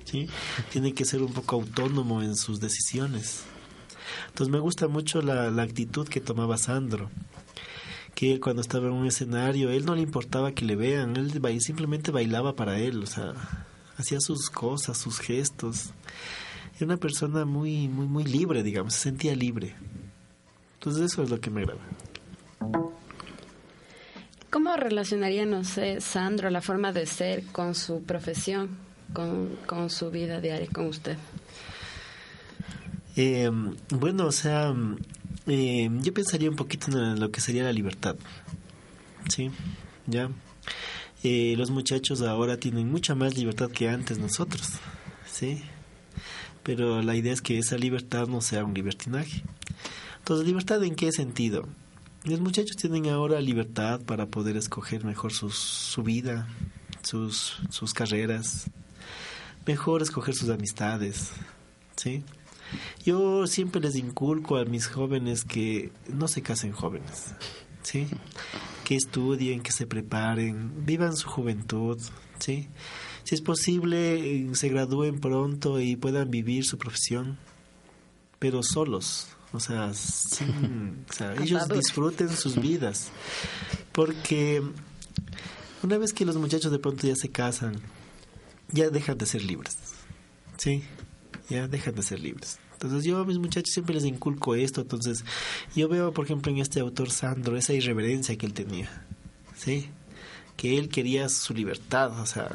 ¿sí? 0.05 0.28
Tiene 0.70 0.95
que 0.95 1.05
ser 1.05 1.22
un 1.22 1.32
poco 1.32 1.57
autónomo 1.57 2.22
en 2.22 2.36
sus 2.36 2.61
decisiones. 2.61 3.43
Entonces 4.28 4.52
me 4.52 4.61
gusta 4.61 4.88
mucho 4.88 5.22
la, 5.22 5.50
la 5.50 5.62
actitud 5.62 6.08
que 6.08 6.20
tomaba 6.20 6.56
Sandro 6.56 7.11
que 8.14 8.32
él 8.32 8.40
cuando 8.40 8.61
estaba 8.61 8.88
en 8.88 8.92
un 8.92 9.06
escenario, 9.06 9.70
él 9.70 9.86
no 9.86 9.94
le 9.94 10.02
importaba 10.02 10.52
que 10.52 10.64
le 10.64 10.76
vean, 10.76 11.16
él 11.16 11.61
simplemente 11.61 12.11
bailaba 12.11 12.54
para 12.54 12.78
él, 12.78 13.02
o 13.02 13.06
sea, 13.06 13.32
hacía 13.96 14.20
sus 14.20 14.50
cosas, 14.50 14.98
sus 14.98 15.18
gestos. 15.20 15.90
Era 16.76 16.86
una 16.86 16.96
persona 16.96 17.44
muy, 17.44 17.88
muy, 17.88 18.06
muy 18.06 18.24
libre, 18.24 18.62
digamos, 18.62 18.94
se 18.94 19.00
sentía 19.00 19.34
libre. 19.34 19.74
Entonces 20.74 21.12
eso 21.12 21.22
es 21.22 21.30
lo 21.30 21.40
que 21.40 21.50
me 21.50 21.62
agrada. 21.62 21.80
¿Cómo 24.50 24.76
relacionaría, 24.76 25.46
no 25.46 25.62
sé, 25.62 26.00
Sandro, 26.00 26.50
la 26.50 26.61
forma 26.61 26.92
de 26.92 27.06
ser 27.06 27.44
con 27.46 27.74
su 27.74 28.02
profesión, 28.02 28.78
con, 29.12 29.56
con 29.66 29.90
su 29.90 30.11
vida 30.11 30.40
diaria, 30.40 30.68
con 30.72 30.86
usted? 30.86 31.16
Eh, 33.16 33.50
bueno, 33.90 34.26
o 34.26 34.32
sea, 34.32 34.74
eh, 35.46 35.90
yo 36.00 36.14
pensaría 36.14 36.50
un 36.50 36.56
poquito 36.56 36.90
en 36.90 37.20
lo 37.20 37.30
que 37.30 37.40
sería 37.40 37.64
la 37.64 37.72
libertad. 37.72 38.16
¿Sí? 39.28 39.50
¿Ya? 40.06 40.30
eh, 41.22 41.54
los 41.56 41.70
muchachos 41.70 42.22
ahora 42.22 42.56
tienen 42.56 42.90
mucha 42.90 43.14
más 43.14 43.36
libertad 43.36 43.70
que 43.70 43.88
antes 43.88 44.18
nosotros, 44.18 44.72
¿sí? 45.30 45.62
Pero 46.62 47.02
la 47.02 47.14
idea 47.14 47.32
es 47.32 47.42
que 47.42 47.58
esa 47.58 47.76
libertad 47.76 48.26
no 48.26 48.40
sea 48.40 48.64
un 48.64 48.74
libertinaje. 48.74 49.42
Entonces, 50.18 50.46
¿libertad 50.46 50.82
en 50.84 50.94
qué 50.94 51.12
sentido? 51.12 51.68
Los 52.24 52.40
muchachos 52.40 52.76
tienen 52.76 53.08
ahora 53.08 53.40
libertad 53.40 54.00
para 54.00 54.26
poder 54.26 54.56
escoger 54.56 55.04
mejor 55.04 55.32
su 55.32 56.02
vida, 56.02 56.48
sus, 57.02 57.58
sus 57.70 57.94
carreras, 57.94 58.70
mejor 59.66 60.02
escoger 60.02 60.34
sus 60.34 60.50
amistades, 60.50 61.30
¿sí? 61.96 62.24
Yo 63.04 63.46
siempre 63.46 63.80
les 63.80 63.96
inculco 63.96 64.56
a 64.56 64.64
mis 64.64 64.86
jóvenes 64.86 65.44
que 65.44 65.92
no 66.08 66.28
se 66.28 66.42
casen 66.42 66.72
jóvenes, 66.72 67.34
¿sí? 67.82 68.06
Que 68.84 68.96
estudien, 68.96 69.62
que 69.62 69.72
se 69.72 69.86
preparen, 69.86 70.84
vivan 70.84 71.16
su 71.16 71.28
juventud, 71.28 71.98
¿sí? 72.38 72.68
Si 73.24 73.34
es 73.34 73.40
posible, 73.40 74.14
eh, 74.18 74.54
se 74.54 74.68
gradúen 74.68 75.20
pronto 75.20 75.80
y 75.80 75.96
puedan 75.96 76.30
vivir 76.30 76.64
su 76.64 76.78
profesión, 76.78 77.38
pero 78.38 78.62
solos, 78.62 79.28
o 79.52 79.60
sea, 79.60 79.92
sin, 79.94 81.04
o 81.10 81.12
sea 81.12 81.34
ellos 81.34 81.68
disfruten 81.68 82.28
sus 82.30 82.60
vidas, 82.60 83.10
porque 83.92 84.62
una 85.82 85.98
vez 85.98 86.12
que 86.12 86.24
los 86.24 86.36
muchachos 86.36 86.72
de 86.72 86.78
pronto 86.78 87.06
ya 87.06 87.16
se 87.16 87.30
casan, 87.30 87.80
ya 88.72 88.90
dejan 88.90 89.18
de 89.18 89.26
ser 89.26 89.42
libres, 89.42 89.76
¿sí? 90.56 90.82
Ya 91.49 91.68
dejan 91.68 91.95
de 91.95 92.03
ser 92.03 92.20
libres. 92.20 92.59
Entonces 92.72 93.05
yo 93.05 93.18
a 93.18 93.24
mis 93.26 93.39
muchachos 93.39 93.74
siempre 93.74 93.95
les 93.95 94.05
inculco 94.05 94.55
esto, 94.55 94.81
entonces 94.81 95.24
yo 95.76 95.87
veo, 95.89 96.14
por 96.14 96.24
ejemplo, 96.24 96.51
en 96.51 96.59
este 96.59 96.81
autor 96.81 97.11
Sandro 97.11 97.57
esa 97.59 97.74
irreverencia 97.74 98.39
que 98.39 98.47
él 98.47 98.55
tenía, 98.55 98.89
¿sí? 99.55 99.91
Que 100.57 100.78
él 100.78 100.89
quería 100.89 101.28
su 101.28 101.53
libertad, 101.53 102.18
o 102.18 102.24
sea, 102.24 102.49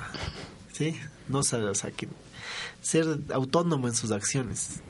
¿sí? 0.74 0.96
No 1.30 1.40
o 1.40 1.44
sea, 1.44 1.92
que 1.96 2.08
ser 2.82 3.20
autónomo 3.32 3.88
en 3.88 3.94
sus 3.94 4.10
acciones. 4.10 4.82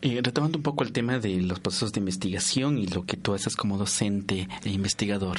Eh, 0.00 0.20
retomando 0.22 0.58
un 0.58 0.62
poco 0.62 0.84
el 0.84 0.92
tema 0.92 1.18
de 1.18 1.40
los 1.40 1.58
procesos 1.58 1.92
de 1.92 1.98
investigación 2.00 2.78
y 2.78 2.86
lo 2.86 3.04
que 3.06 3.16
tú 3.16 3.34
haces 3.34 3.56
como 3.56 3.78
docente 3.78 4.48
e 4.62 4.70
investigador, 4.70 5.38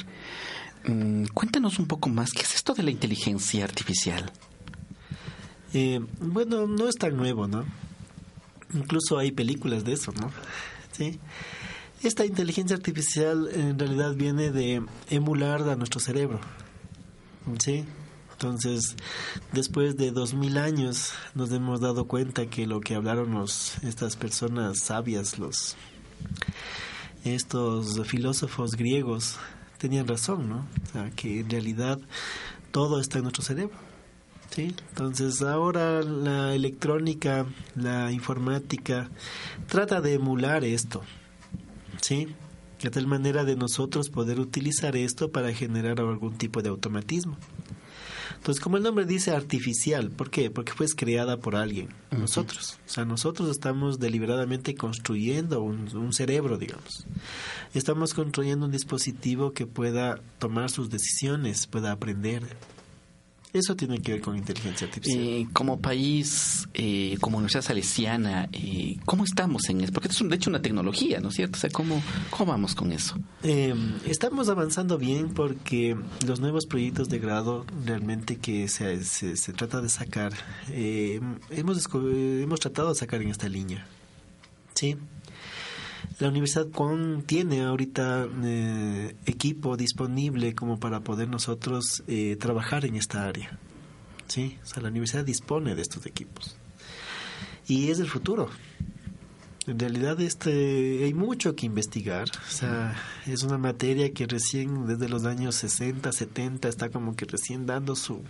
mm, 0.86 1.28
cuéntanos 1.28 1.80
un 1.80 1.88
poco 1.88 2.10
más, 2.10 2.32
¿qué 2.32 2.42
es 2.42 2.56
esto 2.56 2.74
de 2.74 2.84
la 2.84 2.92
inteligencia 2.92 3.64
artificial? 3.64 4.34
Eh, 5.78 6.00
bueno, 6.22 6.68
no 6.68 6.88
es 6.88 6.96
tan 6.96 7.18
nuevo, 7.18 7.50
¿no? 7.50 7.66
Incluso 8.74 9.18
hay 9.18 9.34
películas 9.34 9.84
de 9.84 9.92
eso, 9.92 10.14
¿no? 10.14 10.32
Sí. 10.94 11.20
Esta 12.02 12.26
inteligencia 12.26 12.78
artificial 12.78 13.50
en 13.54 13.78
realidad 13.78 14.16
viene 14.16 14.52
de 14.52 14.82
emular 15.10 15.68
a 15.68 15.76
nuestro 15.76 16.00
cerebro. 16.00 16.40
¿Sí? 17.60 17.84
Entonces, 18.32 18.96
después 19.52 19.98
de 19.98 20.12
dos 20.12 20.34
mil 20.34 20.58
años 20.58 21.12
nos 21.34 21.52
hemos 21.52 21.82
dado 21.82 22.06
cuenta 22.06 22.46
que 22.46 22.68
lo 22.68 22.80
que 22.80 22.96
hablaron 22.96 23.34
los, 23.34 23.78
estas 23.84 24.16
personas 24.16 24.80
sabias, 24.80 25.40
los 25.40 25.76
estos 27.26 28.00
filósofos 28.08 28.78
griegos, 28.78 29.36
tenían 29.78 30.08
razón, 30.08 30.48
¿no? 30.48 30.66
O 30.88 30.92
sea, 30.94 31.12
que 31.12 31.42
en 31.42 31.50
realidad 31.50 32.00
todo 32.72 33.02
está 33.02 33.18
en 33.18 33.24
nuestro 33.24 33.44
cerebro. 33.44 33.85
¿Sí? 34.56 34.74
Entonces 34.90 35.42
ahora 35.42 36.02
la 36.02 36.56
electrónica, 36.56 37.46
la 37.76 38.12
informática, 38.12 39.10
trata 39.68 40.02
de 40.02 40.14
emular 40.14 40.64
esto, 40.64 41.02
¿sí? 42.02 42.28
De 42.82 42.90
tal 42.90 43.08
manera 43.08 43.44
de 43.44 43.56
nosotros 43.56 44.10
poder 44.10 44.40
utilizar 44.40 44.96
esto 44.96 45.32
para 45.32 45.54
generar 45.54 46.00
algún 46.00 46.38
tipo 46.38 46.62
de 46.62 46.70
automatismo. 46.70 47.38
Entonces, 48.38 48.62
como 48.62 48.78
el 48.78 48.84
nombre 48.84 49.06
dice 49.06 49.32
artificial, 49.32 50.12
¿por 50.12 50.30
qué? 50.30 50.52
Porque 50.52 50.74
fue 50.74 50.86
creada 50.88 51.38
por 51.38 51.56
alguien, 51.56 51.90
nosotros. 52.12 52.78
O 52.86 52.90
sea, 52.90 53.04
nosotros 53.04 53.50
estamos 53.50 53.98
deliberadamente 53.98 54.76
construyendo 54.76 55.64
un, 55.64 55.90
un, 55.98 56.14
cerebro, 56.14 56.60
digamos. 56.60 57.08
Estamos 57.74 58.14
construyendo 58.14 58.68
un 58.68 58.72
dispositivo 58.72 59.54
que 59.54 59.66
pueda 59.66 60.22
tomar 60.38 60.70
sus 60.70 60.92
decisiones, 60.92 61.66
pueda 61.66 61.92
aprender, 61.92 62.44
eso 63.60 63.76
tiene 63.76 64.00
que 64.02 64.14
ver 64.14 64.22
con 64.22 64.38
inteligencia 64.38 64.88
artificial. 64.88 65.24
Eh, 65.24 65.48
como 65.54 65.80
país, 65.80 66.68
eh, 66.74 67.18
como 67.22 67.38
Universidad 67.38 67.64
Salesiana, 67.64 68.50
eh, 68.52 68.98
¿cómo 69.06 69.24
estamos 69.24 69.70
en 69.70 69.82
eso? 69.82 69.94
Porque 69.94 70.10
es 70.10 70.20
de 70.20 70.36
hecho 70.36 70.50
una 70.50 70.62
tecnología, 70.62 71.20
¿no 71.20 71.30
es 71.30 71.36
cierto? 71.36 71.58
O 71.58 71.60
sea, 71.60 71.70
¿cómo, 71.70 72.02
cómo 72.30 72.52
vamos 72.52 72.76
con 72.76 72.92
eso? 72.92 73.16
Em, 73.44 73.94
estamos 74.06 74.50
avanzando 74.50 74.98
bien 74.98 75.34
porque 75.34 75.96
los 76.26 76.40
nuevos 76.40 76.66
proyectos 76.66 77.10
de 77.10 77.20
grado 77.20 77.66
realmente 77.86 78.38
que 78.38 78.68
se, 78.68 79.04
se, 79.04 79.38
se 79.38 79.54
trata 79.54 79.82
de 79.82 79.90
sacar, 79.90 80.34
hemos, 80.70 81.88
hemos 81.94 82.60
tratado 82.60 82.90
de 82.90 82.96
sacar 82.96 83.22
en 83.22 83.30
esta 83.30 83.48
línea. 83.48 83.88
¿Sí? 84.74 84.98
La 86.20 86.30
Universidad 86.30 86.68
tiene 87.26 87.64
ahorita 87.64 88.28
eh, 88.44 89.16
equipo 89.26 89.76
disponible 89.76 90.56
como 90.56 90.80
para 90.80 91.02
poder 91.02 91.28
nosotros 91.28 92.04
eh, 92.08 92.38
trabajar 92.40 92.86
en 92.86 92.96
esta 92.96 93.28
área. 93.28 93.60
¿sí? 94.28 94.58
O 94.64 94.66
sea, 94.66 94.82
la 94.82 94.90
universidad 94.90 95.26
dispone 95.26 95.76
de 95.76 95.82
estos 95.82 96.06
equipos. 96.06 96.56
Y 97.68 97.90
es 97.90 98.00
el 98.00 98.08
futuro. 98.08 98.50
En 99.68 99.80
realidad 99.80 100.22
este 100.22 101.04
hay 101.04 101.14
mucho 101.14 101.56
que 101.56 101.66
investigar. 101.66 102.30
O 102.48 102.52
sea, 102.52 102.96
es 103.26 103.44
una 103.44 103.58
materia 103.58 104.14
que 104.14 104.28
recién 104.28 104.86
desde 104.88 105.10
los 105.10 105.26
años 105.26 105.56
60, 105.56 106.12
70 106.12 106.70
está 106.70 106.90
como 106.90 107.16
que 107.16 107.26
recién 107.26 107.66
dando 107.66 107.96
su 107.96 108.22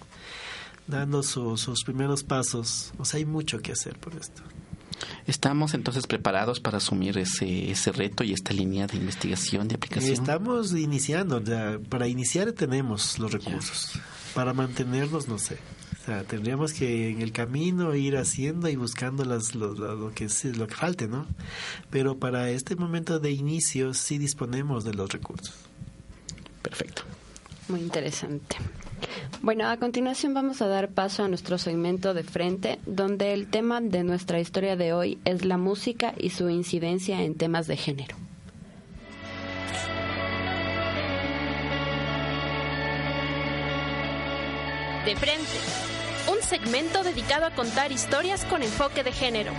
dando 0.87 1.23
sus 1.23 1.83
primeros 1.83 2.23
pasos. 2.23 2.93
O 2.97 3.05
sea, 3.05 3.17
hay 3.17 3.25
mucho 3.25 3.59
que 3.59 3.73
hacer 3.73 3.99
por 3.99 4.15
esto. 4.15 4.41
¿Estamos 5.27 5.73
entonces 5.73 6.07
preparados 6.07 6.59
para 6.59 6.77
asumir 6.77 7.17
ese, 7.17 7.71
ese 7.71 7.91
reto 7.91 8.23
y 8.23 8.33
esta 8.33 8.53
línea 8.53 8.87
de 8.87 8.97
investigación, 8.97 9.67
de 9.67 9.75
aplicación? 9.75 10.13
Estamos 10.13 10.73
iniciando, 10.73 11.41
ya, 11.41 11.79
para 11.89 12.07
iniciar 12.07 12.51
tenemos 12.53 13.19
los 13.19 13.31
recursos, 13.31 13.99
para 14.33 14.53
mantenernos 14.53 15.27
no 15.27 15.37
sé. 15.37 15.57
O 16.01 16.05
sea, 16.05 16.23
tendríamos 16.23 16.71
que 16.73 17.09
en 17.09 17.21
el 17.23 17.31
camino 17.31 17.95
ir 17.95 18.15
haciendo 18.17 18.69
y 18.69 18.75
buscando 18.75 19.25
las, 19.25 19.55
lo, 19.55 19.73
lo, 19.73 20.13
que, 20.13 20.27
lo 20.55 20.67
que 20.67 20.75
falte, 20.75 21.07
¿no? 21.07 21.25
Pero 21.89 22.19
para 22.19 22.51
este 22.51 22.75
momento 22.75 23.19
de 23.19 23.31
inicio 23.31 23.95
sí 23.95 24.19
disponemos 24.19 24.83
de 24.83 24.93
los 24.93 25.11
recursos. 25.11 25.55
Perfecto. 26.61 27.01
Muy 27.69 27.79
interesante. 27.79 28.57
Bueno, 29.41 29.67
a 29.69 29.77
continuación 29.77 30.33
vamos 30.33 30.61
a 30.61 30.67
dar 30.67 30.89
paso 30.89 31.23
a 31.23 31.27
nuestro 31.27 31.57
segmento 31.57 32.13
de 32.13 32.23
frente, 32.23 32.79
donde 32.85 33.33
el 33.33 33.47
tema 33.47 33.79
de 33.81 34.03
nuestra 34.03 34.39
historia 34.39 34.75
de 34.75 34.93
hoy 34.93 35.19
es 35.23 35.45
la 35.45 35.57
música 35.57 36.13
y 36.17 36.31
su 36.31 36.49
incidencia 36.49 37.21
en 37.21 37.35
temas 37.35 37.67
de 37.67 37.77
género. 37.77 38.15
De 45.05 45.15
frente, 45.15 45.59
un 46.31 46.41
segmento 46.41 47.03
dedicado 47.03 47.45
a 47.45 47.51
contar 47.51 47.91
historias 47.91 48.43
con 48.45 48.63
enfoque 48.63 49.03
de 49.03 49.11
género. 49.11 49.51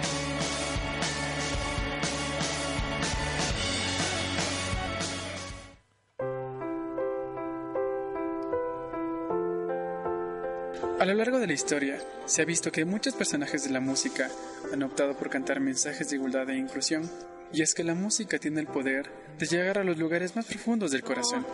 A 11.07 11.11
lo 11.11 11.15
largo 11.15 11.39
de 11.39 11.47
la 11.47 11.53
historia, 11.53 12.01
se 12.25 12.43
ha 12.43 12.45
visto 12.45 12.73
que 12.73 12.85
muchos 12.85 13.15
personajes 13.15 13.63
de 13.63 13.71
la 13.71 13.79
música 13.79 14.29
han 14.73 14.83
optado 14.83 15.17
por 15.17 15.31
cantar 15.31 15.61
mensajes 15.61 16.11
de 16.11 16.17
igualdad 16.17 16.51
e 16.51 16.57
inclusión, 16.57 17.09
y 17.53 17.63
es 17.63 17.75
que 17.75 17.85
la 17.85 17.95
música 17.95 18.41
tiene 18.41 18.59
el 18.59 18.67
poder 18.67 19.09
de 19.39 19.47
llegar 19.47 19.79
a 19.79 19.85
los 19.85 19.99
lugares 19.99 20.35
más 20.35 20.47
profundos 20.47 20.91
del 20.91 21.05
corazón. 21.05 21.47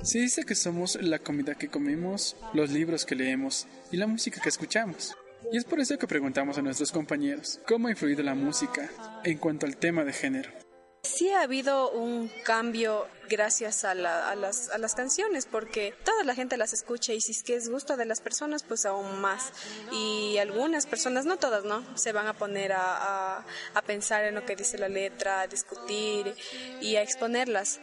Se 0.00 0.20
dice 0.20 0.44
que 0.44 0.54
somos 0.54 0.94
la 1.02 1.18
comida 1.18 1.56
que 1.56 1.66
comemos, 1.66 2.36
los 2.52 2.70
libros 2.70 3.04
que 3.04 3.16
leemos 3.16 3.66
y 3.90 3.96
la 3.96 4.06
música 4.06 4.40
que 4.40 4.50
escuchamos. 4.50 5.16
Y 5.50 5.56
es 5.56 5.64
por 5.64 5.80
eso 5.80 5.98
que 5.98 6.06
preguntamos 6.06 6.56
a 6.56 6.62
nuestros 6.62 6.92
compañeros 6.92 7.58
cómo 7.66 7.88
ha 7.88 7.90
influido 7.90 8.22
la 8.22 8.36
música 8.36 8.88
en 9.24 9.38
cuanto 9.38 9.66
al 9.66 9.76
tema 9.76 10.04
de 10.04 10.12
género. 10.12 10.63
Sí 11.04 11.30
ha 11.30 11.42
habido 11.42 11.90
un 11.90 12.28
cambio 12.44 13.06
gracias 13.28 13.84
a, 13.84 13.94
las, 13.94 14.70
a, 14.70 14.78
las, 14.78 14.94
canciones, 14.94 15.44
porque 15.44 15.94
toda 16.02 16.24
la 16.24 16.34
gente 16.34 16.56
las 16.56 16.72
escucha 16.72 17.12
y 17.12 17.20
si 17.20 17.32
es 17.32 17.42
que 17.42 17.56
es 17.56 17.68
gusto 17.68 17.98
de 17.98 18.06
las 18.06 18.22
personas, 18.22 18.62
pues 18.62 18.86
aún 18.86 19.20
más. 19.20 19.52
Y 19.92 20.38
algunas 20.38 20.86
personas, 20.86 21.26
no 21.26 21.36
todas, 21.36 21.64
¿no? 21.64 21.84
Se 21.96 22.12
van 22.12 22.26
a 22.26 22.32
poner 22.32 22.72
a, 22.72 23.36
a 23.36 23.82
pensar 23.82 24.24
en 24.24 24.34
lo 24.34 24.46
que 24.46 24.56
dice 24.56 24.78
la 24.78 24.88
letra, 24.88 25.42
a 25.42 25.46
discutir 25.46 26.34
y 26.80 26.96
a 26.96 27.02
exponerlas. 27.02 27.80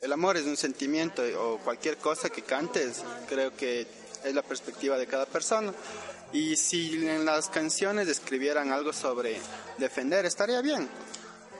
El 0.00 0.12
amor 0.12 0.36
es 0.36 0.44
un 0.44 0.56
sentimiento 0.56 1.22
o 1.38 1.58
cualquier 1.58 1.96
cosa 1.98 2.28
que 2.28 2.42
cantes, 2.42 3.04
creo 3.28 3.56
que 3.56 3.86
es 4.24 4.34
la 4.34 4.42
perspectiva 4.42 4.98
de 4.98 5.06
cada 5.06 5.26
persona. 5.26 5.72
Y 6.32 6.56
si 6.56 7.06
en 7.06 7.24
las 7.24 7.48
canciones 7.48 8.08
escribieran 8.08 8.72
algo 8.72 8.92
sobre 8.92 9.40
defender, 9.78 10.26
estaría 10.26 10.60
bien 10.60 10.88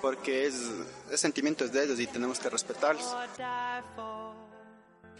porque 0.02 0.46
es, 0.46 0.70
es 1.10 1.20
sentimientos 1.20 1.72
de 1.72 1.84
ellos 1.84 1.98
y 2.00 2.06
tenemos 2.06 2.38
que 2.38 2.50
respetarlos 2.50 3.06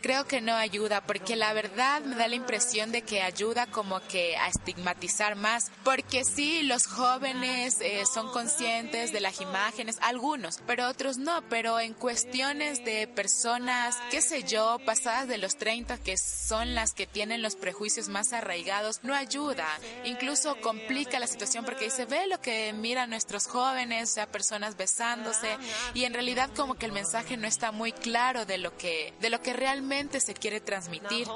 creo 0.03 0.27
que 0.27 0.41
no 0.41 0.55
ayuda 0.55 1.01
porque 1.01 1.37
la 1.37 1.53
verdad 1.53 2.03
me 2.03 2.17
da 2.17 2.27
la 2.27 2.35
impresión 2.35 2.91
de 2.91 3.03
que 3.03 3.23
ayuda 3.23 3.67
como 3.67 4.01
que 4.09 4.37
a 4.37 4.49
estigmatizar 4.49 5.37
más 5.37 5.71
porque 5.85 6.25
sí 6.25 6.65
los 6.65 6.89
jóvenes 6.89 7.81
eh, 7.81 8.03
son 8.13 8.31
conscientes 8.33 9.13
de 9.13 9.21
las 9.21 9.41
imágenes 9.41 9.99
algunos 10.03 10.59
pero 10.67 10.89
otros 10.89 11.19
no 11.19 11.43
pero 11.49 11.79
en 11.79 11.95
cuestiones 11.95 12.85
de 12.85 13.07
personas 13.07 13.97
qué 14.11 14.21
sé 14.21 14.43
yo 14.43 14.79
pasadas 14.85 15.29
de 15.29 15.39
los 15.39 15.57
30 15.57 15.99
que 15.99 16.19
son 16.19 16.75
las 16.75 16.93
que 16.93 17.07
tienen 17.07 17.41
los 17.41 17.55
prejuicios 17.55 18.09
más 18.09 18.33
arraigados 18.33 19.05
no 19.05 19.15
ayuda 19.15 19.69
incluso 20.05 20.61
complica 20.61 21.21
la 21.21 21.29
situación 21.29 21.65
porque 21.65 21.85
dice 21.85 22.07
ve 22.07 22.27
lo 22.27 22.41
que 22.41 22.73
miran 22.73 23.11
nuestros 23.11 23.47
jóvenes 23.47 24.11
o 24.11 24.15
sea 24.15 24.27
personas 24.27 24.77
besándose 24.77 25.57
y 25.95 26.05
en 26.05 26.13
realidad 26.13 26.51
como 26.57 26.75
que 26.75 26.87
el 26.87 26.93
mensaje 26.93 27.37
no 27.37 27.47
está 27.47 27.71
muy 27.71 27.93
claro 27.93 28.47
de 28.47 28.59
lo 28.59 28.77
que 28.77 29.15
de 29.21 29.31
lo 29.31 29.41
que 29.41 29.53
realmente 29.53 29.92
se 30.21 30.33
quiere 30.35 30.61
transmitir? 30.61 31.27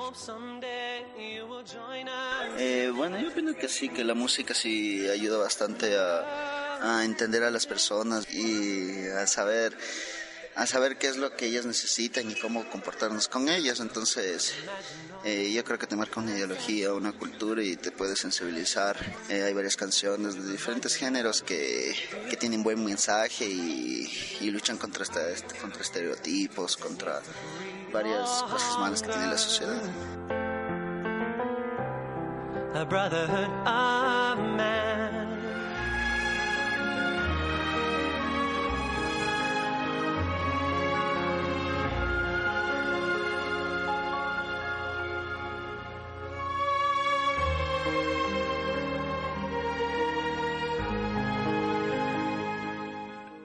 Eh, 2.59 2.91
bueno, 2.95 3.21
yo 3.21 3.29
opino 3.29 3.55
que 3.55 3.69
sí, 3.69 3.91
que 3.91 4.03
la 4.03 4.15
música 4.15 4.55
sí 4.55 5.07
ayuda 5.09 5.39
bastante 5.39 5.97
a, 5.97 7.01
a 7.01 7.05
entender 7.05 7.43
a 7.43 7.51
las 7.51 7.67
personas 7.67 8.33
y 8.33 9.07
a 9.09 9.27
saber 9.27 9.77
a 10.57 10.67
saber 10.67 10.97
qué 10.97 11.09
es 11.09 11.19
lo 11.19 11.37
que 11.37 11.45
ellas 11.45 11.67
necesitan 11.67 12.31
y 12.31 12.35
cómo 12.35 12.67
comportarnos 12.71 13.29
con 13.29 13.51
ellas. 13.51 13.79
Entonces, 13.81 14.55
eh, 15.23 15.53
yo 15.53 15.63
creo 15.65 15.79
que 15.79 15.87
te 15.87 15.97
marca 15.97 16.19
una 16.19 16.33
ideología, 16.33 16.95
una 16.95 17.13
cultura 17.13 17.63
y 17.63 17.77
te 17.77 17.93
puede 17.93 18.17
sensibilizar. 18.17 18.97
Eh, 19.29 19.43
hay 19.43 19.53
varias 19.53 19.77
canciones 19.77 20.35
de 20.35 20.51
diferentes 20.51 20.97
géneros 20.97 21.43
que, 21.43 21.95
que 22.31 22.39
tienen 22.39 22.63
buen 22.63 22.83
mensaje 22.83 23.45
y, 23.45 24.11
y 24.41 24.51
luchan 24.51 24.79
contra, 24.79 25.05
este, 25.05 25.57
contra 25.57 25.83
estereotipos, 25.83 26.79
contra 26.79 27.21
varias 27.97 28.43
cosas 28.43 28.79
malas 28.79 29.03
que 29.03 29.09
tiene 29.09 29.27
la 29.27 29.39
sociedad. 29.39 29.83
A 32.75 32.85
brotherhood 32.85 33.49
of 33.65 34.39
man. 34.57 35.27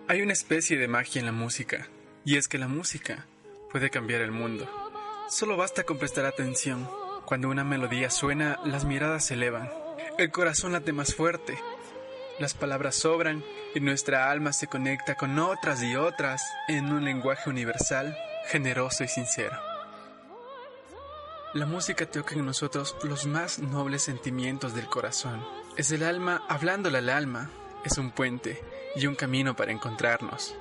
Hay 0.09 0.21
una 0.21 0.33
especie 0.33 0.77
de 0.77 0.89
magia 0.89 1.21
en 1.21 1.25
la 1.25 1.31
música, 1.31 1.87
y 2.25 2.35
es 2.35 2.49
que 2.49 2.57
la 2.57 2.67
música 2.67 3.25
puede 3.71 3.89
cambiar 3.89 4.21
el 4.21 4.31
mundo. 4.31 4.67
Solo 5.29 5.55
basta 5.55 5.83
con 5.83 5.97
prestar 5.97 6.25
atención. 6.25 6.89
Cuando 7.25 7.49
una 7.49 7.63
melodía 7.63 8.09
suena, 8.09 8.59
las 8.65 8.85
miradas 8.85 9.25
se 9.25 9.35
elevan. 9.35 9.71
El 10.17 10.31
corazón 10.31 10.73
late 10.73 10.91
más 10.91 11.15
fuerte. 11.15 11.57
Las 12.39 12.53
palabras 12.53 12.95
sobran 12.95 13.43
y 13.73 13.79
nuestra 13.79 14.29
alma 14.29 14.51
se 14.51 14.67
conecta 14.67 15.15
con 15.15 15.39
otras 15.39 15.81
y 15.83 15.95
otras 15.95 16.43
en 16.67 16.91
un 16.91 17.05
lenguaje 17.05 17.49
universal, 17.49 18.17
generoso 18.47 19.03
y 19.03 19.07
sincero. 19.07 19.57
La 21.53 21.65
música 21.65 22.05
toca 22.05 22.35
en 22.35 22.45
nosotros 22.45 22.95
los 23.03 23.25
más 23.25 23.59
nobles 23.59 24.03
sentimientos 24.03 24.73
del 24.73 24.87
corazón. 24.87 25.45
Es 25.77 25.91
el 25.91 26.03
alma 26.03 26.43
hablándole 26.49 26.97
al 26.97 27.09
alma. 27.09 27.49
Es 27.85 27.97
un 27.97 28.11
puente 28.11 28.61
y 28.95 29.07
un 29.07 29.15
camino 29.15 29.55
para 29.55 29.71
encontrarnos. 29.71 30.55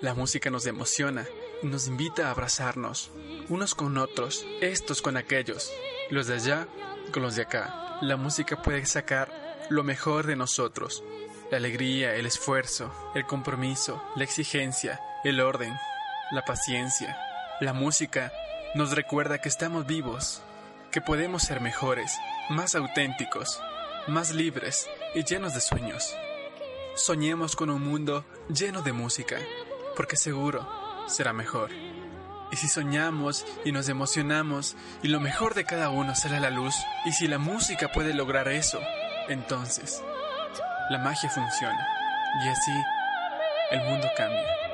La 0.00 0.14
música 0.14 0.50
nos 0.50 0.66
emociona 0.66 1.26
nos 1.62 1.88
invita 1.88 2.28
a 2.28 2.30
abrazarnos, 2.30 3.10
unos 3.48 3.74
con 3.74 3.96
otros, 3.98 4.44
estos 4.60 5.02
con 5.02 5.16
aquellos, 5.16 5.72
los 6.10 6.26
de 6.26 6.34
allá 6.34 6.68
con 7.12 7.22
los 7.22 7.36
de 7.36 7.42
acá. 7.42 7.98
La 8.02 8.16
música 8.16 8.62
puede 8.62 8.84
sacar 8.86 9.66
lo 9.70 9.82
mejor 9.82 10.26
de 10.26 10.36
nosotros, 10.36 11.02
la 11.50 11.56
alegría, 11.56 12.14
el 12.14 12.26
esfuerzo, 12.26 12.92
el 13.14 13.24
compromiso, 13.26 14.02
la 14.16 14.24
exigencia, 14.24 15.00
el 15.24 15.40
orden, 15.40 15.74
la 16.30 16.44
paciencia. 16.44 17.16
La 17.60 17.72
música 17.72 18.32
nos 18.74 18.92
recuerda 18.92 19.40
que 19.40 19.48
estamos 19.48 19.86
vivos, 19.86 20.42
que 20.90 21.00
podemos 21.00 21.42
ser 21.42 21.60
mejores, 21.60 22.12
más 22.50 22.74
auténticos, 22.74 23.60
más 24.08 24.32
libres 24.32 24.88
y 25.14 25.24
llenos 25.24 25.54
de 25.54 25.60
sueños. 25.60 26.14
Soñemos 26.94 27.56
con 27.56 27.70
un 27.70 27.82
mundo 27.82 28.24
lleno 28.48 28.82
de 28.82 28.92
música, 28.92 29.38
porque 29.96 30.16
seguro 30.16 30.85
será 31.06 31.32
mejor. 31.32 31.70
Y 32.52 32.56
si 32.56 32.68
soñamos 32.68 33.44
y 33.64 33.72
nos 33.72 33.88
emocionamos 33.88 34.76
y 35.02 35.08
lo 35.08 35.20
mejor 35.20 35.54
de 35.54 35.64
cada 35.64 35.90
uno 35.90 36.14
sale 36.14 36.36
a 36.36 36.40
la 36.40 36.50
luz, 36.50 36.74
y 37.04 37.12
si 37.12 37.26
la 37.26 37.38
música 37.38 37.90
puede 37.92 38.14
lograr 38.14 38.48
eso, 38.48 38.80
entonces 39.28 40.02
la 40.90 40.98
magia 40.98 41.28
funciona 41.28 41.86
y 42.44 42.48
así 42.48 42.72
el 43.70 43.80
mundo 43.82 44.08
cambia. 44.16 44.66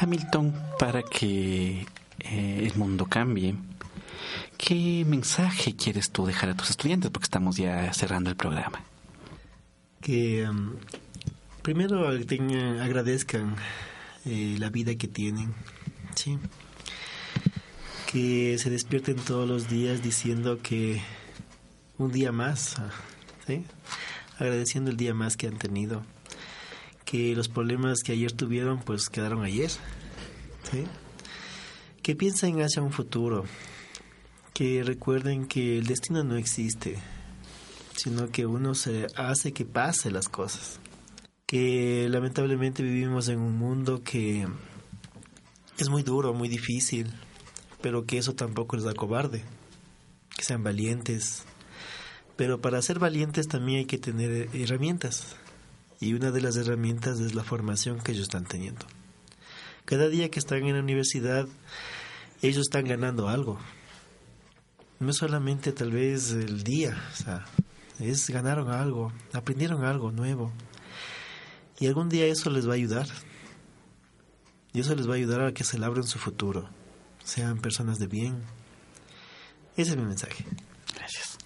Hamilton, 0.00 0.54
para 0.78 1.02
que 1.02 1.86
eh, 2.20 2.66
el 2.66 2.74
mundo 2.76 3.04
cambie, 3.06 3.54
¿qué 4.60 5.04
mensaje 5.06 5.74
quieres 5.74 6.10
tú 6.10 6.26
dejar 6.26 6.50
a 6.50 6.54
tus 6.54 6.70
estudiantes? 6.70 7.10
Porque 7.10 7.24
estamos 7.24 7.56
ya 7.56 7.92
cerrando 7.92 8.28
el 8.28 8.36
programa. 8.36 8.84
Que 10.00 10.48
um, 10.48 10.74
primero 11.62 12.08
agradezcan 12.08 13.56
eh, 14.26 14.56
la 14.58 14.68
vida 14.68 14.94
que 14.96 15.08
tienen, 15.08 15.54
¿sí? 16.14 16.38
Que 18.12 18.58
se 18.58 18.70
despierten 18.70 19.16
todos 19.16 19.48
los 19.48 19.68
días 19.68 20.02
diciendo 20.02 20.58
que 20.62 21.00
un 21.96 22.12
día 22.12 22.30
más, 22.30 22.78
ah, 22.78 22.90
¿sí? 23.46 23.64
Agradeciendo 24.38 24.90
el 24.90 24.96
día 24.96 25.14
más 25.14 25.36
que 25.36 25.46
han 25.46 25.58
tenido 25.58 26.02
que 27.04 27.34
los 27.34 27.48
problemas 27.48 28.02
que 28.04 28.12
ayer 28.12 28.30
tuvieron 28.30 28.78
pues 28.78 29.08
quedaron 29.08 29.42
ayer. 29.42 29.70
¿sí? 30.70 30.84
Que 32.02 32.14
piensen 32.14 32.60
hacia 32.62 32.82
un 32.82 32.92
futuro, 32.92 33.44
que 34.60 34.82
recuerden 34.84 35.46
que 35.46 35.78
el 35.78 35.86
destino 35.86 36.22
no 36.22 36.36
existe, 36.36 36.98
sino 37.96 38.28
que 38.28 38.44
uno 38.44 38.74
se 38.74 39.06
hace 39.16 39.54
que 39.54 39.64
pase 39.64 40.10
las 40.10 40.28
cosas. 40.28 40.80
Que 41.46 42.06
lamentablemente 42.10 42.82
vivimos 42.82 43.30
en 43.30 43.38
un 43.38 43.56
mundo 43.56 44.02
que 44.02 44.46
es 45.78 45.88
muy 45.88 46.02
duro, 46.02 46.34
muy 46.34 46.50
difícil, 46.50 47.10
pero 47.80 48.04
que 48.04 48.18
eso 48.18 48.34
tampoco 48.34 48.76
les 48.76 48.84
da 48.84 48.92
cobarde. 48.92 49.44
Que 50.36 50.44
sean 50.44 50.62
valientes. 50.62 51.44
Pero 52.36 52.60
para 52.60 52.82
ser 52.82 52.98
valientes 52.98 53.48
también 53.48 53.78
hay 53.78 53.86
que 53.86 53.96
tener 53.96 54.50
herramientas 54.52 55.36
y 56.00 56.12
una 56.12 56.32
de 56.32 56.42
las 56.42 56.58
herramientas 56.58 57.18
es 57.18 57.34
la 57.34 57.44
formación 57.44 57.98
que 57.98 58.12
ellos 58.12 58.24
están 58.24 58.44
teniendo. 58.44 58.84
Cada 59.86 60.10
día 60.10 60.30
que 60.30 60.38
están 60.38 60.64
en 60.64 60.74
la 60.74 60.82
universidad, 60.82 61.48
ellos 62.42 62.60
están 62.60 62.84
ganando 62.84 63.30
algo. 63.30 63.58
No 65.00 65.14
solamente 65.14 65.72
tal 65.72 65.92
vez 65.92 66.32
el 66.32 66.62
día, 66.62 66.94
o 67.10 67.16
sea, 67.16 67.46
es 67.98 68.28
ganaron 68.28 68.70
algo, 68.70 69.10
aprendieron 69.32 69.82
algo 69.82 70.12
nuevo. 70.12 70.52
Y 71.78 71.86
algún 71.86 72.10
día 72.10 72.26
eso 72.26 72.50
les 72.50 72.68
va 72.68 72.72
a 72.72 72.76
ayudar. 72.76 73.06
Y 74.74 74.80
eso 74.80 74.94
les 74.94 75.08
va 75.08 75.14
a 75.14 75.16
ayudar 75.16 75.40
a 75.40 75.54
que 75.54 75.64
se 75.64 75.78
labren 75.78 76.04
su 76.04 76.18
futuro. 76.18 76.68
Sean 77.24 77.60
personas 77.62 77.98
de 77.98 78.08
bien. 78.08 78.42
Ese 79.76 79.92
es 79.92 79.96
mi 79.96 80.04
mensaje. 80.04 80.44
Gracias. 80.94 81.38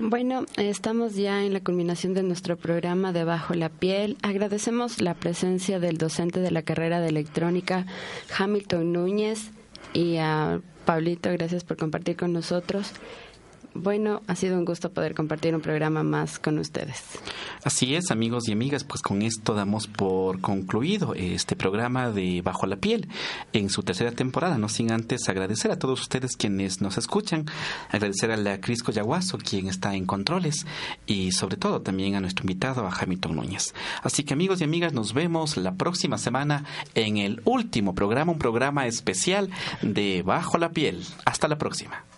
Bueno, 0.00 0.44
estamos 0.56 1.14
ya 1.14 1.44
en 1.44 1.52
la 1.52 1.60
culminación 1.60 2.14
de 2.14 2.24
nuestro 2.24 2.56
programa 2.56 3.12
de 3.12 3.22
Bajo 3.22 3.54
la 3.54 3.68
Piel. 3.68 4.18
Agradecemos 4.22 5.00
la 5.00 5.14
presencia 5.14 5.78
del 5.78 5.98
docente 5.98 6.40
de 6.40 6.50
la 6.50 6.62
carrera 6.62 7.00
de 7.00 7.08
electrónica, 7.08 7.86
Hamilton 8.36 8.92
Núñez, 8.92 9.52
y 9.94 10.16
a 10.16 10.60
Pablito, 10.86 11.30
gracias 11.32 11.64
por 11.64 11.76
compartir 11.76 12.16
con 12.16 12.32
nosotros. 12.32 12.92
Bueno, 13.76 14.22
ha 14.26 14.36
sido 14.36 14.58
un 14.58 14.64
gusto 14.64 14.90
poder 14.90 15.14
compartir 15.14 15.54
un 15.54 15.60
programa 15.60 16.02
más 16.02 16.38
con 16.38 16.58
ustedes. 16.58 17.02
Así 17.64 17.94
es, 17.94 18.10
amigos 18.10 18.48
y 18.48 18.52
amigas, 18.52 18.84
pues 18.84 19.02
con 19.02 19.22
esto 19.22 19.54
damos 19.54 19.86
por 19.86 20.40
concluido 20.40 21.14
este 21.14 21.56
programa 21.56 22.10
de 22.10 22.42
Bajo 22.42 22.66
la 22.66 22.76
Piel 22.76 23.08
en 23.52 23.70
su 23.70 23.82
tercera 23.82 24.12
temporada, 24.12 24.58
no 24.58 24.68
sin 24.68 24.92
antes 24.92 25.28
agradecer 25.28 25.70
a 25.70 25.78
todos 25.78 26.00
ustedes 26.00 26.36
quienes 26.36 26.80
nos 26.80 26.98
escuchan, 26.98 27.46
agradecer 27.90 28.30
a 28.30 28.36
la 28.36 28.60
Crisco 28.60 28.92
Yaguazo, 28.92 29.38
quien 29.38 29.68
está 29.68 29.94
en 29.94 30.06
controles, 30.06 30.66
y 31.06 31.32
sobre 31.32 31.56
todo 31.56 31.82
también 31.82 32.14
a 32.14 32.20
nuestro 32.20 32.44
invitado, 32.44 32.86
a 32.86 32.94
Hamilton 32.94 33.36
Núñez. 33.36 33.74
Así 34.02 34.24
que 34.24 34.34
amigos 34.34 34.60
y 34.60 34.64
amigas, 34.64 34.92
nos 34.92 35.12
vemos 35.12 35.56
la 35.56 35.74
próxima 35.74 36.18
semana 36.18 36.64
en 36.94 37.18
el 37.18 37.40
último 37.44 37.94
programa, 37.94 38.32
un 38.32 38.38
programa 38.38 38.86
especial 38.86 39.50
de 39.82 40.22
Bajo 40.22 40.58
la 40.58 40.70
Piel. 40.70 41.04
Hasta 41.24 41.48
la 41.48 41.58
próxima. 41.58 42.15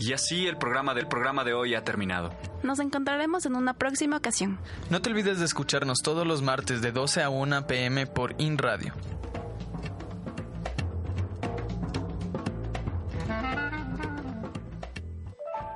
Y 0.00 0.14
así 0.14 0.46
el 0.46 0.56
programa 0.56 0.94
del 0.94 1.06
programa 1.06 1.44
de 1.44 1.52
hoy 1.52 1.74
ha 1.74 1.84
terminado. 1.84 2.32
Nos 2.62 2.78
encontraremos 2.80 3.44
en 3.44 3.54
una 3.54 3.74
próxima 3.74 4.16
ocasión. 4.16 4.58
No 4.88 5.02
te 5.02 5.10
olvides 5.10 5.38
de 5.38 5.44
escucharnos 5.44 5.98
todos 6.02 6.26
los 6.26 6.40
martes 6.40 6.80
de 6.80 6.90
12 6.90 7.22
a 7.22 7.28
1 7.28 7.66
pm 7.66 8.06
por 8.06 8.34
InRadio. 8.38 8.94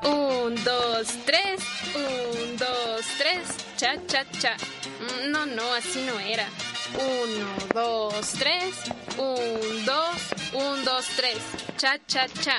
Un, 0.02 0.54
dos, 0.64 1.06
tres. 1.24 1.60
Un, 1.94 2.56
dos, 2.56 3.00
tres. 3.18 3.42
Cha, 3.76 3.94
cha, 4.06 4.24
cha. 4.38 4.56
Mm, 5.00 5.30
No, 5.30 5.46
no, 5.46 5.74
así 5.74 6.04
no 6.06 6.18
era. 6.20 6.46
Uno, 6.94 7.46
dos, 7.74 8.32
tres. 8.38 8.74
Un, 9.18 9.84
dos, 9.86 10.16
un, 10.52 10.84
dos, 10.84 11.06
tres. 11.16 11.38
Cha, 11.76 11.98
cha, 12.06 12.26
cha. 12.28 12.58